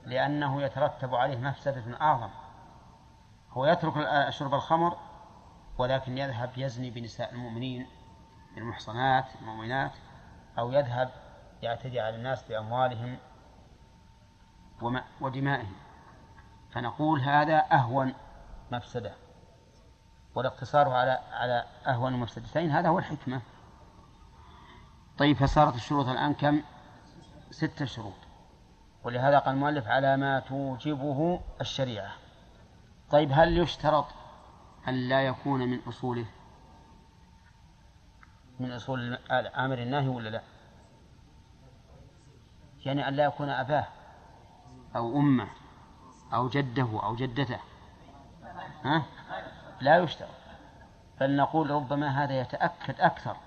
لأنه 0.05 0.61
يترتب 0.61 1.15
عليه 1.15 1.37
مفسدة 1.37 2.01
أعظم 2.01 2.29
هو 3.51 3.65
يترك 3.65 4.29
شرب 4.29 4.53
الخمر 4.53 4.97
ولكن 5.77 6.17
يذهب 6.17 6.49
يزني 6.57 6.89
بنساء 6.89 7.31
المؤمنين 7.33 7.87
المحصنات 8.57 9.25
المؤمنات 9.41 9.91
أو 10.59 10.71
يذهب 10.71 11.09
يعتدي 11.61 11.99
على 11.99 12.15
الناس 12.15 12.43
بأموالهم 12.43 13.17
ودمائهم. 15.21 15.75
فنقول 16.71 17.19
هذا 17.19 17.65
أهون 17.71 18.13
مفسدة. 18.71 19.13
والاقتصار 20.35 20.89
على 20.89 21.19
على 21.31 21.65
أهون 21.87 22.13
المفسدتين 22.13 22.71
هذا 22.71 22.89
هو 22.89 22.99
الحكمة. 22.99 23.41
طيب 25.17 25.37
فصارت 25.37 25.75
الشروط 25.75 26.07
الآن 26.07 26.33
كم؟ 26.33 26.61
ستة 27.51 27.85
شروط. 27.85 28.13
ولهذا 29.03 29.39
قال 29.39 29.53
المؤلف 29.53 29.87
على 29.87 30.17
ما 30.17 30.39
توجبه 30.39 31.41
الشريعة. 31.61 32.11
طيب 33.11 33.29
هل 33.33 33.57
يشترط 33.57 34.05
أن 34.87 34.93
لا 34.93 35.21
يكون 35.21 35.59
من 35.59 35.79
أصوله؟ 35.87 36.25
من 38.59 38.71
أصول 38.71 39.17
آمر 39.31 39.77
النهي 39.77 40.07
ولا 40.07 40.29
لا؟ 40.29 40.41
يعني 42.85 43.07
أن 43.07 43.13
لا 43.13 43.23
يكون 43.23 43.49
أباه 43.49 43.87
أو 44.95 45.19
أمه 45.19 45.47
أو 46.33 46.49
جده 46.49 46.99
أو 47.03 47.15
جدته. 47.15 47.59
ها؟ 48.83 49.03
لا 49.81 49.97
يشترط. 49.97 50.29
بل 51.19 51.35
نقول 51.35 51.69
ربما 51.69 52.23
هذا 52.23 52.39
يتأكد 52.39 53.01
أكثر 53.01 53.37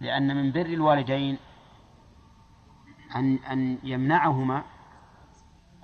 لأن 0.00 0.36
من 0.36 0.52
بر 0.52 0.66
الوالدين 0.66 1.38
أن 3.16 3.36
أن 3.36 3.78
يمنعهما 3.82 4.62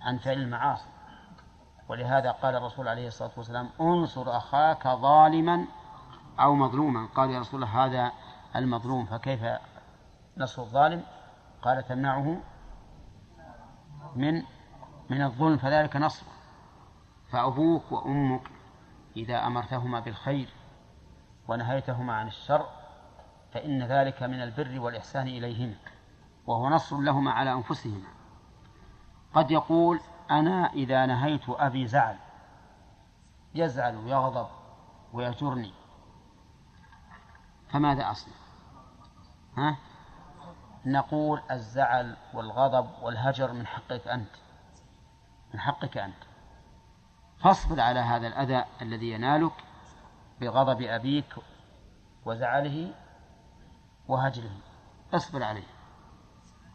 عن 0.01 0.19
فعل 0.19 0.39
المعاصي. 0.39 0.89
ولهذا 1.89 2.31
قال 2.31 2.57
الرسول 2.57 2.89
عليه 2.89 3.09
الصلاة 3.09 3.31
والسلام 3.37 3.71
انصر 3.81 4.37
أخاك 4.37 4.89
ظالما 4.89 5.65
أو 6.41 6.55
مظلوما. 6.55 7.09
قال 7.15 7.31
يا 7.31 7.41
رسول 7.41 7.63
الله 7.63 7.85
هذا 7.85 8.13
المظلوم 8.57 9.07
فكيف 9.07 9.41
نصر 10.37 10.63
الظالم؟ 10.63 11.03
قال 11.63 11.87
تمنعه 11.87 12.41
من 14.17 14.43
من 15.11 15.23
الظلم 15.23 15.57
فذلك 15.57 15.97
نصر. 15.97 16.27
فأبوك 17.33 17.93
وأمك 17.93 18.51
إذا 19.17 19.47
أمرتهما 19.47 20.01
بالخير 20.01 20.49
ونهيتهما 21.49 22.15
عن 22.15 22.27
الشر 22.27 22.67
فإن 23.53 23.83
ذلك 23.83 24.23
من 24.23 24.43
البر 24.43 24.81
والإحسان 24.81 25.27
إليهما 25.27 25.77
وهو 26.47 26.69
نصر 26.69 27.01
لهما 27.01 27.31
على 27.31 27.53
أنفسهما. 27.53 28.09
قد 29.35 29.51
يقول 29.51 30.01
أنا 30.31 30.73
إذا 30.73 31.07
نهيت 31.07 31.49
أبي 31.49 31.87
زعل 31.87 32.17
يزعل 33.55 33.97
ويغضب 33.97 34.47
ويجرني 35.13 35.73
فماذا 37.69 38.11
أصنع؟ 38.11 38.46
ها؟ 39.57 39.77
نقول 40.87 41.43
الزعل 41.51 42.17
والغضب 42.35 42.91
والهجر 43.03 43.53
من 43.53 43.67
حقك 43.67 44.09
أنت. 44.09 44.31
من 45.55 45.61
حقك 45.61 45.99
أنت. 45.99 46.23
فاصبر 47.39 47.81
على 47.81 48.01
هذا 48.01 48.27
الأذى 48.27 48.65
الذي 48.83 49.11
ينالك 49.11 49.53
بغضب 50.41 50.83
أبيك 50.83 51.35
وزعله 52.25 52.95
وهجره. 54.09 54.57
اصبر 55.15 55.43
عليه. 55.43 55.67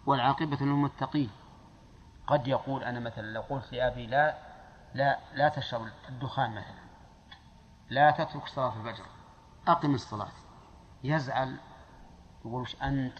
والعاقبة 0.05 0.57
للمتقين. 0.61 1.29
قد 2.27 2.47
يقول 2.47 2.83
أنا 2.83 2.99
مثلا 2.99 3.27
لو 3.27 3.41
قلت 3.41 3.73
لأبي 3.73 4.07
لا 4.07 4.37
لا 4.93 5.19
لا 5.33 5.49
تشرب 5.49 5.87
الدخان 6.09 6.51
مثلا. 6.51 6.81
لا 7.89 8.11
تترك 8.11 8.47
صلاة 8.47 8.73
الفجر. 8.77 9.05
أقم 9.67 9.93
الصلاة. 9.95 10.31
يزعل 11.03 11.57
يقول 12.45 12.67
أنت 12.83 13.19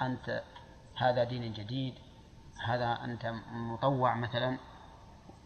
أنت 0.00 0.42
هذا 0.96 1.24
دين 1.24 1.52
جديد 1.52 1.94
هذا 2.66 3.04
أنت 3.04 3.34
مطوع 3.52 4.14
مثلا 4.14 4.58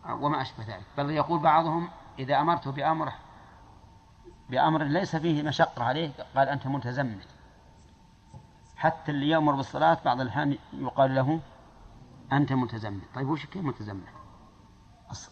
وما 0.09 0.42
أشبه 0.42 0.64
ذلك. 0.64 0.86
بل 0.96 1.11
يقول 1.11 1.38
بعضهم 1.38 1.90
إذا 2.18 2.40
أمرته 2.40 2.72
بأمر 2.72 3.12
بأمر 4.50 4.82
ليس 4.82 5.16
فيه 5.16 5.42
مشقة 5.42 5.84
عليه 5.84 6.11
قال 6.36 6.48
أنت 6.48 6.66
متزمت. 6.66 7.26
حتى 8.76 9.12
اللي 9.12 9.28
يأمر 9.28 9.54
بالصلاة 9.54 9.98
بعض 10.04 10.20
الأحيان 10.20 10.59
يقال 10.72 11.14
له 11.14 11.40
أنت 12.32 12.52
متزمت. 12.52 13.02
طيب 13.14 13.28
وش 13.28 13.46
كيف 13.46 13.64
متزمت؟ 13.64 14.09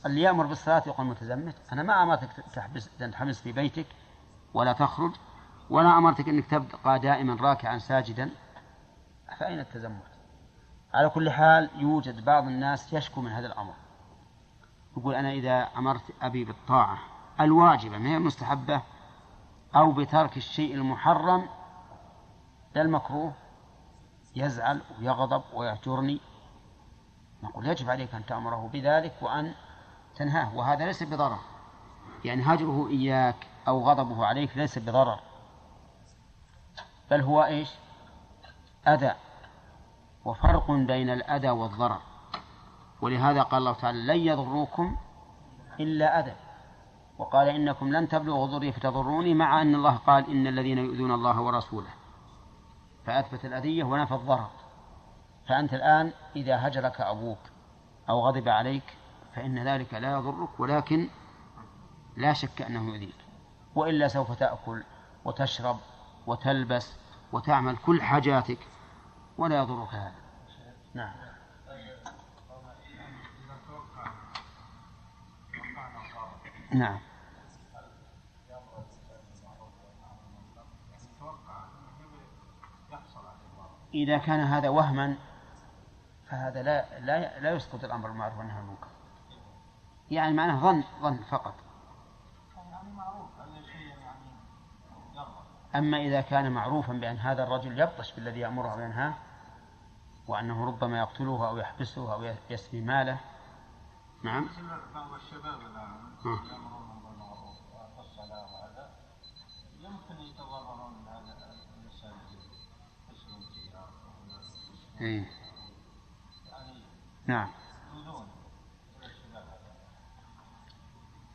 اللي 0.07 0.21
يأمر 0.21 0.47
بالصلاة 0.47 0.83
يقول 0.87 1.07
متزمت. 1.07 1.55
أنا 1.73 1.83
ما 1.83 2.03
أمرتك 2.03 2.29
تحبس 2.55 2.91
تنحبس 2.99 3.41
في 3.41 3.53
بيتك 3.53 3.87
ولا 4.55 4.73
تخرج. 4.73 5.13
ولا 5.71 5.99
أمرتك 5.99 6.29
أنك 6.29 6.47
تبقى 6.47 6.99
دائما 6.99 7.37
راكعا 7.41 7.79
ساجدا. 7.79 8.31
فأين 9.39 9.59
التزمت 9.61 10.03
على 10.95 11.09
كل 11.09 11.31
حال 11.31 11.71
يوجد 11.77 12.25
بعض 12.25 12.45
الناس 12.47 12.93
يشكو 12.93 13.21
من 13.21 13.31
هذا 13.31 13.47
الأمر. 13.47 13.75
يقول 14.97 15.15
أنا 15.15 15.33
إذا 15.33 15.69
أمرت 15.77 16.03
أبي 16.23 16.45
بالطاعة 16.45 16.99
الواجبة 17.41 17.99
ما 17.99 18.09
هي 18.09 18.17
المستحبة؟ 18.17 18.83
أو 19.77 19.93
بترك 19.93 20.37
الشيء 20.37 20.75
المحرم 20.75 21.49
لا 22.75 22.83
المكروه. 22.83 23.33
يزعل 24.37 24.81
ويغضب 24.99 25.43
ويهجرني 25.55 26.21
نقول 27.43 27.67
يجب 27.67 27.91
عليك 27.91 28.15
أن 28.15 28.27
تأمره 28.27 28.71
بذلك 28.73 29.13
وأن 29.21 29.55
تنهاه 30.17 30.57
وهذا 30.57 30.87
ليس 30.87 31.03
بضرر. 31.03 31.39
يعني 32.25 32.43
هجره 32.43 32.89
إياك 32.89 33.47
أو 33.69 33.91
غضبه 33.91 34.27
عليك 34.27 34.57
ليس 34.57 34.79
بضرر. 34.79 35.21
بل 37.11 37.21
هو 37.21 37.45
إيش؟ 37.45 37.71
أذى. 38.89 39.15
وفرق 40.25 40.71
بين 40.71 41.11
الأذى 41.11 41.51
والضرر. 41.51 42.01
ولهذا 43.01 43.43
قال 43.43 43.59
الله 43.59 43.73
تعالى 43.73 43.99
لن 43.99 44.19
يضروكم 44.19 44.97
إلا 45.81 46.19
أذى. 46.19 46.35
وقال 47.19 47.49
إنكم 47.49 47.93
لن 47.93 48.09
تبلغوا 48.09 48.47
ضري 48.47 48.73
فتضروني 48.73 49.35
مع 49.35 49.63
أن 49.63 49.75
الله 49.75 49.97
قال 49.97 50.31
إن 50.31 50.47
الذين 50.47 50.79
يؤذون 50.79 51.15
الله 51.15 51.41
ورسوله. 51.41 51.91
فأثبت 53.07 53.45
الأذية 53.45 53.85
ونفى 53.85 54.15
الضرر. 54.15 54.51
فأنت 55.49 55.75
الآن 55.75 56.13
إذا 56.37 56.69
هجرك 56.69 57.01
أبوك 57.01 57.39
أو 58.09 58.21
غضب 58.21 58.49
عليك 58.49 58.97
فإن 59.35 59.69
ذلك 59.69 59.95
لا 59.95 60.13
يضرك 60.13 60.61
ولكن 60.61 61.09
لا 62.17 62.33
شك 62.33 62.63
أنه 62.63 62.89
يؤذيك. 62.89 63.17
وإلا 63.75 64.09
سوف 64.09 64.33
تأكل 64.33 64.83
وتشرب 65.25 65.77
وتلبس 66.27 66.97
وتعمل 67.33 67.77
كل 67.77 68.03
حاجاتك 68.03 68.59
ولا 69.39 69.59
يضرك 69.59 69.89
هذا. 69.89 70.15
نعم. 70.95 71.15
نعم. 76.73 76.99
إذا 83.95 84.19
كان 84.19 84.41
هذا 84.41 84.69
وهما 84.69 85.17
فهذا 86.31 86.63
لا 86.63 87.01
لا 87.01 87.41
لا 87.41 87.53
يسقط 87.53 87.85
الأمر 87.85 88.09
بالمعروف 88.09 88.39
والنهي 88.39 88.57
عن 88.57 88.63
المنكر. 88.63 88.87
يعني 90.11 90.33
معناه 90.35 90.61
ظن 90.61 90.85
ظن 91.03 91.17
فقط. 91.17 91.55
أما 95.79 95.97
إذا 95.97 96.21
كان 96.21 96.53
معروفا 96.53 96.93
بأن 96.93 97.17
هذا 97.17 97.43
الرجل 97.43 97.81
يبطش 97.81 98.13
بالذي 98.13 98.41
يأمره 98.41 98.77
وينهاه 98.77 99.15
وأنه 100.29 100.67
ربما 100.67 100.99
يقتله 100.99 101.49
أو 101.49 101.57
يحبسه 101.57 102.15
أو 102.15 102.35
يسبي 102.51 102.81
ماله 102.81 103.21
نعم 104.23 104.49
بعض 104.95 105.13
الشباب 105.13 105.61
يمكن 109.81 110.21
يتضررون 110.21 111.09
هذا 111.09 111.37
المساجد. 111.77 112.41
يعني 115.01 115.27
نعم 117.27 117.49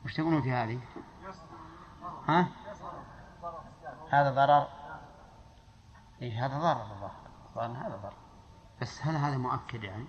وش 0.06 0.14
تقولون 0.14 0.42
في 0.42 0.52
هذه؟ 0.52 0.80
ها؟ 2.28 2.48
هذا 4.12 4.32
ضرر. 4.32 4.68
إيه 6.22 6.46
هذا 6.46 6.60
ضرر 6.60 6.82
الظاهر. 6.82 7.88
هذا 7.88 7.96
ضرر. 7.96 8.14
بس 8.82 9.02
هل 9.06 9.16
هذا 9.16 9.38
مؤكد 9.38 9.84
يعني؟ 9.84 10.06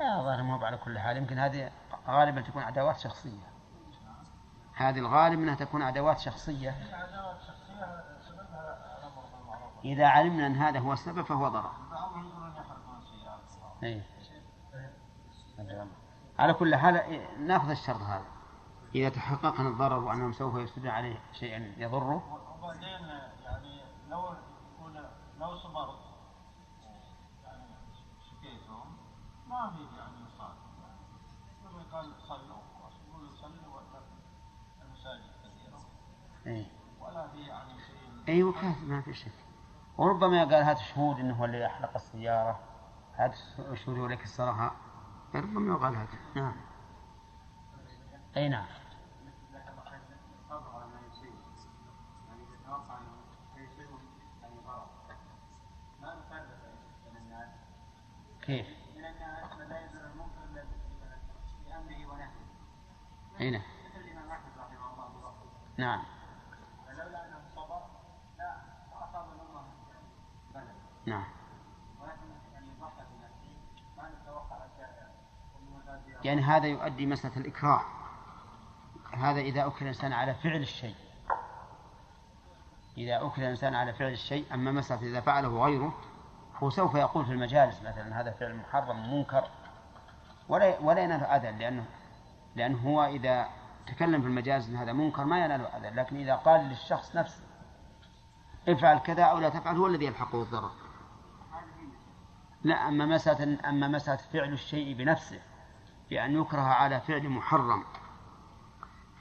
لا 0.00 0.22
ظاهر 0.22 0.42
مو 0.42 0.64
على 0.64 0.76
كل 0.76 0.98
حال. 0.98 1.16
يمكن 1.16 1.38
هذه 1.38 1.70
غالبا 2.08 2.40
تكون 2.40 2.62
عداوات 2.62 2.98
شخصية. 2.98 3.46
هذه 4.74 4.98
الغالب 4.98 5.40
أنها 5.40 5.54
تكون 5.54 5.82
عداوات 5.82 6.18
شخصية. 6.18 6.70
إذا 9.84 10.06
علمنا 10.06 10.46
أن 10.46 10.54
هذا 10.54 10.78
هو 10.78 10.92
السبب 10.92 11.22
فهو 11.22 11.48
ضرر. 11.48 11.72
إيه. 13.82 14.02
على 16.38 16.54
كل 16.54 16.76
حال 16.76 17.20
نأخذ 17.46 17.70
الشرط 17.70 18.00
هذا. 18.00 18.37
إذا 18.94 19.08
تحققنا 19.08 19.68
الضرر 19.68 20.04
وأنهم 20.04 20.32
سوف 20.32 20.54
يفسدون 20.54 20.88
عليه 20.88 21.22
شيئا 21.32 21.74
يضره. 21.76 22.40
وبعدين 22.58 23.08
يعني 23.44 23.80
لو 24.08 24.34
يكون 24.74 24.96
لو 25.40 25.56
صبرت 25.56 25.98
يعني 27.44 27.66
شكيتهم 28.30 28.96
ما 29.48 29.70
في 29.70 29.96
يعني 29.96 30.28
صار 30.38 30.54
قال 31.92 32.12
صلوا 32.28 32.58
يقولوا 33.08 33.36
صلوا 33.36 33.74
ولا 33.74 34.02
المساجد 34.82 35.30
كثيرة 35.44 35.80
إيه. 36.46 36.66
ولا 37.00 37.28
في 37.28 37.38
يعني 37.38 37.72
شيء 37.72 38.28
أيوة 38.28 38.54
ما 38.86 39.00
في 39.00 39.14
شك. 39.14 39.32
وربما 39.98 40.44
قال 40.44 40.62
هات 40.62 40.78
شهود 40.78 41.18
إنه 41.18 41.34
هو 41.34 41.44
اللي 41.44 41.66
أحرق 41.66 41.94
السيارة. 41.94 42.60
هات 43.14 43.34
شهود 43.74 43.98
ولك 43.98 44.22
الصراحة. 44.22 44.76
ربما 45.34 45.74
يقال 45.74 45.96
هذا. 45.96 46.08
نعم. 46.34 46.56
اي 48.36 48.48
نعم. 48.48 48.66
كيف؟ 58.48 58.66
يزال 58.96 60.04
المنكر 60.12 60.40
ونهيه. 63.40 63.48
نعم. 63.48 63.62
مثل 63.84 64.60
رحمه 64.68 65.06
الله 65.06 65.34
نعم. 65.76 66.02
فلولا 66.86 67.26
انه 67.26 67.40
صبر 67.56 67.82
لا 68.38 68.56
اصاب 68.92 69.26
الامه 69.32 69.62
نعم. 71.06 71.24
يعني 76.24 76.40
هذا 76.40 76.66
يؤدي 76.66 77.06
مسألة 77.06 77.36
الإكراه 77.36 77.82
هذا 79.12 79.40
إذا 79.40 79.66
أكل 79.66 79.82
الإنسان 79.82 80.12
على 80.12 80.34
فعل 80.34 80.60
الشيء 80.60 80.96
إذا 82.96 83.26
أكل 83.26 83.42
الإنسان 83.42 83.74
على 83.74 83.92
فعل 83.92 84.12
الشيء 84.12 84.54
أما 84.54 84.72
مسألة 84.72 85.02
إذا 85.02 85.20
فعله 85.20 85.64
غيره 85.64 86.07
هو 86.62 86.70
سوف 86.70 86.94
يقول 86.94 87.26
في 87.26 87.32
المجالس 87.32 87.82
مثلا 87.82 88.20
هذا 88.20 88.30
فعل 88.30 88.56
محرم 88.56 89.14
منكر. 89.14 89.44
ولا 90.48 90.80
ولا 90.80 91.00
ينال 91.00 91.24
أذى 91.24 91.50
لأنه 91.50 91.84
لأنه 92.56 92.78
هو 92.78 93.04
إذا 93.04 93.48
تكلم 93.86 94.20
في 94.20 94.26
المجاز 94.26 94.70
أن 94.70 94.76
هذا 94.76 94.92
منكر 94.92 95.24
ما 95.24 95.44
ينال 95.44 95.66
هذا 95.72 95.90
لكن 95.90 96.16
إذا 96.16 96.34
قال 96.34 96.60
للشخص 96.60 97.16
نفسه 97.16 97.42
افعل 98.68 98.98
كذا 98.98 99.22
أو 99.22 99.38
لا 99.38 99.48
تفعل 99.48 99.76
هو 99.76 99.86
الذي 99.86 100.04
يلحقه 100.04 100.42
الضرر 100.42 100.70
لا 102.64 102.88
أما 102.88 103.06
مسألة 103.06 103.68
أما 103.68 103.88
مسألة 103.88 104.16
فعل 104.32 104.52
الشيء 104.52 104.96
بنفسه 104.96 105.40
بأن 106.10 106.40
يكره 106.40 106.60
على 106.60 107.00
فعل 107.00 107.28
محرم. 107.28 107.84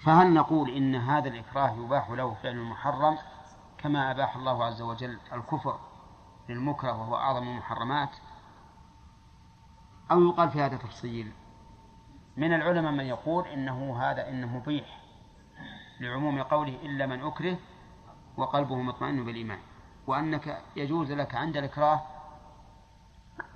فهل 0.06 0.34
نقول 0.34 0.70
إن 0.70 0.96
هذا 0.96 1.28
الإكراه 1.28 1.72
يباح 1.72 2.10
له 2.10 2.34
فعل 2.34 2.58
محرم؟ 2.58 3.18
كما 3.78 4.12
أباح 4.12 4.36
الله 4.36 4.66
عز 4.66 4.82
وجل 4.82 5.20
الكفر. 5.34 5.80
للمكره 6.50 6.92
وهو 6.92 7.16
أعظم 7.16 7.48
المحرمات 7.48 8.10
أو 10.12 10.22
يقال 10.22 10.50
في 10.50 10.62
هذا 10.62 10.78
تفصيل. 10.78 11.32
من 12.38 12.54
العلماء 12.54 12.92
من 12.92 13.06
يقول 13.06 13.48
إنه 13.48 14.02
هذا 14.02 14.30
إنه 14.30 14.58
مبيح 14.58 15.00
لعموم 16.00 16.42
قوله 16.42 16.76
إلا 16.84 17.06
من 17.06 17.24
أكره 17.24 17.58
وقلبه 18.38 18.76
مطمئن 18.76 19.26
بالإيمان. 19.26 19.60
وأنك 20.08 20.62
يجوز 20.76 21.12
لك 21.12 21.36
عند 21.36 21.58
الإكراه 21.58 22.02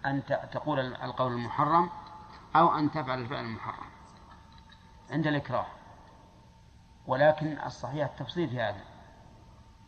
أن 0.05 0.23
تقول 0.25 0.79
القول 0.79 1.31
المحرم 1.31 1.89
أو 2.55 2.77
أن 2.77 2.91
تفعل 2.91 3.21
الفعل 3.21 3.45
المحرم 3.45 3.87
عند 5.11 5.27
الإكراه. 5.27 5.65
ولكن 7.07 7.57
الصحيح 7.65 8.09
التفصيل 8.09 8.49
في 8.49 8.61
هذا 8.61 8.81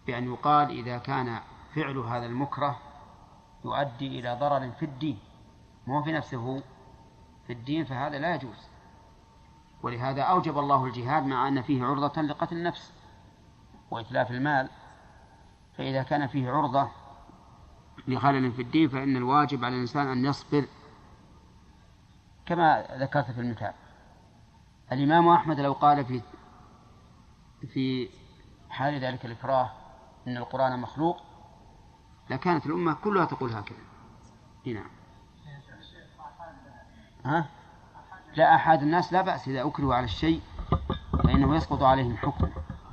بأن 0.08 0.34
يقال 0.34 0.70
إذا 0.70 0.98
كان 0.98 1.40
فعل 1.76 1.98
هذا 1.98 2.26
المكره 2.26 2.80
يؤدي 3.66 4.20
إلى 4.20 4.38
ضرر 4.40 4.72
في 4.72 4.86
الدين 4.86 5.20
مو 5.88 6.04
في 6.04 6.12
نفسه 6.12 6.64
في 7.48 7.54
الدين 7.54 7.86
فهذا 7.86 8.20
لا 8.20 8.36
يجوز. 8.36 8.68
ولهذا 9.84 10.22
أوجب 10.22 10.58
الله 10.58 10.86
الجهاد 10.86 11.24
مع 11.24 11.48
أن 11.48 11.62
فيه 11.62 11.84
عرضة 11.86 12.22
لقتل 12.22 12.56
النفس 12.58 12.94
وإتلاف 13.92 14.32
المال. 14.32 14.70
فإذا 15.78 16.04
كان 16.04 16.28
فيه 16.28 16.52
عرضة 16.52 16.90
لخلل 18.08 18.52
في 18.52 18.62
الدين 18.62 18.90
فإن 18.90 19.18
الواجب 19.18 19.66
على 19.66 19.76
الإنسان 19.76 20.08
أن 20.08 20.26
يصبر 20.26 20.66
كما 22.46 22.88
ذكرت 22.98 23.32
في 23.32 23.42
المثال. 23.42 23.74
الإمام 24.92 25.28
أحمد 25.28 25.60
لو 25.60 25.74
قال 25.74 26.06
في 26.06 26.22
في 27.68 28.10
حال 28.70 29.00
ذلك 29.00 29.26
الإكراه 29.26 29.72
أن 30.28 30.38
القرآن 30.38 30.80
مخلوق 30.80 31.22
لكانت 32.34 32.66
الأمة 32.66 32.94
كلها 32.94 33.26
تقول 33.26 33.54
هكذا. 33.54 33.78
نعم. 34.66 34.90
ها؟ 37.26 37.50
لا 38.36 38.56
أحد 38.56 38.82
الناس 38.82 39.14
لا 39.14 39.22
بأس 39.22 39.48
إذا 39.48 39.68
أكرهوا 39.68 39.96
على 39.96 40.06
الشيء 40.06 40.42
فإنه 41.24 41.56
يسقط 41.56 41.84
عليهم 41.84 42.18
حكمه. 42.18 42.52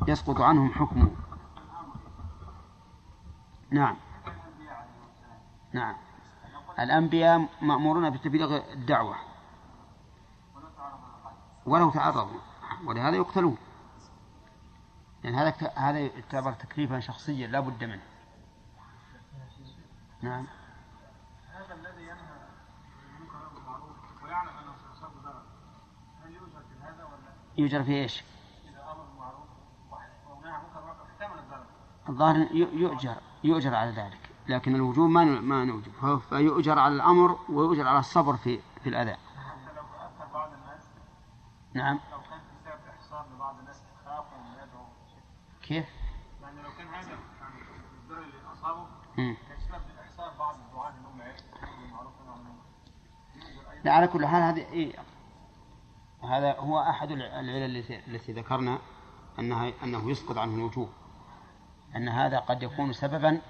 يسقط 0.09 0.41
عنهم 0.41 0.73
حكمه. 0.73 1.11
نعم. 3.71 3.97
نعم. 5.73 5.97
الأنبياء 6.79 7.49
مأمورون 7.63 8.11
بتبليغ 8.11 8.73
الدعوة. 8.73 9.17
ولو 11.67 11.91
تعرضوا. 11.91 12.41
ولهذا 12.85 13.17
يقتلون. 13.17 13.57
لأن 15.25 15.35
يعني 15.35 15.49
هذا 15.49 15.73
هذا 15.77 15.99
يعتبر 15.99 16.53
تكليفا 16.53 17.01
شخصيا 17.01 17.47
لا 17.47 17.61
بد 17.61 17.85
منه. 17.85 18.10
نعم. 20.23 20.47
هذا 21.53 21.75
الذي 21.75 22.03
ينهى 22.03 22.37
المنكر 23.17 23.55
والمعروف 23.55 24.23
ويعلم 24.25 24.49
أنه 24.49 24.73
سيصاب 24.77 25.11
ضرر. 25.25 25.43
هل 26.25 26.33
يؤجر 26.35 26.61
في 26.61 26.83
هذا 26.83 27.05
ولا 27.05 27.33
يؤجر 27.59 27.83
في 27.83 27.93
إيش؟ 27.93 28.25
إذا 28.65 28.83
أمر 28.93 29.05
بالمعروف 29.05 29.49
ونهى 30.31 30.59
منكر 30.59 30.95
احتمل 31.11 31.39
الضرر. 31.39 31.67
الظاهر 32.09 32.49
يؤجر 32.53 33.17
يؤجر 33.45 33.75
على 33.75 33.91
ذلك. 33.91 34.31
لكن 34.49 34.75
الوجوب 34.75 35.11
ما 35.11 35.25
ما 35.25 35.65
نوجب. 35.65 36.19
فيؤجر 36.19 36.79
على 36.79 36.95
الأمر 36.95 37.39
ويؤجر 37.49 37.89
على 37.89 37.99
الصبر 37.99 38.37
في 38.37 38.61
في 38.83 38.89
الأذى. 38.89 39.13
حتى 39.13 39.75
لو 39.77 39.83
اثر 39.83 40.33
بعض 40.33 40.53
الناس 40.53 40.83
نعم. 41.75 42.01
لو 42.13 42.21
كان 42.21 42.39
في 42.41 42.65
سبب 42.65 42.81
احصار 42.91 43.27
لبعض 43.35 43.59
الناس 43.59 43.83
يخافوا 44.03 44.39
ويدعوا 44.39 44.87
كيف؟ 45.63 45.87
يعني 46.43 46.63
لو 46.63 46.71
كان 46.79 46.87
هذا 46.87 47.09
يعني 47.41 47.61
الضرر 48.03 48.23
اللي 48.23 48.53
أصابه 48.53 48.87
لا 53.85 53.93
على 53.93 54.07
كل 54.07 54.27
حال 54.27 54.43
هذه 54.43 54.73
إيه؟ 54.73 54.93
هذا 56.23 56.57
هو 56.59 56.81
أحد 56.81 57.11
العلل 57.11 57.77
التي 58.09 58.33
ذكرنا 58.33 58.79
أنها 59.39 59.73
أنه 59.85 60.11
يسقط 60.11 60.39
عنه 60.39 60.55
الوجوب 60.55 60.91
أن 61.97 62.09
هذا 62.09 62.39
قد 62.39 62.63
يكون 62.63 62.93
سببا 62.93 63.41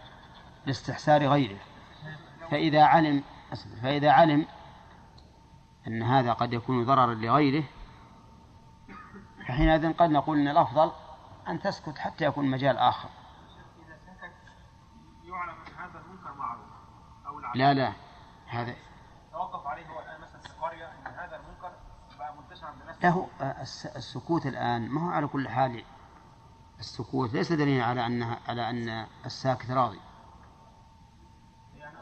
لاستحسار 0.66 1.26
غيره. 1.26 1.58
فإذا 2.50 2.82
علم 2.82 3.22
فإذا 3.82 4.10
علم 4.10 4.46
أن 5.86 6.02
هذا 6.02 6.32
قد 6.32 6.52
يكون 6.52 6.84
ضررا 6.84 7.14
لغيره 7.14 7.64
فحينئذ 9.48 9.92
قد 9.92 10.10
نقول 10.10 10.38
أن 10.38 10.48
الأفضل 10.48 10.92
أن 11.48 11.60
تسكت 11.60 11.98
حتى 11.98 12.24
يكون 12.24 12.50
مجال 12.50 12.76
آخر. 12.76 13.08
هذا 15.78 16.02
لا 17.54 17.74
لا 17.74 17.92
هذا 18.46 18.74
توقف 19.32 19.66
عليه 19.66 19.86
هو 19.86 20.00
الآن 20.00 20.20
مثلا 20.20 20.40
في 20.40 20.48
قرية 20.60 20.86
أن 20.86 21.12
هذا 21.14 21.36
المنكر 21.36 21.72
بقى 22.18 22.34
منتشر 22.36 22.66
عند 22.66 22.80
الناس 22.80 22.89
له 23.02 23.28
السكوت 23.96 24.46
الآن 24.46 24.88
ما 24.88 25.06
هو 25.06 25.10
على 25.10 25.26
كل 25.26 25.48
حال 25.48 25.84
السكوت 26.78 27.32
ليس 27.32 27.52
دليلا 27.52 27.84
على 27.84 28.06
أنها 28.06 28.38
على 28.48 28.70
أن 28.70 29.06
الساكت 29.26 29.70
راضي. 29.70 30.00
يعني 31.76 31.96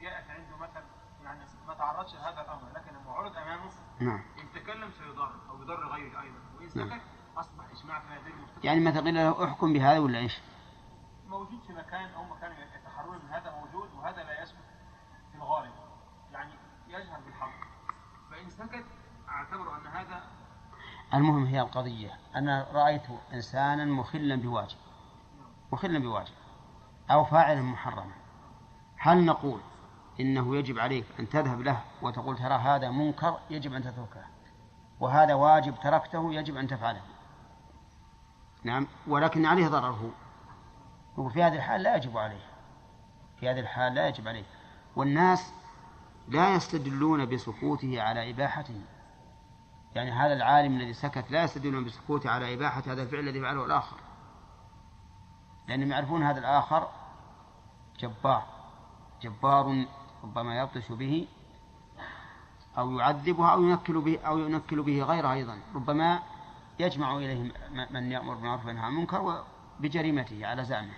جاءت 0.00 0.30
عنده 0.30 0.56
مثلا 0.56 0.84
يعني 1.24 1.44
ما 1.66 1.74
تعرضش 1.74 2.14
لهذا 2.14 2.40
الأمر 2.40 2.68
لكن 2.74 2.96
عرض 3.08 3.36
أمامه 3.36 3.70
نعم. 4.00 4.22
إن 4.38 4.62
تكلم 4.62 4.90
سيضر 4.98 5.30
أو 5.50 5.62
يضر 5.62 5.88
غيره 5.88 6.22
أيضا. 6.22 6.38
وإن 6.58 6.68
سكت 6.68 6.78
نعم. 6.78 7.00
أصبح 7.36 7.64
إجماع 7.70 8.00
في 8.00 8.06
هذه 8.06 8.64
يعني 8.64 8.80
مثلا 8.80 9.00
قيل 9.00 9.14
له 9.14 9.44
احكم 9.44 9.72
بهذا 9.72 9.98
ولا 9.98 10.18
إيش؟ 10.18 10.40
موجود 11.28 11.60
في 11.66 11.72
مكان 11.72 12.10
أو 12.10 12.24
مكان 12.24 12.52
يتحرون 12.52 13.18
من 13.18 13.30
هذا 13.30 13.50
موجود 13.50 13.88
وهذا 13.94 14.24
لا 14.24 14.42
يثبت 14.42 14.64
في 15.32 15.38
الغالب. 15.38 15.72
يعني 16.32 16.52
يجهر 16.88 17.20
بالحق. 17.20 17.66
فإن 18.30 18.50
سكت 18.50 18.84
أن 19.52 19.86
هذا 19.86 20.22
المهم 21.14 21.44
هي 21.44 21.60
القضية. 21.60 22.18
أنا 22.36 22.66
رأيت 22.72 23.02
إنسانا 23.34 23.84
مخلا 23.84 24.36
بواجب. 24.36 24.76
مخلا 25.72 25.98
بواجب. 25.98 26.34
أو 27.10 27.24
فاعلا 27.24 27.62
محرما. 27.62 28.12
هل 28.98 29.24
نقول 29.24 29.60
إنه 30.20 30.56
يجب 30.56 30.78
عليك 30.78 31.04
أن 31.20 31.28
تذهب 31.28 31.60
له 31.60 31.80
وتقول 32.02 32.36
ترى 32.36 32.54
هذا 32.54 32.90
منكر 32.90 33.38
يجب 33.50 33.72
أن 33.72 33.82
تتركه؟ 33.82 34.24
وهذا 35.00 35.34
واجب 35.34 35.74
تركته 35.82 36.34
يجب 36.34 36.56
أن 36.56 36.68
تفعله. 36.68 37.02
نعم. 38.64 38.86
ولكن 39.06 39.46
عليه 39.46 39.68
ضرره. 39.68 40.10
وفي 41.16 41.42
هذه 41.42 41.54
الحال 41.54 41.82
لا 41.82 41.96
يجب 41.96 42.18
عليه. 42.18 42.46
في 43.40 43.50
هذه 43.50 43.60
الحال 43.60 43.94
لا 43.94 44.08
يجب 44.08 44.28
عليه. 44.28 44.44
والناس 44.96 45.52
لا 46.28 46.54
يستدلون 46.54 47.26
بسكوته 47.26 48.02
على 48.02 48.30
إباحته. 48.30 48.80
يعني 49.96 50.10
هذا 50.12 50.32
العالم 50.32 50.76
الذي 50.76 50.92
سكت 50.92 51.30
لا 51.30 51.44
يستدلون 51.44 51.84
بسكوته 51.84 52.30
على 52.30 52.54
إباحة 52.54 52.82
هذا 52.86 53.02
الفعل 53.02 53.20
الذي 53.20 53.40
فعله 53.40 53.64
الآخر. 53.64 53.96
لأنهم 55.68 55.90
يعرفون 55.90 56.22
هذا 56.22 56.38
الآخر 56.38 56.88
جبار 57.98 58.42
جبار 59.22 59.86
ربما 60.24 60.60
يبطش 60.60 60.92
به 60.92 61.28
أو 62.78 62.98
يعذبه 62.98 63.52
أو 63.52 63.62
ينكل 63.62 64.00
به 64.00 64.18
أو 64.26 64.38
ينكل 64.38 64.82
به 64.82 65.02
غيره 65.02 65.32
أيضا. 65.32 65.60
ربما 65.74 66.22
يجمع 66.78 67.16
إليه 67.16 67.52
من 67.90 68.12
يأمر 68.12 68.34
بالمعروف 68.34 68.66
وينهى 68.66 68.82
عن 68.82 68.92
المنكر 68.92 69.44
بجريمته 69.80 70.46
على 70.46 70.64
زعمه. 70.64 70.94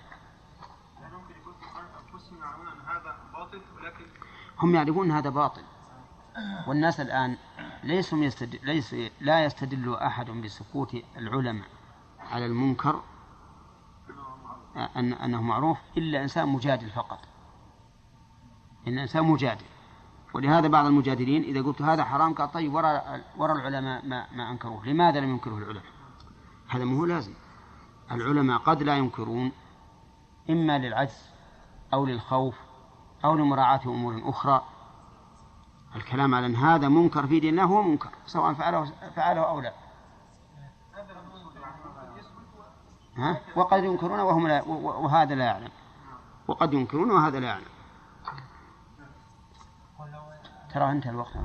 هم 4.58 4.74
يعرفون 4.74 5.10
هذا 5.10 5.30
باطل. 5.30 5.62
والناس 6.66 7.00
الآن 7.00 7.36
ليسوا 7.84 8.18
يستدل 8.18 8.58
ليس 8.62 8.94
لا 9.20 9.44
يستدل 9.44 9.94
أحد 9.94 10.30
بسكوت 10.30 10.96
العلماء 11.16 11.68
على 12.20 12.46
المنكر 12.46 13.02
أن 14.96 15.12
أنه 15.12 15.42
معروف 15.42 15.78
إلا 15.96 16.22
إنسان 16.22 16.48
مجادل 16.48 16.90
فقط. 16.90 17.18
إن 18.88 18.98
إنسان 18.98 19.24
مجادل. 19.24 19.64
ولهذا 20.34 20.68
بعض 20.68 20.86
المجادلين 20.86 21.42
إذا 21.42 21.62
قلت 21.62 21.82
هذا 21.82 22.04
حرام 22.04 22.34
قال 22.34 22.52
طيب 22.52 22.74
وراء 22.74 23.24
وراء 23.36 23.56
العلماء 23.56 24.06
ما, 24.06 24.26
ما 24.32 24.50
أنكروه. 24.50 24.86
لماذا 24.86 25.20
لم 25.20 25.30
ينكره 25.30 25.58
العلماء؟ 25.58 25.82
هذا 26.68 26.84
مو 26.84 27.04
لازم. 27.04 27.34
العلماء 28.10 28.58
قد 28.58 28.82
لا 28.82 28.96
ينكرون 28.96 29.52
إما 30.50 30.78
للعجز 30.78 31.30
أو 31.92 32.06
للخوف 32.06 32.54
أو 33.24 33.36
لمراعاة 33.36 33.80
أمور 33.86 34.22
أخرى. 34.24 34.62
الكلام 35.96 36.34
على 36.34 36.46
أن 36.46 36.56
هذا 36.56 36.88
منكر 36.88 37.26
في 37.26 37.40
دين 37.40 37.50
الله 37.50 37.64
هو 37.64 37.82
منكر 37.82 38.10
سواء 38.26 38.54
فعله 38.54 38.92
فعله 39.16 39.40
أو 39.40 39.60
لا. 39.60 39.72
ها؟ 43.16 43.40
وقد 43.56 43.84
ينكرون 43.84 44.20
وهم 44.20 44.48
لا 44.48 44.62
وهذا 44.66 45.34
لا 45.34 45.44
يعلم. 45.44 45.70
وقد 46.48 46.74
ينكرون 46.74 47.10
وهذا 47.10 47.40
لا 47.40 47.46
يعلم. 47.46 47.64
ترى 50.74 50.90
أنت 50.90 51.06
الوقت. 51.06 51.36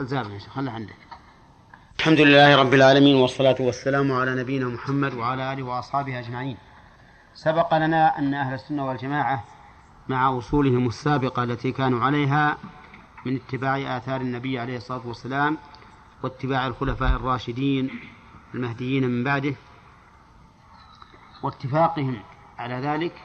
زارنا 0.00 0.38
خله 0.38 0.72
عندك. 0.72 0.96
الحمد 1.98 2.20
لله 2.20 2.56
رب 2.56 2.74
العالمين 2.74 3.16
والصلاة 3.16 3.56
والسلام 3.60 4.12
على 4.12 4.34
نبينا 4.34 4.66
محمد 4.66 5.14
وعلى 5.14 5.52
آله 5.52 5.62
وأصحابه 5.62 6.18
أجمعين. 6.18 6.56
سبق 7.34 7.74
لنا 7.74 8.18
أن 8.18 8.34
أهل 8.34 8.54
السنة 8.54 8.86
والجماعة 8.86 9.44
مع 10.08 10.38
أصولهم 10.38 10.86
السابقة 10.86 11.44
التي 11.44 11.72
كانوا 11.72 12.04
عليها 12.04 12.58
من 13.26 13.36
اتباع 13.36 13.96
آثار 13.96 14.20
النبي 14.20 14.58
عليه 14.58 14.76
الصلاة 14.76 15.06
والسلام 15.06 15.58
واتباع 16.22 16.66
الخلفاء 16.66 17.16
الراشدين 17.16 17.90
المهديين 18.54 19.08
من 19.10 19.24
بعده. 19.24 19.54
واتفاقهم 21.42 22.22
على 22.58 22.74
ذلك 22.74 23.22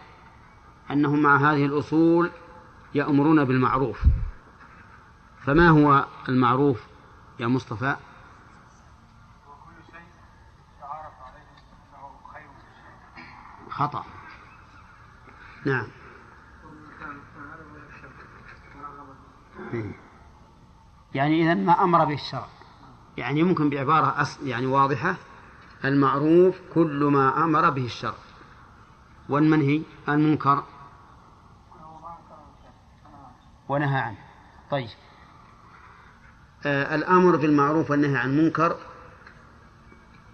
أنهم 0.91 1.21
مع 1.21 1.37
هذه 1.37 1.65
الأصول 1.65 2.31
يأمرون 2.95 3.45
بالمعروف. 3.45 4.03
فما 5.45 5.69
هو 5.69 6.05
المعروف 6.29 6.83
يا 7.39 7.47
مصطفى؟ 7.47 7.95
خطأ. 13.69 14.05
نعم. 15.65 15.98
يعني 21.15 21.43
إذا 21.43 21.53
ما 21.53 21.83
أمر 21.83 22.05
به 22.05 22.13
الشرع. 22.13 22.47
يعني 23.17 23.43
ممكن 23.43 23.69
بعبارة 23.69 24.21
أصل 24.21 24.47
يعني 24.47 24.65
واضحة. 24.65 25.15
المعروف 25.85 26.61
كل 26.73 27.09
ما 27.13 27.43
أمر 27.43 27.69
به 27.69 27.85
الشرع. 27.85 28.13
والمنهي 29.29 29.81
المنكر. 30.09 30.63
ونهى 33.69 33.99
عنه. 33.99 34.17
طيب. 34.71 34.89
آه 36.65 36.95
الأمر 36.95 37.35
بالمعروف 37.35 37.91
والنهي 37.91 38.17
عن 38.17 38.29
المنكر 38.29 38.75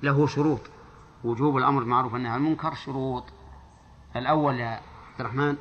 له 0.03 0.27
شروط. 0.27 0.61
وجوب 1.23 1.57
الأمر 1.57 1.79
بالمعروف 1.79 2.13
والنهي 2.13 2.31
عن 2.31 2.37
المنكر 2.37 2.73
شروط. 2.73 3.23
الأول 4.15 4.59
يا 4.59 4.69
عبد 4.69 5.19
الرحمن 5.19 5.57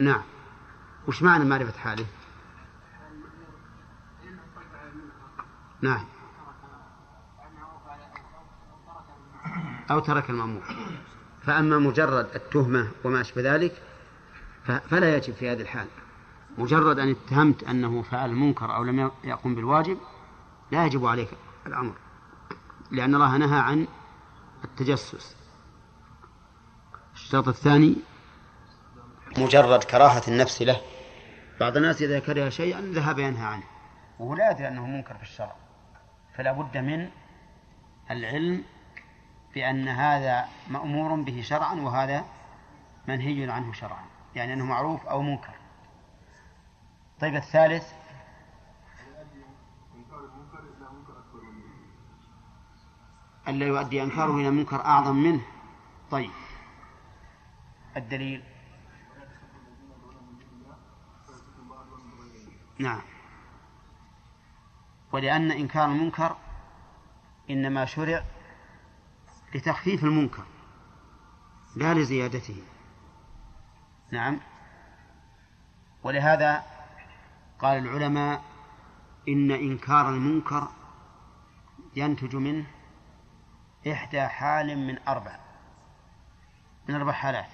نعم. 0.00 0.22
وش 1.08 1.22
معنى 1.22 1.44
معرفة 1.44 1.78
حاله؟ 1.78 2.06
نعم. 5.82 6.04
أو 9.90 10.00
ترك 10.00 10.30
المأمور. 10.30 10.62
فأما 11.42 11.78
مجرد 11.78 12.28
التهمة 12.34 12.90
وما 13.04 13.20
أشبه 13.20 13.54
ذلك 13.54 13.82
فلا 14.64 15.16
يجب 15.16 15.34
في 15.34 15.50
هذه 15.50 15.60
الحال. 15.60 15.86
مجرد 16.58 16.98
أن 16.98 17.10
اتهمت 17.10 17.62
أنه 17.62 18.02
فعل 18.02 18.32
منكر 18.32 18.74
أو 18.76 18.84
لم 18.84 19.10
يقم 19.24 19.54
بالواجب 19.54 19.98
لا 20.70 20.86
يجب 20.86 21.06
عليك 21.06 21.30
الأمر. 21.66 21.94
لأن 22.90 23.14
الله 23.14 23.36
نهى 23.36 23.58
عن 23.58 23.86
التجسس. 24.64 25.36
الشرط 27.14 27.48
الثاني 27.48 27.96
مجرد 29.38 29.84
كراهة 29.84 30.22
النفس 30.28 30.62
له. 30.62 30.80
بعض 31.60 31.76
الناس 31.76 32.02
إذا 32.02 32.18
كره 32.20 32.48
شيئا 32.48 32.80
ذهب 32.80 33.18
ينهى 33.18 33.46
عنه. 33.46 33.62
وهو 34.18 34.34
لا 34.34 34.50
يدري 34.50 34.68
أنه 34.68 34.86
منكر 34.86 35.14
في 35.14 35.22
الشرع. 35.22 35.56
فلا 36.34 36.52
بد 36.52 36.76
من 36.76 37.10
العلم 38.10 38.64
بأن 39.54 39.88
هذا 39.88 40.48
مأمور 40.68 41.20
به 41.20 41.42
شرعا 41.42 41.74
وهذا 41.74 42.24
منهي 43.08 43.50
عنه 43.50 43.72
شرعا. 43.72 44.04
يعني 44.34 44.52
أنه 44.52 44.64
معروف 44.64 45.06
أو 45.06 45.22
منكر. 45.22 45.54
طيب 47.20 47.36
الثالث؟ 47.36 47.92
ألا 53.48 53.66
يؤدي 53.66 54.02
إنكاره 54.02 54.36
إلى 54.36 54.50
منكر 54.50 54.84
أعظم 54.84 55.16
منه. 55.16 55.40
طيب. 56.10 56.30
الدليل؟ 57.96 58.42
نعم. 62.80 63.02
ولأن 65.12 65.50
إنكار 65.50 65.84
المنكر 65.84 66.36
إنما 67.50 67.84
شرع 67.84 68.24
لتخفيف 69.54 70.04
المنكر 70.04 70.44
لا 71.76 71.94
لزيادته. 71.94 72.62
نعم. 74.10 74.40
ولهذا 76.02 76.64
قال 77.58 77.78
العلماء 77.78 78.44
إن 79.28 79.50
إنكار 79.50 80.08
المنكر 80.08 80.68
ينتج 81.96 82.36
منه 82.36 82.66
إحدى 83.92 84.22
حال 84.22 84.78
من 84.78 84.98
أربع 85.08 85.38
من 86.88 86.94
أربع 86.94 87.12
حالات. 87.12 87.50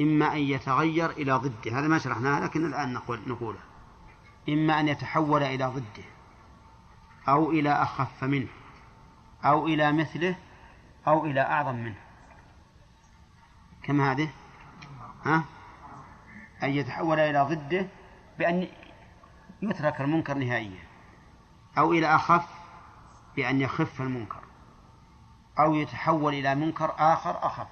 إما 0.00 0.32
أن 0.32 0.38
يتغير 0.38 1.10
إلى 1.10 1.32
ضده 1.32 1.78
هذا 1.78 1.88
ما 1.88 1.98
شرحناه 1.98 2.40
لكن 2.40 2.66
الآن 2.66 2.92
نقول 2.92 3.20
نقوله. 3.26 3.73
إما 4.48 4.80
أن 4.80 4.88
يتحول 4.88 5.42
إلى 5.42 5.64
ضده 5.64 6.04
أو 7.28 7.50
إلى 7.50 7.72
أخف 7.72 8.24
منه 8.24 8.48
أو 9.44 9.66
إلى 9.66 9.92
مثله 9.92 10.36
أو 11.06 11.26
إلى 11.26 11.40
أعظم 11.40 11.74
منه. 11.74 12.00
كم 13.82 14.00
هذه؟ 14.00 14.28
ها؟ 15.24 15.44
أن 16.62 16.70
يتحول 16.70 17.18
إلى 17.20 17.42
ضده 17.42 17.88
بأن 18.38 18.68
يترك 19.62 20.00
المنكر 20.00 20.34
نهائيا 20.34 20.82
أو 21.78 21.92
إلى 21.92 22.14
أخف 22.14 22.48
بأن 23.36 23.60
يخف 23.60 24.00
المنكر 24.00 24.40
أو 25.58 25.74
يتحول 25.74 26.34
إلى 26.34 26.54
منكر 26.54 26.94
آخر 26.98 27.46
أخف 27.46 27.66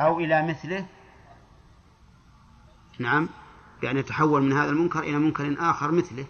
أو 0.00 0.20
إلى 0.20 0.46
مثله. 0.48 0.86
نعم. 2.98 3.28
بأن 3.82 3.96
يتحول 3.96 4.42
من 4.42 4.52
هذا 4.52 4.70
المنكر 4.70 5.00
إلى 5.00 5.18
منكر 5.18 5.56
آخر 5.58 5.90
مثله. 5.90 6.26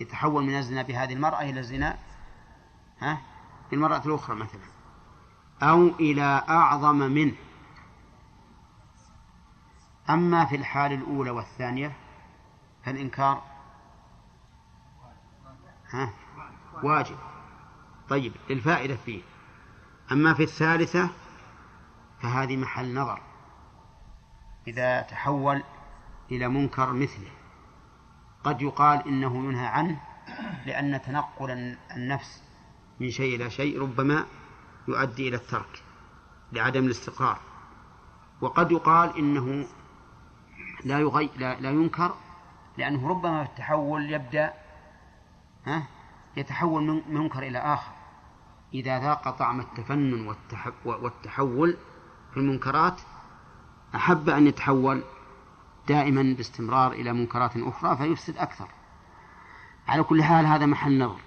يتحول 0.00 0.44
من 0.44 0.58
الزنا 0.58 0.82
بهذه 0.82 1.12
المرأة 1.12 1.40
إلى 1.42 1.60
الزنا 1.60 1.98
ها؟ 2.98 3.20
بالمرأة 3.70 4.02
الأخرى 4.06 4.36
مثلا. 4.36 4.60
أو 5.62 5.86
إلى 5.86 6.44
أعظم 6.48 6.96
منه. 6.96 7.34
أما 10.10 10.44
في 10.44 10.56
الحال 10.56 10.92
الأولى 10.92 11.30
والثانية 11.30 11.96
فالإنكار 12.84 13.42
ها؟ 15.90 16.10
واجب. 16.82 17.16
طيب 18.08 18.32
للفائدة 18.50 18.96
فيه. 18.96 19.22
أما 20.12 20.34
في 20.34 20.42
الثالثة 20.42 21.10
فهذه 22.22 22.56
محل 22.56 22.94
نظر. 22.94 23.20
إذا 24.68 25.00
تحول 25.00 25.62
إلى 26.30 26.48
منكر 26.48 26.92
مثله. 26.92 27.30
قد 28.44 28.62
يقال 28.62 29.08
إنه 29.08 29.36
ينهى 29.36 29.66
عنه 29.66 30.00
لأن 30.66 31.02
تنقل 31.02 31.76
النفس 31.96 32.42
من 33.00 33.10
شيء 33.10 33.36
إلى 33.36 33.50
شيء 33.50 33.82
ربما 33.82 34.26
يؤدي 34.88 35.28
إلى 35.28 35.36
الترك 35.36 35.82
لعدم 36.52 36.84
الاستقرار. 36.84 37.38
وقد 38.40 38.72
يقال 38.72 39.18
إنه 39.18 39.66
لا 40.84 41.00
يغي 41.00 41.30
لا, 41.36 41.60
لا 41.60 41.70
ينكر 41.70 42.14
لأنه 42.78 43.08
ربما 43.08 43.44
في 43.44 43.50
التحول 43.50 44.12
يبدأ 44.12 44.52
ها 45.66 45.82
يتحول 46.36 46.82
من 46.82 47.02
منكر 47.08 47.42
إلى 47.42 47.58
آخر. 47.58 47.92
إذا 48.74 49.00
ذاق 49.00 49.30
طعم 49.30 49.60
التفنن 49.60 50.34
والتحول 50.84 51.76
في 52.30 52.36
المنكرات 52.36 53.00
أحب 53.94 54.28
أن 54.28 54.46
يتحول 54.46 55.02
دائما 55.88 56.34
باستمرار 56.36 56.92
إلى 56.92 57.12
منكرات 57.12 57.56
أخرى 57.56 57.96
فيفسد 57.96 58.36
أكثر. 58.36 58.68
على 59.88 60.02
كل 60.02 60.22
حال 60.22 60.46
هذا 60.46 60.66
محل 60.66 60.98
نظر. 60.98 61.20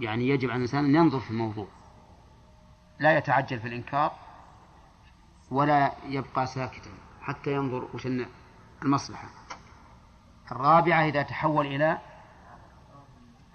يعني 0.00 0.28
يجب 0.28 0.48
على 0.48 0.56
الإنسان 0.56 0.84
أن 0.84 0.94
ينظر 0.94 1.20
في 1.20 1.30
الموضوع. 1.30 1.68
لا 3.00 3.18
يتعجل 3.18 3.60
في 3.60 3.68
الإنكار 3.68 4.12
ولا 5.50 5.92
يبقى 6.08 6.46
ساكتا 6.46 6.90
حتى 7.22 7.52
ينظر 7.52 7.88
وش 7.94 8.08
المصلحة. 8.82 9.28
الرابعة 10.52 11.08
إذا 11.08 11.22
تحول 11.22 11.66
إلى 11.66 11.98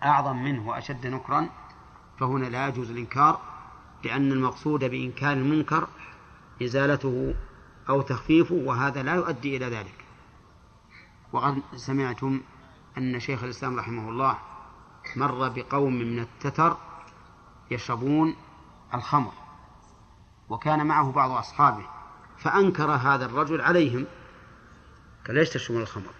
أعظم 0.03 0.43
منه 0.43 0.69
وأشد 0.69 1.07
نكرا 1.07 1.49
فهنا 2.19 2.45
لا 2.45 2.67
يجوز 2.67 2.91
الإنكار 2.91 3.39
لأن 4.03 4.31
المقصود 4.31 4.83
بإنكار 4.83 5.33
المنكر 5.33 5.87
إزالته 6.63 7.35
أو 7.89 8.01
تخفيفه 8.01 8.55
وهذا 8.55 9.03
لا 9.03 9.13
يؤدي 9.15 9.57
إلى 9.57 9.65
ذلك. 9.65 10.02
وقد 11.33 11.61
سمعتم 11.75 12.41
أن 12.97 13.19
شيخ 13.19 13.43
الإسلام 13.43 13.79
رحمه 13.79 14.09
الله 14.09 14.37
مر 15.15 15.49
بقوم 15.49 15.93
من 15.93 16.19
التتر 16.19 16.77
يشربون 17.71 18.35
الخمر 18.93 19.31
وكان 20.49 20.85
معه 20.87 21.11
بعض 21.11 21.31
أصحابه 21.31 21.85
فأنكر 22.37 22.91
هذا 22.91 23.25
الرجل 23.25 23.61
عليهم 23.61 24.05
قال 25.27 25.35
ليش 25.35 25.49
تشربون 25.49 25.81
الخمر؟ 25.81 26.11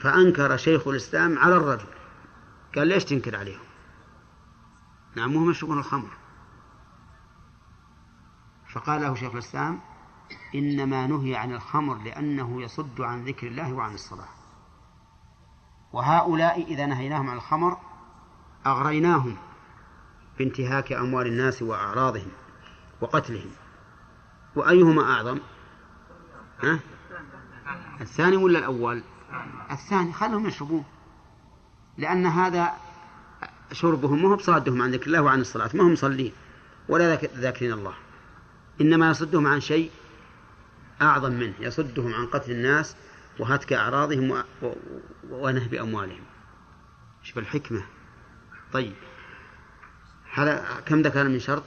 فأنكر 0.00 0.56
شيخ 0.56 0.88
الإسلام 0.88 1.38
على 1.38 1.56
الرجل 1.56 1.86
قال 2.76 2.88
ليش 2.88 3.04
تنكر 3.04 3.36
عليهم؟ 3.36 3.60
نعم 5.16 5.36
هم 5.36 5.50
يشربون 5.50 5.78
الخمر. 5.78 6.10
فقال 8.72 9.02
له 9.02 9.14
شيخ 9.14 9.32
الإسلام 9.32 9.80
إنما 10.54 11.06
نهي 11.06 11.36
عن 11.36 11.52
الخمر 11.52 12.02
لأنه 12.02 12.62
يصد 12.62 13.00
عن 13.00 13.24
ذكر 13.24 13.46
الله 13.46 13.72
وعن 13.72 13.94
الصلاة. 13.94 14.28
وهؤلاء 15.92 16.64
إذا 16.64 16.86
نهيناهم 16.86 17.30
عن 17.30 17.36
الخمر 17.36 17.76
أغريناهم 18.66 19.36
بانتهاك 20.38 20.92
أموال 20.92 21.26
الناس 21.26 21.62
وأعراضهم 21.62 22.28
وقتلهم. 23.00 23.50
وأيهما 24.56 25.02
أعظم؟ 25.02 25.38
ها؟ 26.62 26.78
الثاني 28.00 28.36
ولا 28.36 28.58
الأول؟ 28.58 29.02
الثاني. 29.70 30.12
خلهم 30.12 30.46
يشربون. 30.46 30.84
لأن 31.98 32.26
هذا 32.26 32.72
شربهم 33.72 34.22
ما 34.22 34.28
هو 34.28 34.36
بصادهم 34.36 34.82
عن 34.82 34.90
ذكر 34.90 35.06
الله 35.06 35.22
وعن 35.22 35.40
الصلاة. 35.40 35.70
ما 35.74 35.82
هم 35.82 35.92
مصلين. 35.92 36.32
ولا 36.88 37.14
ذاكرين 37.16 37.72
الله. 37.72 37.94
إنما 38.80 39.10
يصدهم 39.10 39.46
عن 39.46 39.60
شيء 39.60 39.90
أعظم 41.02 41.32
منه 41.32 41.54
يصدهم 41.60 42.14
عن 42.14 42.26
قتل 42.26 42.50
الناس 42.50 42.96
وهتك 43.38 43.72
أعراضهم 43.72 44.44
ونهب 45.30 45.74
أموالهم. 45.74 46.24
شوف 47.22 47.38
الحكمة. 47.38 47.84
طيب. 48.72 48.94
هذا 50.34 50.80
كم 50.86 51.02
ذكر 51.02 51.28
من 51.28 51.38
شرط؟ 51.38 51.64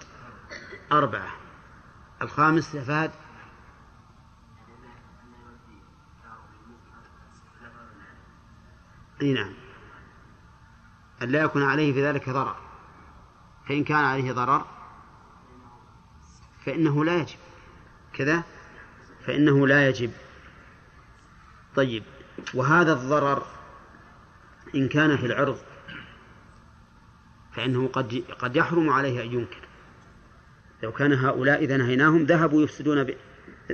أربعة. 0.91 1.31
الخامس 2.21 2.75
فهد 2.77 3.11
إي 9.21 9.33
نعم. 9.33 9.53
أن 11.21 11.29
لا 11.29 11.41
يكون 11.41 11.63
عليه 11.63 11.93
في 11.93 12.05
ذلك 12.05 12.29
ضرر. 12.29 12.55
فإن 13.67 13.83
كان 13.83 14.05
عليه 14.05 14.31
ضرر 14.31 14.65
فإنه 16.65 17.05
لا 17.05 17.15
يجب. 17.15 17.37
كذا؟ 18.13 18.43
فإنه 19.25 19.67
لا 19.67 19.89
يجب. 19.89 20.11
طيب 21.75 22.03
وهذا 22.53 22.93
الضرر 22.93 23.45
إن 24.75 24.87
كان 24.87 25.17
في 25.17 25.25
العرض 25.25 25.57
فإنه 27.55 27.87
قد 27.87 28.23
قد 28.39 28.55
يحرم 28.55 28.89
عليه 28.89 29.23
أن 29.23 29.33
ينكر. 29.33 29.61
لو 30.83 30.91
كان 30.91 31.13
هؤلاء 31.13 31.63
إذا 31.63 31.77
نهيناهم 31.77 32.23
ذهبوا 32.23 32.63
يفسدون 32.63 33.03
ب... 33.03 33.13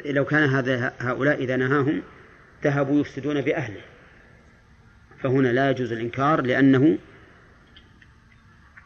لو 0.06 0.26
كان 0.26 0.50
هذا 0.50 0.94
هؤلاء 1.00 1.44
إذا 1.44 1.56
نهاهم 1.56 2.02
ذهبوا 2.64 3.02
يفسدون 3.02 3.42
بأهله. 3.42 3.82
فهنا 5.24 5.48
لا 5.48 5.70
يجوز 5.70 5.92
الإنكار 5.92 6.42
لأنه 6.42 6.98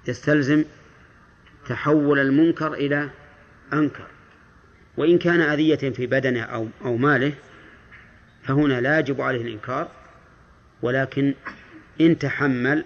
يستلزم 0.07 0.65
تحول 1.67 2.19
المنكر 2.19 2.73
إلى 2.73 3.09
أنكر. 3.73 4.07
وإن 4.97 5.17
كان 5.17 5.41
أذية 5.41 5.75
في 5.75 6.07
بدنه 6.07 6.41
أو 6.43 6.67
أو 6.85 6.97
ماله 6.97 7.33
فهنا 8.43 8.81
لا 8.81 8.99
يجب 8.99 9.21
عليه 9.21 9.41
الإنكار 9.41 9.91
ولكن 10.81 11.33
إن 12.01 12.19
تحمل 12.19 12.85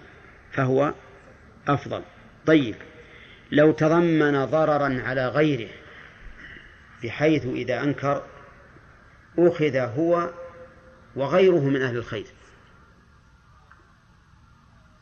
فهو 0.52 0.94
أفضل. 1.68 2.02
طيب 2.46 2.74
لو 3.52 3.72
تضمن 3.72 4.44
ضررا 4.44 5.02
على 5.02 5.28
غيره 5.28 5.68
بحيث 7.04 7.46
إذا 7.46 7.82
أنكر 7.82 8.22
أخذ 9.38 9.76
هو 9.76 10.30
وغيره 11.16 11.64
من 11.64 11.82
أهل 11.82 11.96
الخير. 11.96 12.26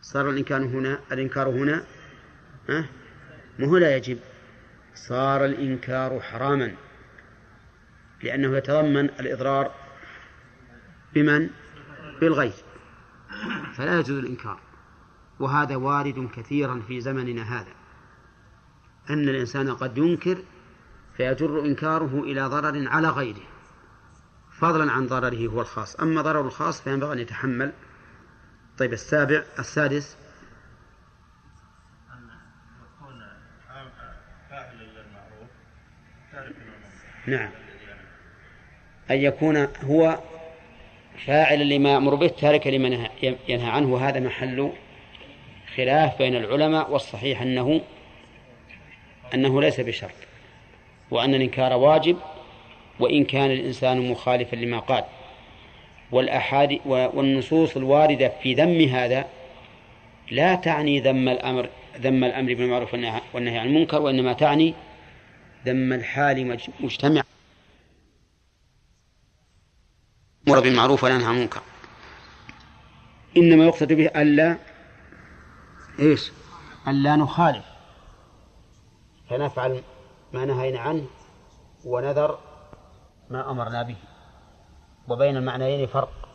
صار 0.02 0.30
الإنكار 0.30 0.60
هنا 0.60 0.98
الإنكار 1.12 1.48
هنا 1.48 1.84
ها؟ 2.68 2.84
مو 3.58 3.76
لا 3.76 3.96
يجب. 3.96 4.18
صار 4.94 5.44
الإنكار 5.44 6.20
حراما. 6.20 6.74
لأنه 8.22 8.56
يتضمن 8.56 9.04
الإضرار 9.04 9.74
بمن؟ 11.14 11.50
بالغير. 12.20 12.52
فلا 13.74 13.98
يجوز 13.98 14.18
الإنكار. 14.18 14.60
وهذا 15.40 15.76
وارد 15.76 16.28
كثيرا 16.36 16.82
في 16.88 17.00
زمننا 17.00 17.42
هذا. 17.42 17.72
أن 19.10 19.28
الإنسان 19.28 19.74
قد 19.74 19.98
ينكر 19.98 20.38
فيجر 21.16 21.60
إنكاره 21.60 22.20
إلى 22.22 22.46
ضرر 22.46 22.88
على 22.88 23.08
غيره. 23.08 23.42
فضلا 24.58 24.92
عن 24.92 25.06
ضرره 25.06 25.46
هو 25.46 25.60
الخاص. 25.60 25.96
أما 25.96 26.22
ضرر 26.22 26.40
الخاص 26.40 26.80
فينبغي 26.82 27.12
أن 27.12 27.18
يتحمل. 27.18 27.72
طيب 28.78 28.92
السابع 28.92 29.44
السادس. 29.58 30.16
نعم. 37.26 37.67
أن 39.10 39.22
يكون 39.22 39.68
هو 39.84 40.18
فاعلا 41.26 41.64
لما 41.64 41.92
يأمر 41.92 42.14
به 42.14 42.26
تاركا 42.26 42.68
لما 42.68 43.08
ينهى 43.48 43.70
عنه. 43.70 43.92
وهذا 43.92 44.20
محل 44.20 44.70
خلاف 45.76 46.18
بين 46.18 46.36
العلماء 46.36 46.90
والصحيح 46.90 47.42
أنه 47.42 47.80
أنه 49.34 49.60
ليس 49.60 49.80
بشرط 49.80 50.14
وأن 51.10 51.34
الإنكار 51.34 51.72
واجب 51.72 52.16
وإن 53.00 53.24
كان 53.24 53.50
الإنسان 53.50 54.10
مخالفا 54.10 54.56
لما 54.56 54.78
قال. 54.78 55.04
والأحادي 56.12 56.80
والنصوص 56.86 57.76
الواردة 57.76 58.32
في 58.42 58.54
ذم 58.54 58.80
هذا 58.80 59.24
لا 60.30 60.54
تعني 60.54 61.00
ذم 61.00 61.28
الأمر 61.28 61.68
ذم 62.00 62.24
الأمر 62.24 62.54
بالمعروف 62.54 62.94
والنهي 63.34 63.58
عن 63.58 63.66
المنكر 63.66 64.02
وإنما 64.02 64.32
تعني 64.32 64.74
ذم 65.66 65.92
الحال 65.92 66.58
مجتمع. 66.80 67.22
أمر 70.48 70.60
بالمعروف 70.60 71.04
ونهى 71.04 71.24
عن 71.24 71.34
المنكر. 71.34 71.62
إنما 73.36 73.64
يقصد 73.64 73.92
به 73.92 74.06
ألا 74.06 74.58
إيش؟ 75.98 76.32
ألا 76.88 77.16
نخالف. 77.16 77.64
فنفعل 79.30 79.82
ما 80.32 80.44
نهينا 80.44 80.80
عنه 80.80 81.06
ونذر 81.84 82.38
ما 83.30 83.50
أمرنا 83.50 83.82
به. 83.82 83.96
وبين 85.08 85.36
المعنيين 85.36 85.86
فرق 85.86 86.28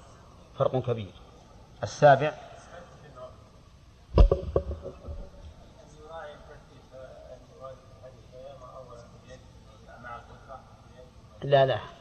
فرق 0.57 0.85
كبير. 0.85 1.13
السابع 1.83 2.33
لا 11.43 11.65
لا. 11.65 11.92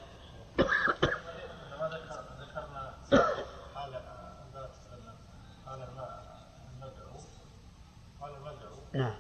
نعم. 8.95 9.15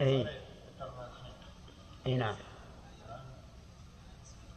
اي 0.00 0.28
اي 2.06 2.14
نعم. 2.14 2.36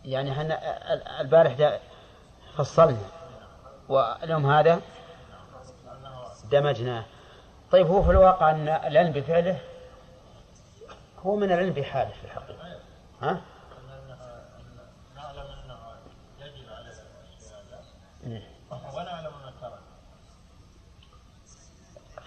يعني 0.06 0.32
إحنا 0.32 1.22
البارح 1.22 1.80
فصلنا. 2.58 2.98
واليوم 3.90 4.46
هذا؟ 4.46 4.82
دمجناه. 6.52 7.06
طيب 7.72 7.88
هو 7.88 8.04
في 8.04 8.12
الواقع 8.12 8.52
أن 8.52 8.68
العلم 8.68 9.12
بفعله 9.12 9.60
هو 11.26 11.36
من 11.36 11.52
العلم 11.52 11.74
بحاله 11.74 12.12
في 12.12 12.24
الحقيقة. 12.24 12.80
ها؟ 13.22 13.42
ونعلم 18.24 19.30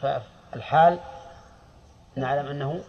فالحال 0.00 0.98
نعلم 2.16 2.46
أنه 2.46 2.84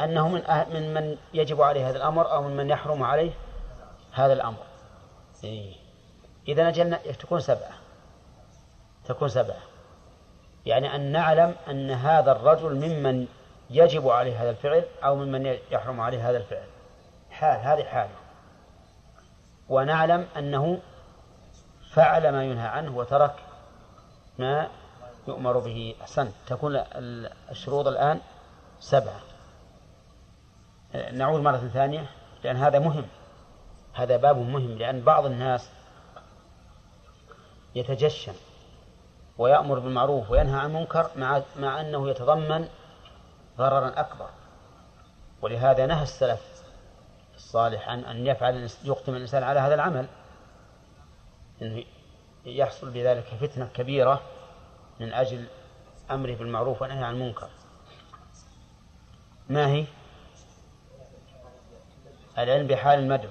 أنه 0.00 0.28
من 0.28 0.44
أه 0.44 0.64
من 0.64 0.94
من 0.94 1.16
يجب 1.34 1.62
عليه 1.62 1.88
هذا 1.88 1.96
الأمر 1.96 2.32
أو 2.32 2.42
من 2.42 2.56
من 2.56 2.70
يحرم 2.70 3.02
عليه 3.02 3.30
هذا 4.12 4.32
الأمر. 4.32 4.64
إيه. 5.44 5.74
إذا 6.48 6.68
أجلنا 6.68 6.96
تكون 6.96 7.40
سبعة. 7.40 7.72
تكون 9.04 9.28
سبعة. 9.28 9.62
يعني 10.66 10.94
أن 10.96 11.12
نعلم 11.12 11.54
أن 11.68 11.90
هذا 11.90 12.32
الرجل 12.32 12.74
ممن 12.74 13.26
يجب 13.70 14.08
عليه 14.08 14.42
هذا 14.42 14.50
الفعل 14.50 14.84
أو 15.04 15.16
ممن 15.16 15.58
يحرم 15.70 16.00
عليه 16.00 16.30
هذا 16.30 16.36
الفعل. 16.36 16.66
حال 17.30 17.60
هذه 17.60 17.84
حاله. 17.84 18.14
ونعلم 19.68 20.26
أنه 20.36 20.80
فعل 21.94 22.32
ما 22.32 22.44
ينهى 22.44 22.66
عنه 22.66 22.96
وترك 22.96 23.34
ما 24.38 24.68
يؤمر 25.28 25.58
به. 25.58 25.94
أحسنت 26.02 26.32
تكون 26.46 26.84
الشروط 27.50 27.86
الآن 27.86 28.20
سبعة. 28.80 29.20
نعود 31.12 31.40
مرة 31.40 31.56
ثانية 31.56 32.10
لأن 32.44 32.56
هذا 32.56 32.78
مهم. 32.78 33.04
هذا 33.94 34.16
باب 34.16 34.36
مهم 34.36 34.78
لأن 34.78 35.00
بعض 35.00 35.26
الناس 35.26 35.70
يتجشم 37.74 38.34
ويأمر 39.38 39.78
بالمعروف 39.78 40.30
وينهى 40.30 40.60
عن 40.60 40.66
المنكر 40.66 41.10
مع 41.16 41.42
مع 41.56 41.80
أنه 41.80 42.10
يتضمن 42.10 42.68
ضررا 43.58 44.00
أكبر. 44.00 44.28
ولهذا 45.42 45.86
نهى 45.86 46.02
السلف 46.02 46.62
الصالح 47.34 47.88
عن 47.88 48.04
أن 48.04 48.26
يفعل 48.26 48.70
يقدم 48.84 49.14
الإنسان 49.14 49.42
على 49.42 49.60
هذا 49.60 49.74
العمل. 49.74 50.06
إنه 51.62 51.84
يحصل 52.46 52.90
بذلك 52.90 53.24
فتنة 53.24 53.68
كبيرة 53.74 54.22
من 55.00 55.12
أجل 55.12 55.46
أمره 56.10 56.34
بالمعروف 56.34 56.82
والنهي 56.82 57.04
عن 57.04 57.14
المنكر. 57.14 57.50
ما 59.48 59.66
هي؟ 59.68 59.84
العلم 62.38 62.66
بحال 62.66 62.98
المدعو 62.98 63.30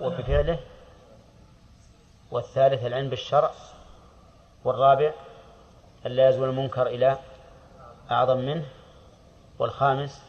وبفعله؟ 0.00 0.60
والثالث 2.30 2.84
العلم 2.84 3.10
بالشرع. 3.10 3.50
والرابع 4.64 5.12
ألا 6.06 6.28
يزول 6.28 6.48
المنكر 6.48 6.86
إلى 6.86 7.18
أعظم 8.10 8.38
منه. 8.38 8.66
والخامس 9.58 10.22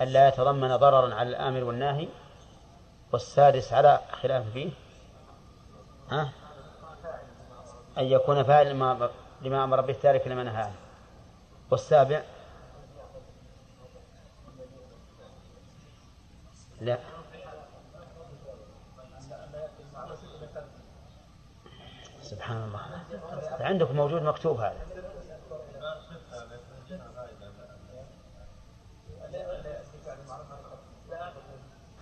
ألا 0.00 0.28
يتضمن 0.28 0.76
ضررا 0.76 1.14
على 1.14 1.28
الآمر 1.28 1.64
والناهي. 1.64 2.08
والسادس 3.12 3.72
على 3.72 4.00
خلاف 4.12 4.50
فيه؟ 4.52 4.70
ها؟ 6.10 6.32
أن 7.98 8.04
يكون 8.04 8.42
فاعل 8.42 8.70
لما 8.70 9.10
لما 9.42 9.64
أمر 9.64 9.80
به 9.80 9.92
التارك 9.92 10.28
لما 10.28 10.44
نهى 10.44 10.70
والسابع؟ 11.70 12.22
لا. 16.80 16.98
سبحان 22.22 22.62
الله. 22.64 22.80
عندكم 23.60 23.96
موجود 23.96 24.22
مكتوب 24.22 24.60
هذا. 24.60 24.76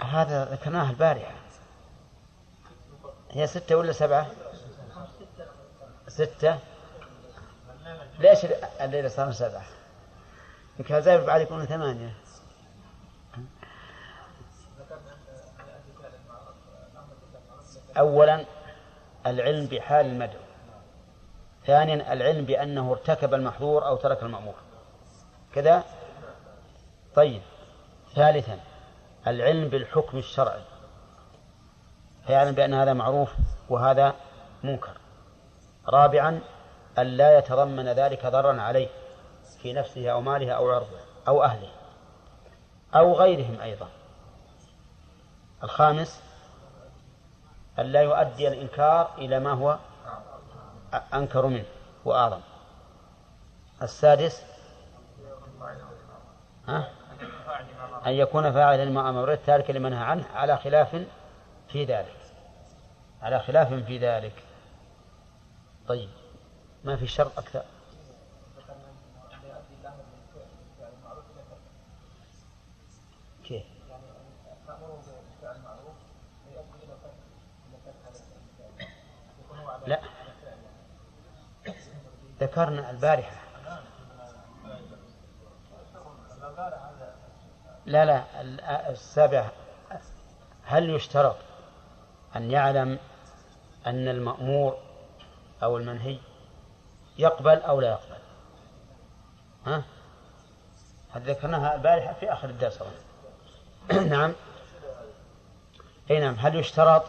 هذا 0.01 0.45
ذكرناه 0.45 0.91
البارحة. 0.91 1.35
هي 3.31 3.47
ستة 3.47 3.77
ولا 3.77 3.93
سبعة؟ 3.93 4.27
ستة. 6.09 6.59
ليش 8.19 8.39
الليلة 8.81 9.09
صار 9.09 9.33
سبعة؟ 9.33 9.65
يمكن 10.79 11.01
زي 11.01 11.19
بعد 11.19 11.41
يكونوا 11.41 11.65
ثمانية. 11.65 12.15
أولا 17.99 18.45
العلم 19.27 19.67
بحال 19.67 20.07
المدعو. 20.07 20.43
ثانيا 21.67 22.13
العلم 22.13 22.45
بأنه 22.45 22.91
ارتكب 22.93 23.35
المحظور 23.35 23.87
أو 23.87 23.97
ترك 23.97 24.23
المأمور. 24.23 24.55
كذا؟ 25.55 25.85
طيب. 27.15 27.43
ثالثا 28.15 28.61
العلم 29.31 29.69
بالحكم 29.69 30.19
الشرعي. 30.19 30.63
فيعلم 32.27 32.55
بأن 32.55 32.75
هذا 32.75 32.93
معروف 32.93 33.33
وهذا 33.69 34.15
منكر. 34.63 34.99
رابعا 35.89 36.41
أن 36.99 37.07
لا 37.07 37.39
يتضمن 37.39 37.89
ذلك 37.89 38.27
ضرا 38.27 38.61
عليه 38.61 38.89
في 39.63 39.73
نفسه 39.73 40.11
أو 40.11 40.21
ماله 40.21 40.53
أو 40.53 40.71
عرضه 40.71 41.01
أو 41.29 41.45
أهله 41.45 41.71
أو 42.95 43.13
غيرهم 43.13 43.61
أيضا. 43.61 43.89
الخامس 45.63 46.23
أن 47.79 47.85
لا 47.85 48.03
يؤدي 48.03 48.49
الإنكار 48.49 49.15
إلى 49.19 49.41
ما 49.41 49.53
هو 49.53 49.79
أنكر 51.15 51.47
منه 51.47 51.67
وأعظم. 52.05 52.41
السادس 53.83 54.43
ها؟ 56.69 56.98
أن 58.07 58.13
يكون 58.13 58.53
فاعلا 58.53 58.85
لما 58.85 59.11
أمر 59.11 59.35
تاركا 59.35 59.73
لما 59.73 59.89
نهى 59.89 60.05
عنه 60.05 60.25
على 60.35 60.57
خلاف 60.57 61.07
في 61.69 61.85
ذلك. 61.85 62.17
على 63.23 63.41
خلاف 63.41 63.75
في 63.75 63.99
ذلك. 63.99 64.45
طيب. 65.89 66.09
ما 66.85 66.97
في 66.97 67.07
شرط 67.07 67.39
أكثر؟ 67.39 67.63
كيف؟ 73.45 73.65
لا. 79.87 80.01
ذكرنا 82.41 82.91
البارحة. 82.91 83.48
لا 87.89 88.05
لا 88.05 88.25
السابع 88.91 89.49
هل 90.65 90.91
يشترط 90.91 91.37
أن 92.37 92.51
يعلم 92.51 92.99
أن 93.87 94.09
المأمور 94.09 94.79
أو 95.63 95.77
المنهي 95.77 96.19
يقبل 97.19 97.63
أو 97.63 97.81
لا 97.81 97.89
يقبل؟ 97.89 98.19
ها؟ 99.67 99.85
هذا 101.13 101.33
ذكرناها 101.33 101.75
البارحة 101.75 102.13
في 102.13 102.33
آخر 102.33 102.49
الدرس 102.49 102.79
نعم. 104.11 104.33
أي 106.11 106.21
نعم. 106.21 106.35
هل 106.35 106.55
يشترط 106.55 107.05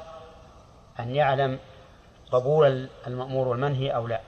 أن 0.99 1.15
يعلم 1.15 1.59
قبول 2.31 2.89
المأمور 3.07 3.47
والمنهي 3.47 3.95
أو 3.95 4.07
لا؟ 4.07 4.21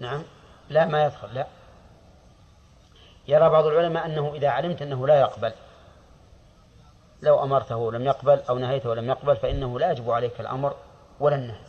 نعم. 0.00 0.22
لا 0.68 0.86
ما 0.86 1.04
يدخل 1.04 1.34
لا. 1.34 1.46
يرى 3.28 3.48
بعض 3.48 3.66
العلماء 3.66 4.06
أنه 4.06 4.34
إذا 4.34 4.48
علمت 4.48 4.82
أنه 4.82 5.06
لا 5.06 5.20
يقبل. 5.20 5.52
لو 7.22 7.42
أمرته 7.42 7.92
لم 7.92 8.02
يقبل 8.02 8.42
أو 8.48 8.58
نهيته 8.58 8.94
لم 8.94 9.08
يقبل 9.08 9.36
فإنه 9.36 9.78
لا 9.78 9.90
يجب 9.90 10.10
عليك 10.10 10.40
الأمر 10.40 10.76
ولا 11.20 11.36
النهي. 11.36 11.64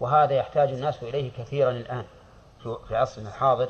وهذا 0.00 0.34
يحتاج 0.34 0.68
الناس 0.68 1.02
إليه 1.02 1.32
كثيرا 1.32 1.70
الآن 1.70 2.04
في 2.88 2.96
عصرنا 2.96 3.28
الحاضر. 3.28 3.68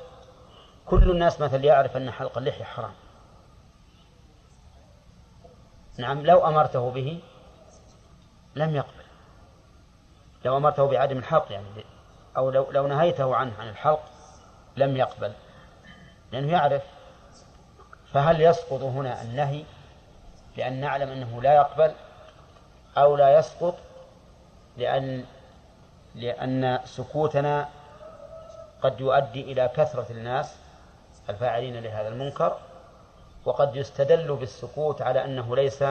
كل 0.87 1.11
الناس 1.11 1.41
مثل 1.41 1.65
يعرف 1.65 1.97
أن 1.97 2.11
حلق 2.11 2.39
اللحية 2.39 2.65
حرام. 2.65 2.93
نعم 5.99 6.27
لو 6.27 6.47
أمرته 6.47 6.91
به 6.91 7.23
لم 8.55 8.77
يقبل. 8.77 9.05
لو 10.45 10.57
أمرته 10.57 10.87
بعدم 10.87 11.19
الحلق 11.19 11.53
يعني 11.53 11.67
أو 12.37 12.51
لو, 12.51 12.71
لو 12.71 12.87
نهيته 12.87 13.37
عنه 13.37 13.53
عن 13.59 13.69
الحلق 13.69 14.03
لم 14.77 14.97
يقبل. 14.97 15.33
لأنه 16.33 16.53
يعرف 16.53 16.83
فهل 18.13 18.41
يسقط 18.41 18.83
هنا 18.83 19.23
النهي 19.23 19.65
لأن 20.57 20.81
نعلم 20.81 21.09
أنه 21.09 21.43
لا 21.43 21.55
يقبل 21.55 21.95
أو 22.99 23.17
لا 23.17 23.39
يسقط 23.39 23.75
لأن 24.77 25.25
لأن 26.15 26.79
سكوتنا 26.85 27.69
قد 28.83 29.01
يؤدي 29.01 29.53
إلى 29.53 29.71
كثرة 29.77 30.07
الناس 30.11 30.57
الفاعلين 31.29 31.77
لهذا 31.77 32.09
المنكر 32.09 32.59
وقد 33.45 33.77
يستدل 33.77 34.37
بالسكوت 34.37 35.03
على 35.03 35.25
أنه 35.25 35.57
ليس 35.57 35.85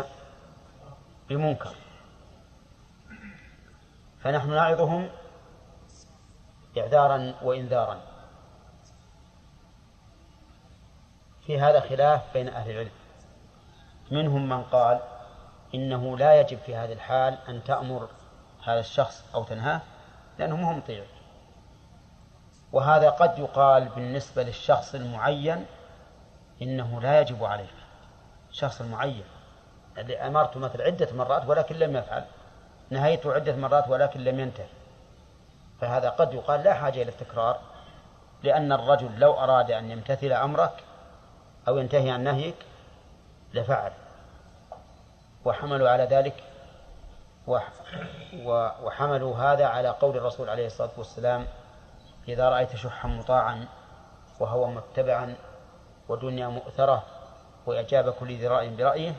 بمنكر. 1.29 1.75
فنحن 4.23 4.49
نعظهم 4.49 5.09
إعذارا 6.77 7.35
وإنذارا. 7.41 8.10
في 11.51 11.59
هذا 11.59 11.79
خلاف 11.79 12.21
بين 12.33 12.49
أهل 12.49 12.71
العلم. 12.71 12.91
منهم 14.11 14.49
من 14.49 14.63
قال 14.63 14.99
إنه 15.75 16.17
لا 16.17 16.41
يجب 16.41 16.57
في 16.57 16.75
هذه 16.75 16.93
الحال 16.93 17.37
أن 17.49 17.63
تأمر 17.63 18.09
هذا 18.63 18.79
الشخص 18.79 19.25
أو 19.35 19.43
تنهاه 19.43 19.81
لأنه 20.39 20.55
مهم 20.55 20.77
مطيع. 20.77 21.03
وهذا 22.71 23.09
قد 23.09 23.39
يقال 23.39 23.85
بالنسبة 23.85 24.43
للشخص 24.43 24.95
المعين 24.95 25.65
إنه 26.61 27.01
لا 27.01 27.21
يجب 27.21 27.43
عليه 27.43 27.71
الشخص 28.49 28.81
المعين. 28.81 29.23
اللي 29.97 30.17
أمرته 30.17 30.59
مثل 30.59 30.81
عدة 30.81 31.13
مرات 31.13 31.45
ولكن 31.45 31.75
لم 31.75 31.95
يفعل. 31.95 32.25
نهيته 32.89 33.33
عدة 33.33 33.55
مرات 33.55 33.87
ولكن 33.89 34.23
لم 34.23 34.39
ينتهي. 34.39 34.69
فهذا 35.81 36.09
قد 36.09 36.33
يقال 36.33 36.63
لا 36.63 36.73
حاجة 36.73 37.01
إلى 37.01 37.09
التكرار 37.09 37.59
لأن 38.43 38.71
الرجل 38.71 39.19
لو 39.19 39.33
أراد 39.33 39.71
أن 39.71 39.91
يمتثل 39.91 40.31
أمرك 40.31 40.83
أو 41.67 41.77
ينتهي 41.77 42.11
عن 42.11 42.23
نهيك 42.23 42.55
لفعل. 43.53 43.91
وحملوا 45.45 45.89
على 45.89 46.03
ذلك 46.03 46.43
وحملوا 48.83 49.37
هذا 49.37 49.65
على 49.65 49.89
قول 49.89 50.17
الرسول 50.17 50.49
عليه 50.49 50.65
الصلاة 50.65 50.91
والسلام 50.97 51.47
إذا 52.27 52.49
رأيت 52.49 52.75
شحا 52.75 53.07
مطاعا 53.07 53.65
وهوى 54.39 54.67
متبعا 54.67 55.35
ودنيا 56.09 56.47
مؤثرة 56.47 57.03
وإعجاب 57.65 58.13
كل 58.13 58.27
ذي 58.27 58.47
رأي 58.47 58.75
برأيه 58.75 59.15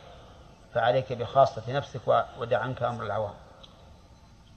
فعليك 0.74 1.12
بخاصة 1.12 1.62
نفسك 1.68 2.26
ودع 2.38 2.58
عنك 2.58 2.82
أمر 2.82 3.04
العوام. 3.04 3.34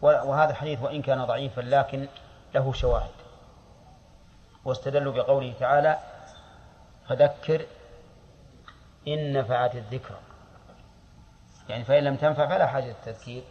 وهذا 0.01 0.51
الحديث 0.51 0.81
وإن 0.81 1.01
كان 1.01 1.25
ضعيفا 1.25 1.61
لكن 1.61 2.07
له 2.55 2.73
شواهد. 2.73 3.11
واستدلوا 4.65 5.13
بقوله 5.13 5.53
تعالى 5.59 5.99
فذكر 7.09 7.65
إن 9.07 9.33
نفعت 9.33 9.75
الذكرى 9.75 10.17
يعني 11.69 11.83
فإن 11.83 12.03
لم 12.03 12.15
تنفع 12.15 12.47
فلا 12.47 12.67
حاجة 12.67 12.85
للتذكير. 12.85 13.43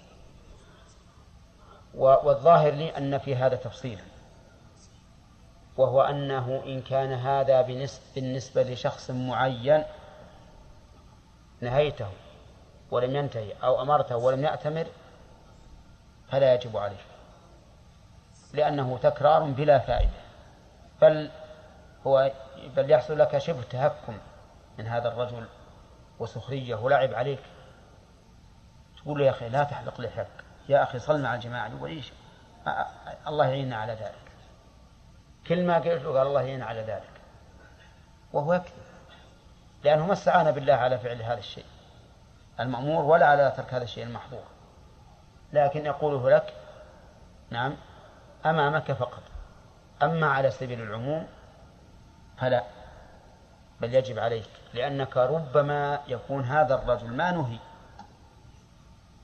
والظاهر 1.94 2.72
لي 2.72 2.96
أن 2.98 3.18
في 3.18 3.36
هذا 3.36 3.56
تفصيلا 3.56 4.02
وهو 5.76 6.02
أنه 6.02 6.62
إن 6.66 6.82
كان 6.82 7.12
هذا 7.12 7.62
بالنسبة 8.14 8.62
لشخص 8.62 9.10
معين 9.10 9.84
نهيته 11.60 12.08
ولم 12.90 13.16
ينتهي 13.16 13.52
أو 13.62 13.82
أمرته 13.82 14.16
ولم 14.16 14.44
يأتمر 14.44 14.86
فلا 16.28 16.54
يجب 16.54 16.76
عليه. 16.76 17.04
لأنه 18.52 18.98
تكرار 19.02 19.42
بلا 19.42 19.78
فائدة. 19.78 20.24
بل 21.02 21.30
هو 22.06 22.32
بل 22.76 22.90
يحصل 22.90 23.18
لك 23.18 23.38
شبه 23.38 23.62
تهكم. 23.62 24.18
من 24.78 24.86
هذا 24.86 25.08
الرجل 25.08 25.46
وسخرية 26.18 26.74
ولعب 26.74 27.14
عليك. 27.14 27.40
تقول 28.96 29.18
له 29.18 29.24
يا 29.24 29.30
أخي 29.30 29.48
لا 29.48 29.64
تحلق 29.64 30.00
لحيك 30.00 30.28
يا 30.68 30.82
أخي 30.82 30.98
صل 30.98 31.22
مع 31.22 31.34
الجماعة 31.34 31.86
إيش 31.86 32.12
الله 33.26 33.46
يعيننا 33.46 33.76
على 33.76 33.92
ذلك. 33.92 34.32
كل 35.46 35.66
ما 35.66 35.74
قلت 35.74 36.02
له 36.02 36.18
قال 36.18 36.26
الله 36.26 36.42
يعين 36.42 36.62
على 36.62 36.80
ذلك. 36.80 37.20
وهو 38.32 38.54
يكذب. 38.54 38.84
لأنه 39.84 40.06
ما 40.06 40.12
استعان 40.12 40.50
بالله 40.50 40.74
على 40.74 40.98
فعل 40.98 41.22
هذا 41.22 41.38
الشيء. 41.38 41.64
المأمور 42.60 43.04
ولا 43.04 43.26
على 43.26 43.52
ترك 43.56 43.74
هذا 43.74 43.84
الشيء 43.84 44.04
المحظور. 44.04 44.44
لكن 45.52 45.86
يقوله 45.86 46.30
لك 46.30 46.54
نعم 47.50 47.76
أمامك 48.46 48.92
فقط. 48.92 49.22
أما 50.02 50.26
على 50.26 50.50
سبيل 50.50 50.80
العموم 50.82 51.26
فلا. 52.38 52.64
بل 53.80 53.94
يجب 53.94 54.18
عليك 54.18 54.48
لأنك 54.74 55.16
ربما 55.16 56.00
يكون 56.08 56.44
هذا 56.44 56.74
الرجل 56.74 57.16
ما 57.16 57.30
نهي 57.30 57.58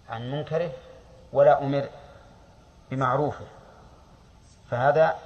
عن 0.08 0.30
منكره 0.30 0.72
ولا 1.32 1.62
أمر 1.62 1.88
بمعروفه. 2.90 3.44
فهذا 4.70 5.18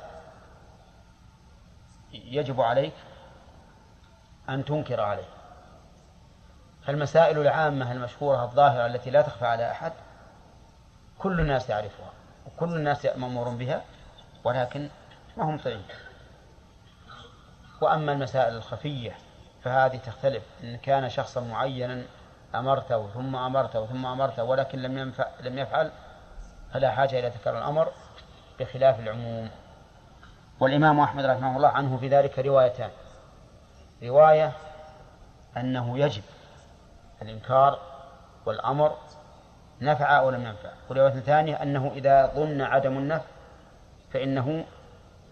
يجب 2.13 2.61
عليك 2.61 2.95
أن 4.49 4.65
تنكر 4.65 5.01
عليه. 5.01 5.29
فالمسائل 6.87 7.39
العامة 7.39 7.93
المشهورة 7.93 8.45
الظاهرة 8.45 8.87
التي 8.87 9.11
لا 9.11 9.23
تخفى 9.23 9.47
على 9.47 9.71
أحد 9.71 9.93
كل 11.19 11.41
الناس 11.41 11.71
يعرفها 11.71 12.13
وكل 12.47 12.77
الناس 12.77 13.07
مأمور 13.07 13.49
بها 13.49 13.83
ولكن 14.45 14.89
ما 15.37 15.45
هم 15.45 15.59
طيب 15.59 15.81
وأما 17.81 18.13
المسائل 18.13 18.57
الخفية 18.57 19.17
فهذه 19.63 19.97
تختلف 19.97 20.43
إن 20.63 20.77
كان 20.77 21.09
شخصا 21.09 21.41
معينا 21.41 22.03
أمرته 22.55 23.09
ثم 23.15 23.37
أمرته 23.37 23.87
ثم 23.87 24.07
أمرته 24.07 24.45
ولكن 24.45 24.83
لم 24.83 24.99
ينفع 24.99 25.27
لم 25.41 25.59
يفعل 25.59 25.91
فلا 26.73 26.91
حاجة 26.91 27.19
إلى 27.19 27.31
تكرار 27.31 27.59
الأمر 27.59 27.93
بخلاف 28.61 29.01
العموم. 29.01 29.51
والإمام 30.61 31.01
أحمد 31.01 31.25
رحمه 31.25 31.57
الله 31.57 31.69
عنه 31.69 31.97
في 31.97 32.09
ذلك 32.09 32.39
روايتان. 32.39 32.91
رواية 34.03 34.53
أنه 35.57 35.99
يجب 35.99 36.23
الإنكار 37.23 37.79
والأمر 38.47 38.97
نفع 39.81 40.19
أو 40.19 40.31
لم 40.31 40.47
ينفع. 40.47 40.71
ورواية 40.91 41.21
ثانية 41.21 41.63
أنه 41.63 41.93
إذا 41.95 42.27
ظن 42.27 42.61
عدم 42.61 42.99
النفع 42.99 43.25
فإنه 44.11 44.65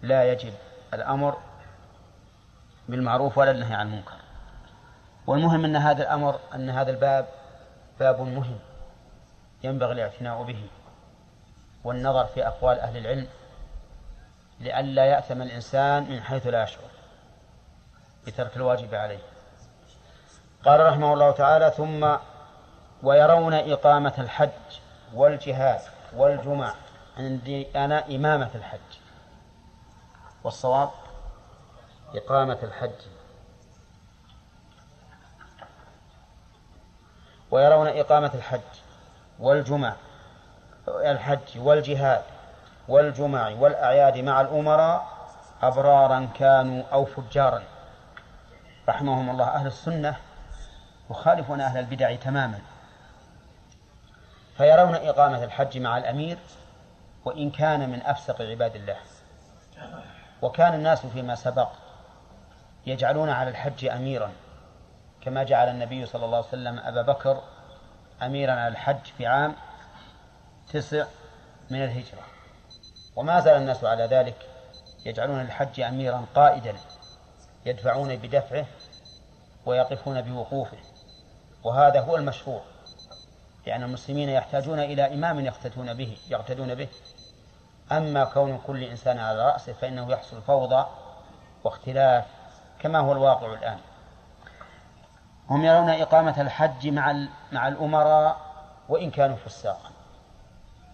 لا 0.01 0.31
يجب 0.31 0.53
الأمر 0.93 1.37
بالمعروف 2.89 3.37
ولا 3.37 3.51
النهي 3.51 3.75
عن 3.75 3.87
المنكر. 3.87 4.13
والمهم 5.27 5.65
أن 5.65 5.75
هذا 5.75 6.03
الأمر 6.03 6.39
أن 6.55 6.69
هذا 6.69 6.91
الباب 6.91 7.27
باب 7.99 8.21
مهم 8.21 8.59
ينبغي 9.63 9.91
الاعتناء 9.91 10.43
به 10.43 10.67
والنظر 11.83 12.25
في 12.25 12.47
أقوال 12.47 12.79
أهل 12.79 12.97
العلم 12.97 13.27
لئلا 14.59 15.05
يأثم 15.05 15.41
الإنسان 15.41 16.03
من 16.03 16.21
حيث 16.21 16.47
لا 16.47 16.63
يشعر 16.63 16.89
بترك 18.27 18.55
الواجب 18.57 18.95
عليه. 18.95 19.19
قال 20.65 20.85
رحمه 20.85 21.13
الله 21.13 21.31
تعالى 21.31 21.71
ثم 21.77 22.15
ويرون 23.03 23.53
إقامة 23.53 24.13
الحج 24.17 24.49
والجهاد 25.13 25.81
والجمع 26.15 26.73
عندي 27.17 27.67
أنا 27.75 28.05
إمامة 28.07 28.49
الحج. 28.55 28.79
والصواب 30.43 30.89
إقامة 32.15 32.57
الحج. 32.63 32.91
ويرون 37.51 37.87
إقامة 37.87 38.31
الحج 38.33 38.61
والجمع 39.39 39.95
الحج 40.87 41.57
والجهاد 41.57 42.23
والجمع 42.87 43.49
والأعياد 43.49 44.17
مع 44.17 44.41
الأمراء 44.41 45.07
أبرارا 45.61 46.29
كانوا 46.35 46.83
أو 46.93 47.05
فجارا. 47.05 47.63
رحمهم 48.89 49.29
الله. 49.29 49.45
أهل 49.45 49.67
السنة 49.67 50.17
يخالفون 51.11 51.61
أهل 51.61 51.79
البدع 51.79 52.15
تماما. 52.15 52.59
فيرون 54.57 54.95
إقامة 54.95 55.43
الحج 55.43 55.77
مع 55.77 55.97
الأمير 55.97 56.37
وإن 57.25 57.51
كان 57.51 57.89
من 57.89 58.01
أفسق 58.01 58.41
عباد 58.41 58.75
الله. 58.75 58.97
وكان 60.41 60.73
الناس 60.73 61.05
فيما 61.05 61.35
سبق 61.35 61.69
يجعلون 62.85 63.29
على 63.29 63.49
الحج 63.49 63.85
أميرا 63.85 64.31
كما 65.21 65.43
جعل 65.43 65.69
النبي 65.69 66.05
صلى 66.05 66.25
الله 66.25 66.37
عليه 66.37 66.47
وسلم 66.47 66.79
أبا 66.79 67.01
بكر 67.01 67.41
أميرا 68.21 68.51
على 68.51 68.67
الحج 68.67 69.05
في 69.17 69.25
عام 69.25 69.55
تسع 70.71 71.05
من 71.69 71.83
الهجرة. 71.83 72.21
وما 73.15 73.39
زال 73.39 73.57
الناس 73.57 73.83
على 73.83 74.05
ذلك 74.05 74.35
يجعلون 75.05 75.41
الحج 75.41 75.79
أميرا 75.79 76.25
قائدا 76.35 76.75
يدفعون 77.65 78.15
بدفعه 78.15 78.65
ويقفون 79.65 80.21
بوقوفه. 80.21 80.77
وهذا 81.63 82.01
هو 82.01 82.15
المشروع 82.15 82.61
لأن 83.67 83.83
المسلمين 83.83 84.29
يحتاجون 84.29 84.79
إلى 84.79 85.13
إمام 85.13 85.39
يقتدون 85.39 85.93
به 85.93 86.17
يقتدون 86.29 86.75
به. 86.75 86.87
أما 87.91 88.23
كون 88.23 88.61
كل 88.67 88.83
إنسان 88.83 89.19
على 89.19 89.45
رأسه 89.45 89.73
فإنه 89.73 90.11
يحصل 90.11 90.41
فوضى 90.41 90.85
واختلاف 91.63 92.25
كما 92.83 92.99
هو 92.99 93.11
الواقع 93.11 93.53
الآن. 93.53 93.77
هم 95.49 95.65
يرون 95.65 95.89
إقامة 95.89 96.41
الحج 96.41 96.87
مع 96.87 97.27
مع 97.51 97.67
الأمراء 97.67 98.37
وإن 98.89 99.11
كانوا 99.11 99.35
فساقا. 99.35 99.91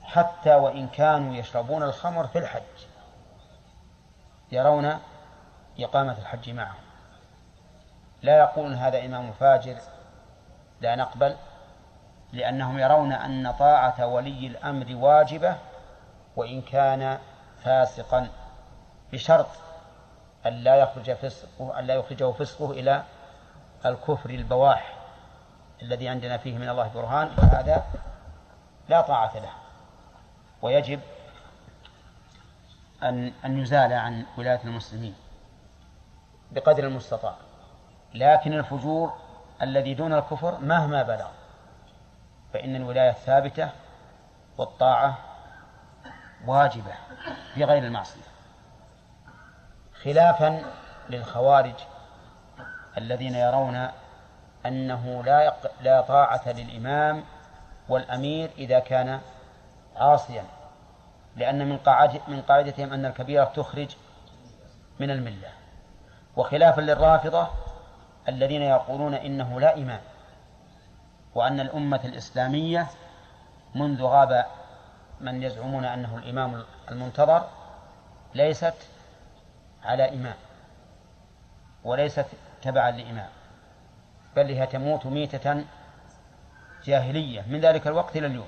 حتى 0.03 0.55
وإن 0.55 0.87
كانوا 0.87 1.35
يشربون 1.35 1.83
الخمر 1.83 2.27
في 2.27 2.39
الحج. 2.39 2.85
يرون 4.51 4.99
إقامة 5.79 6.17
الحج 6.17 6.49
معهم. 6.49 6.81
لا 8.21 8.37
يقولون 8.37 8.73
هذا 8.73 9.05
إمام 9.05 9.31
فاجر 9.31 9.77
لا 10.81 10.95
نقبل 10.95 11.35
لأنهم 12.33 12.79
يرون 12.79 13.11
أن 13.11 13.51
طاعة 13.51 14.07
ولي 14.07 14.47
الأمر 14.47 14.95
واجبة 14.95 15.55
وإن 16.35 16.61
كان 16.61 17.19
فاسقا 17.63 18.29
بشرط 19.13 19.47
أن 20.45 20.53
لا 20.53 20.75
يخرج 20.75 21.13
فسقه 21.13 21.79
أن 21.79 21.85
لا 21.85 21.93
يخرجه 21.93 22.31
فسقه 22.31 22.71
إلى 22.71 23.03
الكفر 23.85 24.29
البواح 24.29 24.93
الذي 25.81 26.09
عندنا 26.09 26.37
فيه 26.37 26.57
من 26.57 26.69
الله 26.69 26.87
برهان 26.87 27.29
فهذا 27.29 27.85
لا 28.89 29.01
طاعة 29.01 29.37
له. 29.39 29.51
ويجب 30.61 30.99
أن 33.03 33.33
أن 33.45 33.59
يزال 33.59 33.93
عن 33.93 34.25
ولاية 34.37 34.59
المسلمين 34.63 35.15
بقدر 36.51 36.83
المستطاع. 36.83 37.35
لكن 38.13 38.53
الفجور 38.53 39.13
الذي 39.61 39.93
دون 39.93 40.13
الكفر 40.13 40.57
مهما 40.59 41.03
بلغ 41.03 41.27
فإن 42.53 42.75
الولاية 42.75 43.11
ثابتة 43.11 43.69
والطاعة 44.57 45.17
واجبة 46.47 46.93
في 47.53 47.63
غير 47.63 47.83
المعصية. 47.83 48.28
خلافا 50.03 50.63
للخوارج 51.09 51.73
الذين 52.97 53.35
يرون 53.35 53.87
أنه 54.65 55.23
لا 55.23 55.53
لا 55.81 56.01
طاعة 56.01 56.51
للإمام 56.51 57.23
والأمير 57.89 58.49
إذا 58.57 58.79
كان 58.79 59.19
عاصيا 59.95 60.43
لأن 61.35 61.69
من 61.69 61.77
قاعدة 61.77 62.19
من 62.27 62.41
قاعدتهم 62.41 62.93
أن 62.93 63.05
الكبيرة 63.05 63.43
تخرج 63.43 63.95
من 64.99 65.11
الملة. 65.11 65.49
وخلافا 66.35 66.81
للرافضة 66.81 67.47
الذين 68.29 68.61
يقولون 68.61 69.13
إنه 69.13 69.59
لا 69.59 69.77
إمام 69.77 70.01
وأن 71.35 71.59
الأمة 71.59 71.99
الإسلامية 72.05 72.87
منذ 73.75 74.03
غاب 74.03 74.45
من 75.21 75.43
يزعمون 75.43 75.85
أنه 75.85 76.17
الإمام 76.17 76.63
المنتظر 76.91 77.47
ليست 78.35 78.73
على 79.83 80.13
إمام. 80.13 80.35
وليست 81.83 82.25
تبعا 82.61 82.91
لإمام. 82.91 83.29
بل 84.35 84.45
هي 84.45 84.67
تموت 84.67 85.05
ميتة 85.05 85.65
جاهلية. 86.83 87.41
من 87.47 87.59
ذلك 87.59 87.87
الوقت 87.87 88.17
إلى 88.17 88.27
اليوم. 88.27 88.47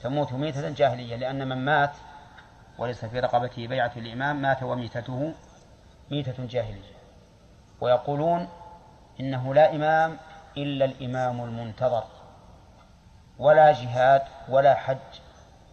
تموت 0.00 0.32
ميتة 0.32 0.70
جاهلية. 0.70 1.16
لأن 1.16 1.48
من 1.48 1.64
مات 1.64 1.92
وليس 2.78 3.04
في 3.04 3.20
رقبته 3.20 3.66
بيعة 3.66 3.92
الإمام 3.96 4.42
مات 4.42 4.62
وميتته 4.62 5.34
ميتة 6.10 6.46
جاهلية. 6.46 6.96
ويقولون 7.80 8.48
إنه 9.20 9.54
لا 9.54 9.74
إمام 9.74 10.16
إلا 10.56 10.84
الإمام 10.84 11.40
المنتظر. 11.40 12.04
ولا 13.38 13.72
جهاد 13.72 14.22
ولا 14.48 14.74
حج 14.74 14.96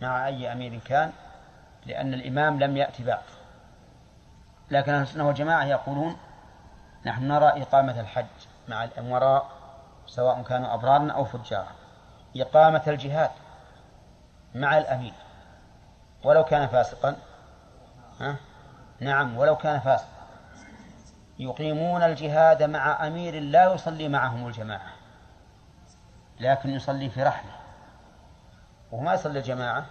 مع 0.01 0.27
أي 0.27 0.51
أمير 0.51 0.80
كان 0.80 1.11
لأن 1.85 2.13
الإمام 2.13 2.59
لم 2.59 2.77
يأتي 2.77 3.03
بعد. 3.03 3.32
لكن 4.72 4.94
أهل 4.94 5.02
السنة 5.02 5.27
والجماعة 5.27 5.64
يقولون 5.64 6.18
نحن 7.06 7.27
نرى 7.27 7.61
إقامة 7.61 7.99
الحج 7.99 8.26
مع 8.68 8.84
الأمراء 8.84 9.49
سواء 10.07 10.41
كانوا 10.41 10.73
أبرارا 10.73 11.11
أو 11.11 11.26
فجارا. 11.26 11.72
إقامة 12.35 12.81
الجهاد 12.88 13.31
مع 14.56 14.77
الأمير. 14.77 15.14
ولو 16.23 16.44
كان 16.44 16.68
فاسقا 16.68 17.15
ها؟ 18.22 18.35
نعم 18.99 19.38
ولو 19.38 19.56
كان 19.56 19.80
فاسقا. 19.80 20.07
يقيمون 21.40 22.03
الجهاد 22.03 22.64
مع 22.64 23.07
أمير 23.07 23.40
لا 23.40 23.73
يصلي 23.73 24.10
معهم 24.10 24.48
الجماعة 24.48 24.91
لكن 26.40 26.69
يصلي 26.69 27.10
في 27.10 27.23
رحله. 27.23 27.52
وهو 28.91 29.02
ما 29.03 29.14
يصلي 29.14 29.40
الجماعة. 29.40 29.85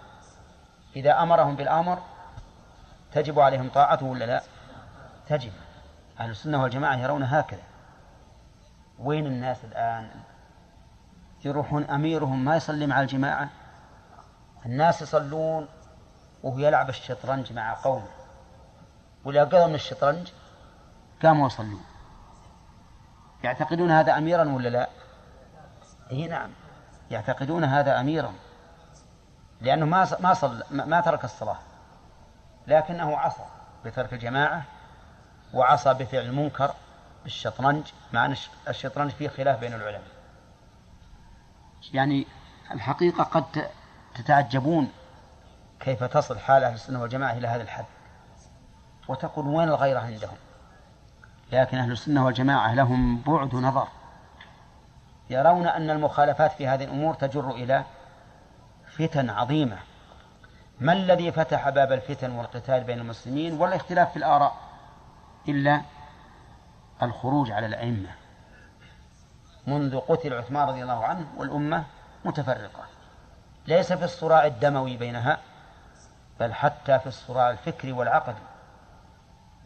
إذا 0.96 1.22
أمرهم 1.22 1.56
بالأمر 1.56 1.98
تجب 3.12 3.40
عليهم 3.40 3.70
طاعته 3.70 4.06
ولا 4.06 4.24
لا؟ 4.24 4.42
تجب. 5.28 5.52
أهل 6.20 6.30
السنة 6.30 6.62
والجماعة 6.62 6.96
يرون 6.96 7.22
هكذا. 7.22 7.62
وين 8.98 9.26
الناس 9.26 9.64
الآن؟ 9.64 10.10
يروحون 11.44 11.84
أميرهم 11.84 12.44
ما 12.44 12.56
يصلي 12.56 12.86
مع 12.86 13.00
الجماعة؟ 13.00 13.48
الناس 14.66 15.02
يصلون 15.02 15.68
وهو 16.42 16.58
يلعب 16.58 16.88
الشطرنج 16.88 17.52
مع 17.52 17.74
قومه. 17.74 18.08
وإذا 19.24 19.44
قضوا 19.44 19.66
من 19.66 19.74
الشطرنج 19.74 20.28
قاموا 21.22 21.46
يصلون. 21.46 21.84
يعتقدون 23.44 23.90
هذا 23.90 24.18
أميرا 24.18 24.52
ولا 24.52 24.68
لا؟ 24.68 24.88
إي 26.10 26.26
نعم 26.28 26.50
يعتقدون 27.10 27.64
هذا 27.64 28.00
أميرا. 28.00 28.32
لأنه 29.60 29.86
ما 29.86 30.08
ما 30.20 30.34
صل 30.34 30.64
ما 30.70 31.00
ترك 31.00 31.24
الصلاة. 31.24 31.58
لكنه 32.66 33.18
عصى 33.18 33.44
بترك 33.84 34.12
الجماعة 34.12 34.62
وعصى 35.54 35.94
بفعل 35.94 36.22
المنكر 36.22 36.74
بالشطرنج 37.24 37.84
مع 38.12 38.26
أن 38.26 38.36
الشطرنج 38.68 39.10
فيه 39.10 39.28
خلاف 39.28 39.60
بين 39.60 39.74
العلماء. 39.74 40.10
يعني 41.92 42.26
الحقيقة 42.70 43.24
قد 43.24 43.68
تتعجبون 44.14 44.92
كيف 45.80 46.04
تصل 46.04 46.38
حال 46.38 46.64
أهل 46.64 46.74
السنة 46.74 47.02
والجماعة 47.02 47.32
إلى 47.32 47.48
هذا 47.48 47.62
الحد؟ 47.62 47.84
وتقول 49.08 49.46
وين 49.46 49.68
الغيرة 49.68 50.00
عندهم؟ 50.00 50.36
لكن 51.52 51.78
أهل 51.78 51.92
السنة 51.92 52.24
والجماعة 52.24 52.74
لهم 52.74 53.20
بعد 53.20 53.54
نظر. 53.54 53.88
يرون 55.30 55.66
أن 55.66 55.90
المخالفات 55.90 56.52
في 56.52 56.68
هذه 56.68 56.84
الأمور 56.84 57.14
تجر 57.14 57.50
إلى 57.50 57.84
فتن 58.86 59.30
عظيمة. 59.30 59.78
ما 60.80 60.92
الذي 60.92 61.32
فتح 61.32 61.68
باب 61.68 61.92
الفتن 61.92 62.30
والقتال 62.30 62.84
بين 62.84 62.98
المسلمين؟ 62.98 63.60
ولا 63.60 63.76
اختلاف 63.76 64.10
في 64.10 64.16
الآراء. 64.16 64.56
إلا 65.48 65.82
الخروج 67.02 67.50
على 67.50 67.66
الأئمة. 67.66 68.08
منذ 69.66 70.00
قتل 70.00 70.34
عثمان 70.34 70.68
رضي 70.68 70.82
الله 70.82 71.04
عنه 71.04 71.26
والأمة 71.36 71.84
متفرقة. 72.24 72.84
ليس 73.66 73.92
في 73.92 74.04
الصراع 74.04 74.46
الدموي 74.46 74.96
بينها 74.96 75.38
بل 76.40 76.54
حتى 76.54 76.98
في 76.98 77.06
الصراع 77.06 77.50
الفكري 77.50 77.92
والعقدي. 77.92 78.42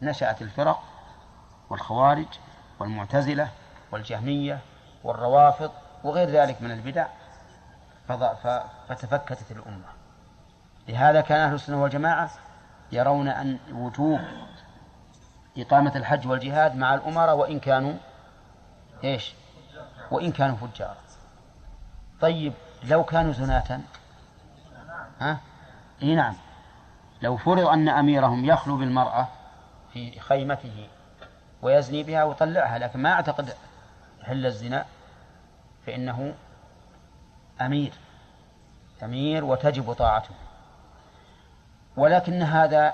نشأت 0.01 0.41
الفرق 0.41 0.83
والخوارج 1.69 2.27
والمعتزلة 2.79 3.49
والجهمية 3.91 4.59
والروافض 5.03 5.71
وغير 6.03 6.29
ذلك 6.29 6.61
من 6.61 6.71
البدع 6.71 7.07
فتفككت 8.89 9.51
الأمة. 9.51 9.87
لهذا 10.87 11.21
كان 11.21 11.39
أهل 11.39 11.53
السنة 11.53 11.81
والجماعة 11.81 12.29
يرون 12.91 13.27
أن 13.27 13.59
وجوب 13.71 14.19
إقامة 15.57 15.95
الحج 15.95 16.27
والجهاد 16.27 16.75
مع 16.75 16.93
الأمراء 16.93 17.37
وإن 17.37 17.59
كانوا 17.59 17.93
إيش؟ 19.03 19.33
وإن 20.11 20.31
كانوا 20.31 20.57
فجار 20.57 20.95
طيب 22.21 22.53
لو 22.83 23.03
كانوا 23.03 23.33
زناة 23.33 23.79
ها؟ 25.19 25.39
إيه 26.01 26.15
نعم. 26.15 26.35
لو 27.21 27.37
فرض 27.37 27.67
أن 27.67 27.89
أميرهم 27.89 28.45
يخلو 28.45 28.77
بالمرأة 28.77 29.27
في 29.93 30.19
خيمته 30.19 30.87
ويزني 31.61 32.03
بها 32.03 32.23
ويطلعها 32.23 32.79
لكن 32.79 32.99
ما 32.99 33.11
أعتقد 33.13 33.53
حل 34.23 34.45
الزنا 34.45 34.85
فإنه 35.85 36.33
أمير 37.61 37.93
أمير 39.03 39.45
وتجب 39.45 39.93
طاعته. 39.93 40.35
ولكن 41.97 42.41
هذا 42.41 42.93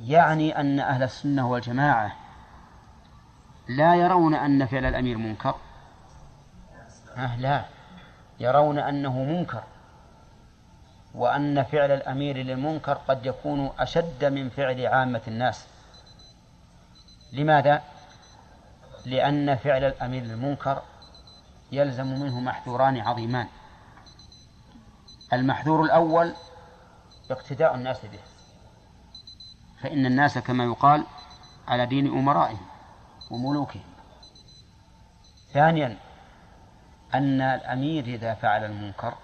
يعني 0.00 0.60
أن 0.60 0.80
أهل 0.80 1.02
السنة 1.02 1.50
والجماعة 1.50 2.16
لا 3.68 3.94
يرون 3.94 4.34
أن 4.34 4.66
فعل 4.66 4.84
الأمير 4.84 5.18
منكر. 5.18 5.54
أه 7.16 7.36
لا. 7.36 7.64
يرون 8.40 8.78
أنه 8.78 9.18
منكر 9.24 9.62
وأن 11.14 11.62
فعل 11.62 11.90
الأمير 11.90 12.36
للمنكر 12.36 12.92
قد 12.92 13.26
يكون 13.26 13.70
أشد 13.78 14.24
من 14.24 14.50
فعل 14.50 14.86
عامة 14.86 15.20
الناس. 15.28 15.66
لماذا؟ 17.32 17.82
لأن 19.06 19.56
فعل 19.56 19.84
الأمير 19.84 20.22
للمنكر 20.22 20.82
يلزم 21.72 22.06
منه 22.06 22.40
محذوران 22.40 23.00
عظيمان. 23.00 23.46
المحذور 25.32 25.84
الأول 25.84 26.34
اقتداء 27.30 27.74
الناس 27.74 28.06
به. 28.06 28.29
فإن 29.82 30.06
الناس 30.06 30.38
كما 30.38 30.64
يقال 30.64 31.04
على 31.68 31.86
دين 31.86 32.06
أمرائهم 32.06 32.66
وملوكهم. 33.30 33.82
ثانيا 35.52 35.96
أن 37.14 37.40
الأمير 37.40 38.04
إذا 38.04 38.34
فعل 38.34 38.64
المنكر 38.64 39.14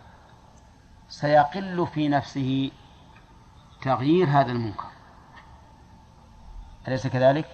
سيقل 1.09 1.87
في 1.87 2.09
نفسه 2.09 2.71
تغيير 3.83 4.29
هذا 4.29 4.53
المنكر. 4.53 4.89
أليس 6.89 7.07
كذلك؟ 7.07 7.47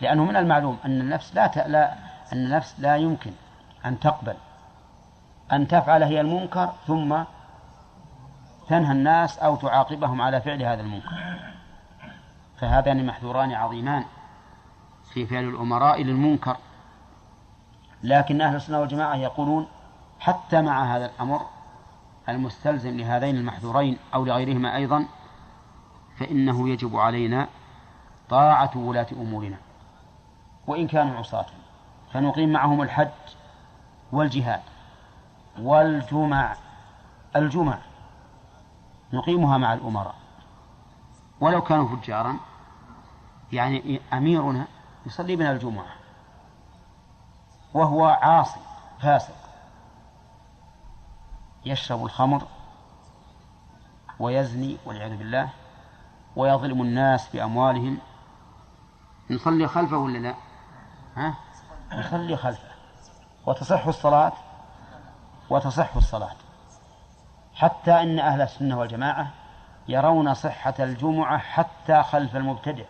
لأنه 0.00 0.24
من 0.24 0.36
المعلوم 0.36 0.78
أن 0.84 1.00
النفس 1.00 1.34
لا 1.34 1.46
ت... 1.46 1.58
لا 1.58 1.92
أن 2.32 2.38
النفس 2.38 2.80
لا 2.80 2.96
يمكن 2.96 3.32
أن 3.84 4.00
تقبل. 4.00 4.36
أن 5.52 5.68
تفعل 5.68 6.02
هي 6.02 6.20
المنكر 6.20 6.72
ثم 6.86 7.22
تنهى 8.68 8.92
الناس 8.92 9.38
أو 9.38 9.56
تعاقبهم 9.56 10.22
على 10.22 10.40
فعل 10.40 10.62
هذا 10.62 10.80
المنكر. 10.80 11.55
فهذان 12.58 13.06
محذوران 13.06 13.52
عظيمان 13.52 14.04
في 15.12 15.26
فعل 15.26 15.44
الأمراء 15.44 16.02
للمنكر. 16.02 16.56
لكن 18.02 18.40
أهل 18.40 18.56
السنة 18.56 18.80
والجماعة 18.80 19.16
يقولون 19.16 19.68
حتى 20.20 20.62
مع 20.62 20.96
هذا 20.96 21.06
الأمر 21.06 21.40
المستلزم 22.28 22.96
لهذين 22.96 23.36
المحذورين 23.36 23.98
أو 24.14 24.24
لغيرهما 24.24 24.76
أيضا 24.76 25.06
فإنه 26.16 26.68
يجب 26.68 26.96
علينا 26.96 27.48
طاعة 28.28 28.70
ولاة 28.76 29.06
أمورنا 29.12 29.56
وإن 30.66 30.86
كانوا 30.86 31.18
عصاة. 31.18 31.46
فنقيم 32.12 32.52
معهم 32.52 32.82
الحج 32.82 33.08
والجهاد 34.12 34.62
والجمع 35.58 36.56
الجمع 37.36 37.78
نقيمها 39.12 39.58
مع 39.58 39.74
الأمراء. 39.74 40.14
ولو 41.40 41.62
كانوا 41.62 41.96
فجارا 41.96 42.36
يعني 43.52 44.00
أميرنا 44.12 44.66
يصلي 45.06 45.36
بنا 45.36 45.52
الجمعة 45.52 45.92
وهو 47.74 48.06
عاصي 48.06 48.60
فاسق 49.02 49.34
يشرب 51.64 52.04
الخمر 52.04 52.42
ويزني 54.18 54.76
والعياذ 54.86 55.16
بالله 55.16 55.48
ويظلم 56.36 56.82
الناس 56.82 57.28
بأموالهم 57.28 57.98
نصلي 59.30 59.68
خلفه 59.68 59.96
ولا 59.96 60.18
لا؟ 60.18 60.34
ها؟ 61.16 61.34
نصلي 61.92 62.36
خلفه 62.36 62.68
وتصح 63.46 63.86
الصلاة 63.86 64.32
وتصح 65.50 65.96
الصلاة 65.96 66.36
حتى 67.54 68.02
أن 68.02 68.18
أهل 68.18 68.42
السنة 68.42 68.78
والجماعة 68.78 69.30
يرون 69.88 70.34
صحة 70.34 70.74
الجمعة 70.80 71.38
حتى 71.38 72.02
خلف 72.02 72.36
المبتدع. 72.36 72.84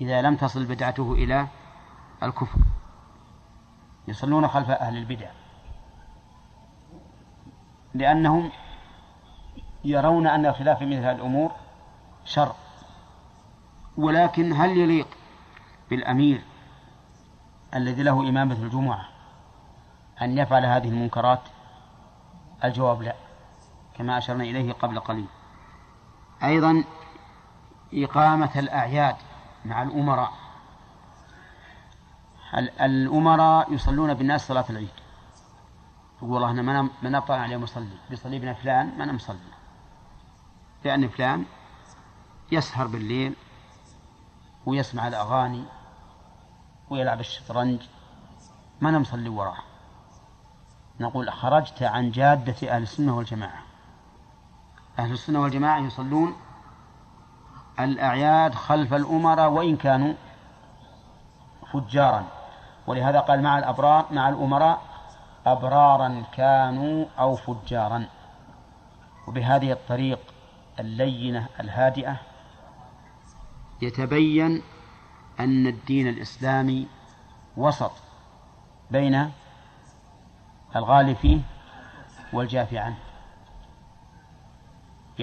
إذا 0.00 0.22
لم 0.22 0.36
تصل 0.36 0.64
بدعته 0.64 1.12
إلى 1.12 1.46
الكفر. 2.22 2.58
يصلون 4.08 4.48
خلف 4.48 4.70
أهل 4.70 4.96
البدع. 4.96 5.30
لأنهم 7.94 8.50
يرون 9.84 10.26
أن 10.26 10.46
الخلاف 10.46 10.78
في 10.78 10.86
مثل 10.86 11.10
الأمور 11.10 11.52
شر. 12.24 12.54
ولكن 13.96 14.52
هل 14.52 14.70
يليق 14.70 15.08
بالأمير 15.90 16.42
الذي 17.74 18.02
له 18.02 18.28
إمامة 18.28 18.54
الجمعة 18.54 19.08
أن 20.22 20.38
يفعل 20.38 20.66
هذه 20.66 20.88
المنكرات؟ 20.88 21.40
الجواب 22.64 23.02
لا. 23.02 23.14
كما 23.98 24.18
أشرنا 24.18 24.44
إليه 24.44 24.72
قبل 24.72 25.00
قليل. 25.00 25.28
أيضا 26.42 26.84
إقامة 27.94 28.50
الأعياد 28.56 29.16
مع 29.64 29.82
الأمراء. 29.82 30.32
الأمراء 32.80 33.72
يصلون 33.72 34.14
بالناس 34.14 34.48
صلاة 34.48 34.64
العيد. 34.70 35.02
يقول 36.22 36.32
والله 36.32 36.50
أنا 36.50 36.62
ما 37.02 37.10
نبطل 37.10 37.34
عليه 37.34 37.56
مصلي 37.56 37.96
بيصلي 38.10 38.38
بنا 38.38 38.54
فلان 38.54 38.98
ما 38.98 39.04
أنا 39.04 39.12
مصلي 39.12 39.38
لأن 40.84 41.08
فلان 41.08 41.44
يسهر 42.52 42.86
بالليل 42.86 43.34
ويسمع 44.66 45.08
الأغاني 45.08 45.64
ويلعب 46.90 47.20
الشطرنج 47.20 47.82
ما 48.80 48.88
أنا 48.88 48.98
مصلي 48.98 49.28
وراه 49.28 49.62
نقول 51.00 51.32
خرجت 51.32 51.82
عن 51.82 52.10
جادة 52.10 52.76
أهل 52.76 52.82
السنة 52.82 53.16
والجماعة. 53.16 53.62
أهل 54.98 55.12
السنة 55.12 55.40
والجماعة 55.40 55.78
يصلون 55.78 56.36
الأعياد 57.80 58.54
خلف 58.54 58.94
الأمراء 58.94 59.50
وإن 59.50 59.76
كانوا 59.76 60.14
فجارا. 61.72 62.24
ولهذا 62.86 63.20
قال 63.20 63.42
مع 63.42 63.58
الأبرار 63.58 64.06
مع 64.10 64.28
الأمراء 64.28 64.82
أبرارا 65.46 66.22
كانوا 66.32 67.06
أو 67.18 67.36
فجارا. 67.36 68.06
وبهذه 69.26 69.72
الطريق 69.72 70.18
اللينة 70.80 71.46
الهادئة 71.60 72.16
يتبين 73.82 74.62
أن 75.40 75.66
الدين 75.66 76.08
الإسلامي 76.08 76.88
وسط 77.56 77.92
بين 78.90 79.32
الغالي 80.76 81.14
فيه 81.14 81.40
والجافي 82.32 82.78
عنه. 82.78 83.11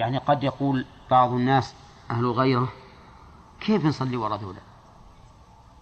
يعني 0.00 0.18
قد 0.18 0.44
يقول 0.44 0.86
بعض 1.10 1.32
الناس 1.32 1.74
أهل 2.10 2.24
الغيرة 2.24 2.68
كيف 3.60 3.84
نصلي 3.84 4.16
وراء 4.16 4.38
ذولا 4.38 4.60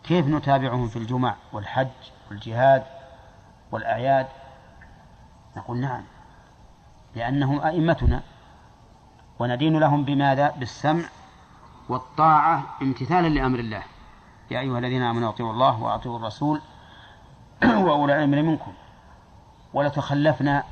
كيف 0.05 0.27
نتابعهم 0.27 0.89
في 0.89 0.97
الجمع 0.97 1.36
والحج 1.53 1.89
والجهاد 2.31 2.85
والأعياد؟ 3.73 4.27
نقول 5.57 5.81
نعم 5.81 6.03
لأنهم 7.16 7.61
أئمتنا 7.61 8.23
وندين 9.39 9.78
لهم 9.78 10.05
بماذا؟ 10.05 10.51
بالسمع 10.51 11.05
والطاعة 11.89 12.62
امتثالا 12.82 13.28
لأمر 13.28 13.59
الله. 13.59 13.82
يا 14.51 14.61
أيها 14.61 14.78
الذين 14.78 15.03
آمنوا 15.03 15.28
أطيعوا 15.28 15.53
الله 15.53 15.82
وأطيعوا 15.82 16.19
الرسول 16.19 16.61
وأولي 17.85 18.15
العلم 18.15 18.31
منكم. 18.31 18.73
ولتخلفنا 19.74 20.65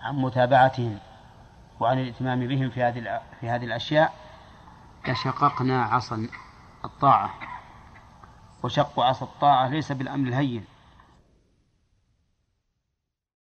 عن 0.00 0.16
متابعتهم. 0.16 0.98
وعن 1.82 1.98
الائتمام 1.98 2.46
بهم 2.46 2.70
في 2.70 2.82
هذه 2.82 3.20
في 3.40 3.48
هذه 3.48 3.64
الأشياء 3.64 4.14
لشققنا 5.08 5.82
عصا 5.82 6.28
الطاعة. 6.84 7.30
وشق 8.62 9.00
عصا 9.00 9.26
الطاعة 9.26 9.68
ليس 9.68 9.92
بالأمر 9.92 10.28
الهين. 10.28 10.64